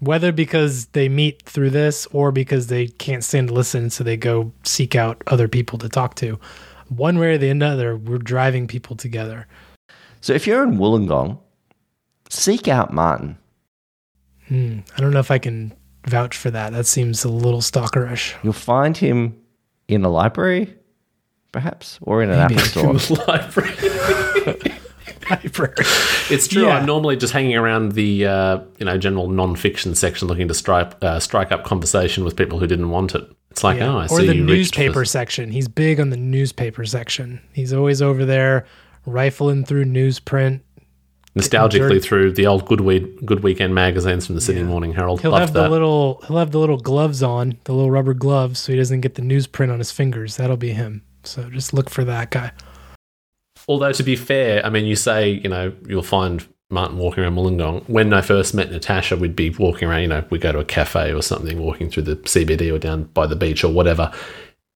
Whether 0.00 0.30
because 0.30 0.86
they 0.86 1.08
meet 1.08 1.42
through 1.42 1.70
this 1.70 2.06
or 2.12 2.30
because 2.30 2.68
they 2.68 2.86
can't 2.86 3.24
stand 3.24 3.48
to 3.48 3.54
listen, 3.54 3.90
so 3.90 4.04
they 4.04 4.16
go 4.16 4.52
seek 4.62 4.94
out 4.94 5.22
other 5.26 5.48
people 5.48 5.78
to 5.78 5.88
talk 5.88 6.14
to. 6.16 6.38
One 6.88 7.18
way 7.18 7.34
or 7.34 7.38
the 7.38 7.50
other, 7.64 7.96
we're 7.96 8.18
driving 8.18 8.66
people 8.66 8.96
together. 8.96 9.46
So 10.20 10.32
if 10.32 10.46
you're 10.46 10.62
in 10.62 10.78
Wollongong, 10.78 11.38
seek 12.30 12.68
out 12.68 12.92
Martin. 12.92 13.38
Hmm. 14.46 14.80
I 14.96 15.00
don't 15.00 15.12
know 15.12 15.20
if 15.20 15.30
I 15.30 15.38
can 15.38 15.74
vouch 16.06 16.36
for 16.36 16.50
that. 16.50 16.72
That 16.72 16.86
seems 16.86 17.24
a 17.24 17.28
little 17.28 17.60
stalkerish. 17.60 18.34
You'll 18.42 18.52
find 18.52 18.96
him 18.96 19.36
in 19.88 20.04
a 20.04 20.08
library, 20.08 20.74
perhaps, 21.52 21.98
or 22.02 22.22
in 22.22 22.30
an 22.30 22.38
Maybe. 22.48 22.60
Apple 22.60 22.98
store. 22.98 23.26
Library. 23.28 23.74
Library. 25.30 25.74
It's 26.30 26.46
true. 26.48 26.62
Yeah. 26.66 26.78
I'm 26.78 26.86
normally 26.86 27.16
just 27.16 27.32
hanging 27.32 27.56
around 27.56 27.92
the 27.92 28.26
uh, 28.26 28.58
you 28.78 28.86
know 28.86 28.98
general 28.98 29.28
non-fiction 29.28 29.94
section, 29.94 30.28
looking 30.28 30.48
to 30.48 30.54
strike 30.54 30.92
uh, 31.02 31.20
strike 31.20 31.52
up 31.52 31.64
conversation 31.64 32.24
with 32.24 32.36
people 32.36 32.58
who 32.58 32.66
didn't 32.66 32.90
want 32.90 33.14
it. 33.14 33.28
It's 33.50 33.64
like, 33.64 33.78
Yeah. 33.78 33.94
oh, 33.94 33.98
I 33.98 34.04
or 34.04 34.08
see 34.20 34.26
the 34.26 34.36
you 34.36 34.46
reached 34.46 34.74
for- 34.74 34.80
newspaper 34.82 35.04
section. 35.04 35.50
He's 35.50 35.68
big 35.68 35.98
on 36.00 36.10
the 36.10 36.16
newspaper 36.16 36.84
section. 36.84 37.40
He's 37.52 37.72
always 37.72 38.00
over 38.02 38.24
there 38.24 38.66
rifling 39.06 39.64
through 39.64 39.86
newsprint. 39.86 40.60
nostalgically 41.36 42.02
through 42.02 42.32
the 42.32 42.46
old 42.46 42.66
Good 42.66 42.80
Week 42.80 43.24
Good 43.24 43.42
Weekend 43.42 43.74
magazines 43.74 44.26
from 44.26 44.34
the 44.34 44.40
Sydney 44.40 44.62
Morning 44.64 44.92
Herald. 44.92 45.20
He'll 45.22 45.30
Loved 45.30 45.40
have 45.40 45.52
that. 45.54 45.62
the 45.64 45.68
little 45.70 46.22
he'll 46.26 46.36
have 46.38 46.50
the 46.50 46.58
little 46.58 46.78
gloves 46.78 47.22
on, 47.22 47.58
the 47.64 47.72
little 47.72 47.90
rubber 47.90 48.14
gloves, 48.14 48.60
so 48.60 48.72
he 48.72 48.78
doesn't 48.78 49.00
get 49.00 49.14
the 49.14 49.22
newsprint 49.22 49.72
on 49.72 49.78
his 49.78 49.90
fingers. 49.92 50.36
That'll 50.36 50.56
be 50.56 50.72
him. 50.72 51.02
So 51.24 51.48
just 51.50 51.72
look 51.74 51.90
for 51.90 52.04
that 52.04 52.30
guy. 52.30 52.52
Although 53.66 53.92
to 53.92 54.02
be 54.02 54.16
fair, 54.16 54.64
I 54.64 54.70
mean, 54.70 54.84
you 54.86 54.96
say 54.96 55.30
you 55.30 55.48
know 55.48 55.72
you'll 55.86 56.02
find 56.02 56.46
Martin 56.70 56.98
walking 56.98 57.24
around 57.24 57.36
Wollongong. 57.36 57.88
When 57.88 58.12
I 58.12 58.20
first 58.20 58.54
met 58.54 58.70
Natasha, 58.70 59.16
we'd 59.16 59.36
be 59.36 59.50
walking 59.50 59.88
around. 59.88 60.02
You 60.02 60.08
know, 60.08 60.24
we 60.30 60.38
go 60.38 60.52
to 60.52 60.58
a 60.58 60.64
cafe 60.64 61.12
or 61.12 61.22
something, 61.22 61.58
walking 61.60 61.88
through 61.90 62.04
the 62.04 62.16
CBD 62.16 62.72
or 62.72 62.78
down 62.78 63.04
by 63.04 63.26
the 63.26 63.36
beach 63.36 63.64
or 63.64 63.72
whatever, 63.72 64.12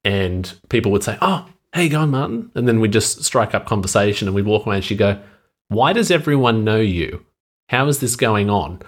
and 0.05 0.53
people 0.69 0.91
would 0.93 1.05
say, 1.05 1.19
"Oh, 1.21 1.47
how 1.73 1.81
you 1.81 1.91
going, 1.91 2.11
Martin?" 2.11 2.51
And 2.55 2.67
then 2.67 2.81
we'd 2.81 2.93
just 2.93 3.25
strike 3.25 3.55
up 3.55 3.67
conversation, 3.67 4.27
and 4.27 4.35
we'd 4.35 4.47
walk 4.47 4.67
away, 4.67 4.77
and 4.77 4.85
she'd 4.85 4.99
go, 4.99 5.21
"Why 5.69 5.93
does 5.93 6.11
everyone 6.11 6.65
know 6.65 6.81
you? 6.81 7.25
How 7.69 7.87
is 7.89 8.01
this 8.01 8.17
going 8.17 8.51
on?" 8.51 8.81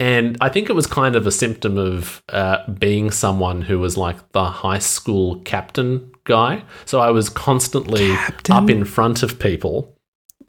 And 0.00 0.38
I 0.40 0.48
think 0.48 0.70
it 0.70 0.72
was 0.72 0.86
kind 0.86 1.14
of 1.14 1.26
a 1.26 1.30
symptom 1.30 1.76
of 1.76 2.22
uh, 2.30 2.66
being 2.70 3.10
someone 3.10 3.60
who 3.60 3.78
was 3.78 3.98
like 3.98 4.32
the 4.32 4.46
high 4.46 4.78
school 4.78 5.40
captain 5.40 6.10
guy. 6.24 6.64
So 6.86 7.00
I 7.00 7.10
was 7.10 7.28
constantly 7.28 8.08
Captain? 8.08 8.56
up 8.56 8.70
in 8.70 8.86
front 8.86 9.22
of 9.22 9.38
people, 9.38 9.94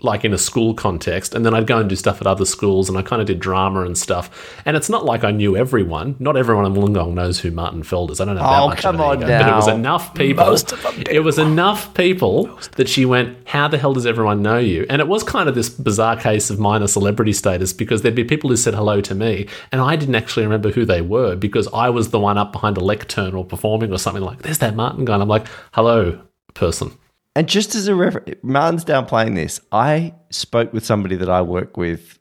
like 0.04 0.26
in 0.26 0.34
a 0.34 0.38
school 0.38 0.74
context, 0.74 1.36
and 1.36 1.46
then 1.46 1.54
I'd 1.54 1.68
go 1.68 1.78
and 1.78 1.90
do 1.90 1.96
stuff 1.96 2.22
at 2.22 2.28
other 2.28 2.46
schools, 2.46 2.90
and 2.90 2.98
I 2.98 3.02
kind 3.02 3.22
of 3.22 3.28
did 3.28 3.40
drama 3.40 3.82
and 3.82 3.98
stuff. 3.98 4.62
And 4.66 4.76
it's 4.76 4.90
not 4.90 5.06
like 5.06 5.24
I 5.24 5.32
knew 5.32 5.56
everyone. 5.56 6.16
Not 6.20 6.38
everyone 6.38 6.66
in 6.66 6.74
Wollongong 6.74 7.14
knows 7.14 7.40
who 7.40 7.52
Martin 7.52 7.84
Feld 7.84 8.12
is. 8.12 8.20
I 8.20 8.26
don't 8.26 8.36
know 8.36 8.42
that 8.42 8.62
Oh, 8.62 8.68
much 8.70 8.80
come 8.82 9.00
on 9.02 9.18
ego, 9.18 9.28
but 9.28 9.48
it 9.48 9.56
was 9.56 9.68
enough 9.68 10.14
people. 10.16 10.46
Most 10.46 10.72
of 10.72 10.82
them 10.82 11.04
do. 11.04 11.12
It 11.12 11.24
was 11.24 11.38
enough 11.38 11.94
people 11.94 12.50
that 12.78 12.90
she 12.90 13.06
went, 13.06 13.38
"How 13.46 13.68
the 13.68 13.78
hell 13.78 13.94
does 13.94 14.06
everyone 14.06 14.42
know 14.42 14.58
you?" 14.58 14.86
And 14.90 15.02
it 15.02 15.08
was 15.08 15.24
kind 15.24 15.48
of 15.48 15.56
this 15.56 15.70
bizarre 15.70 16.16
case 16.18 16.50
of 16.50 16.60
minor 16.60 16.88
celebrity 16.88 17.34
status 17.34 17.74
because 17.74 18.02
there'd 18.02 18.16
be 18.16 18.24
people 18.24 18.50
who 18.50 18.58
said 18.58 18.74
hello 18.74 19.02
to 19.02 19.16
me, 19.16 19.48
and 19.72 19.82
I 19.82 19.96
didn't 19.96 20.16
actually 20.16 20.44
remember 20.44 20.72
who 20.72 20.86
they 20.86 21.02
were 21.02 21.36
because 21.36 21.68
I 21.74 21.90
was 21.90 22.10
the 22.10 22.20
one 22.20 22.38
up 22.38 22.52
behind 22.52 22.78
a 22.78 22.82
lectern 22.82 23.34
or 23.36 23.46
performing 23.46 23.92
or 23.94 23.98
something 23.98 24.24
like. 24.24 24.42
There's 24.42 24.60
that 24.60 24.76
Martin 24.76 25.06
guy. 25.06 25.14
And 25.14 25.24
I'm 25.24 25.30
like, 25.30 25.48
"Hello, 25.74 26.20
person." 26.54 26.92
And 27.36 27.48
just 27.48 27.76
as 27.76 27.88
a 27.88 27.96
reference, 27.96 28.36
Martin's 28.44 28.84
downplaying 28.84 29.36
this. 29.36 29.62
I 29.72 30.16
spoke 30.32 30.74
with 30.74 30.86
somebody 30.86 31.16
that 31.16 31.30
I 31.30 31.42
work 31.42 31.78
with, 31.78 32.20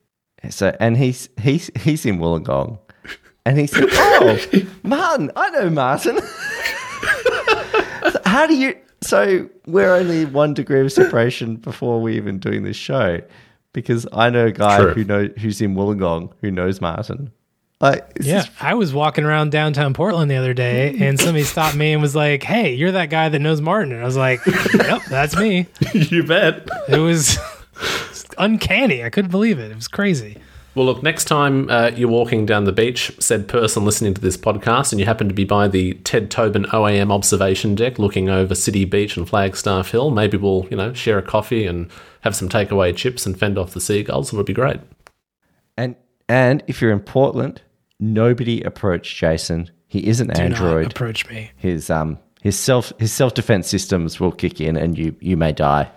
so 0.51 0.77
and 0.79 0.97
he's 0.97 1.29
he's 1.41 1.69
he's 1.81 2.07
in 2.07 2.19
Wollongong, 2.19 2.79
and 3.45 3.59
he 3.59 3.67
said, 3.67 3.89
"Oh, 3.93 4.39
Martin, 4.85 5.33
I 5.35 5.51
know 5.51 5.69
Martin. 5.69 6.21
So 6.21 8.21
How 8.25 8.47
do 8.47 8.57
you? 8.57 8.77
So 9.03 9.51
we're 9.67 9.93
only 9.93 10.27
one 10.27 10.55
degree 10.55 10.83
of 10.83 10.93
separation 10.93 11.57
before 11.57 12.01
we 12.01 12.17
even 12.17 12.39
doing 12.39 12.63
this 12.63 12.77
show, 12.77 13.21
because 13.73 14.07
I 14.13 14.31
know 14.31 14.47
a 14.47 14.53
guy 14.53 14.81
True. 14.81 14.95
who 14.95 15.05
know 15.05 15.29
who's 15.39 15.61
in 15.61 15.75
Wollongong 15.75 16.35
who 16.41 16.53
knows 16.53 16.81
Martin. 16.81 17.33
Like, 17.81 18.07
Yeah, 18.21 18.43
just- 18.43 18.51
I 18.61 18.75
was 18.75 18.93
walking 18.93 19.25
around 19.25 19.53
downtown 19.53 19.95
Portland 19.95 20.31
the 20.31 20.37
other 20.37 20.53
day, 20.55 20.97
and 21.01 21.19
somebody 21.21 21.45
stopped 21.45 21.77
me 21.77 21.93
and 21.93 22.03
was 22.03 22.15
like, 22.15 22.43
"Hey, 22.43 22.75
you're 22.75 22.93
that 22.93 23.09
guy 23.11 23.29
that 23.31 23.39
knows 23.39 23.61
Martin." 23.61 23.93
And 23.93 24.03
I 24.03 24.05
was 24.05 24.17
like, 24.19 24.41
"Yep, 24.75 25.03
that's 25.09 25.37
me." 25.37 25.67
you 25.95 26.23
bet. 26.23 26.69
It 26.89 26.99
was 26.99 27.39
uncanny. 28.39 29.03
I 29.05 29.11
couldn't 29.11 29.31
believe 29.31 29.59
it. 29.59 29.71
It 29.71 29.77
was 29.77 29.89
crazy. 29.89 30.37
Well, 30.75 30.87
look, 30.87 31.03
next 31.03 31.25
time 31.25 31.69
uh, 31.69 31.91
you're 31.97 32.09
walking 32.09 32.47
down 32.47 32.65
the 32.65 32.71
beach, 32.73 33.11
said 33.19 33.49
person 33.49 33.85
listening 33.85 34.15
to 34.15 34.21
this 34.21 34.37
podcast, 34.37 34.93
and 34.93 35.01
you 35.01 35.07
happen 35.07 35.27
to 35.29 35.35
be 35.35 35.45
by 35.45 35.67
the 35.67 35.95
Ted 36.05 36.31
Tobin 36.31 36.65
OAM 36.67 37.11
observation 37.11 37.75
deck 37.75 37.99
looking 37.99 38.29
over 38.29 38.55
City 38.55 38.85
Beach 38.85 39.17
and 39.17 39.29
Flagstaff 39.29 39.91
Hill, 39.91 40.11
maybe 40.13 40.37
we'll, 40.37 40.69
you 40.71 40.77
know, 40.77 40.93
share 40.93 41.19
a 41.19 41.23
coffee 41.23 41.67
and 41.67 41.91
have 42.21 42.37
some 42.37 42.49
takeaway 42.49 42.95
chips 42.95 43.27
and 43.27 43.37
fend 43.37 43.59
off 43.59 43.73
the 43.73 43.81
seagulls. 43.81 44.33
It 44.33 44.37
would 44.37 44.47
be 44.47 44.53
great. 44.53 44.81
and 45.77 45.97
and 46.29 46.63
if 46.69 46.81
you're 46.81 46.93
in 46.93 47.01
Portland, 47.01 47.61
nobody 48.01 48.63
approach 48.63 49.17
Jason. 49.17 49.71
He 49.87 50.07
is 50.07 50.21
an 50.21 50.29
Do 50.29 50.41
android. 50.41 50.83
not 50.85 50.93
approach 50.93 51.29
me. 51.29 51.51
his 51.57 51.91
um 51.91 52.19
his 52.43 52.59
self 52.59 52.93
his 52.99 53.13
self 53.13 53.35
defense 53.35 53.69
systems 53.69 54.19
will 54.19 54.33
kick 54.33 54.61
in 54.61 54.77
and 54.77 54.97
you 54.99 55.15
you 55.21 55.37
may 55.37 55.53
die. 55.53 55.91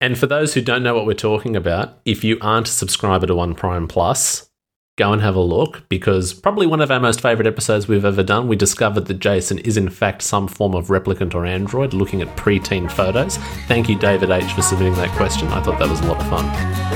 And 0.00 0.18
for 0.18 0.26
those 0.26 0.54
who 0.54 0.60
don't 0.60 0.82
know 0.82 0.94
what 0.94 1.06
we're 1.06 1.14
talking 1.14 1.56
about, 1.56 1.98
if 2.04 2.22
you 2.24 2.36
aren't 2.40 2.68
a 2.68 2.72
subscriber 2.72 3.26
to 3.26 3.34
One 3.34 3.54
Prime 3.54 3.88
Plus, 3.88 4.50
go 4.98 5.12
and 5.12 5.22
have 5.22 5.34
a 5.34 5.40
look 5.40 5.88
because 5.88 6.34
probably 6.34 6.66
one 6.66 6.80
of 6.82 6.90
our 6.90 7.00
most 7.00 7.20
favorite 7.22 7.46
episodes 7.48 7.88
we've 7.88 8.04
ever 8.04 8.22
done, 8.22 8.46
we 8.46 8.54
discovered 8.56 9.06
that 9.06 9.18
Jason 9.20 9.58
is 9.60 9.76
in 9.78 9.88
fact 9.88 10.20
some 10.22 10.46
form 10.46 10.74
of 10.74 10.88
replicant 10.88 11.34
or 11.34 11.46
android 11.46 11.94
looking 11.94 12.20
at 12.20 12.36
preteen 12.36 12.90
photos. 12.90 13.38
Thank 13.66 13.88
you, 13.88 13.96
David 13.98 14.30
H., 14.30 14.52
for 14.52 14.62
submitting 14.62 14.94
that 14.96 15.10
question. 15.16 15.48
I 15.48 15.62
thought 15.62 15.78
that 15.78 15.88
was 15.88 16.00
a 16.00 16.06
lot 16.06 16.20
of 16.20 16.28
fun. 16.28 16.93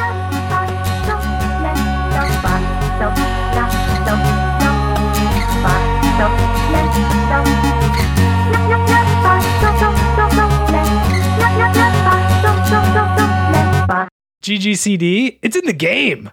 GGCD, 14.43 15.39
it's 15.43 15.57
in 15.57 15.65
the 15.67 15.73
game. 15.73 16.25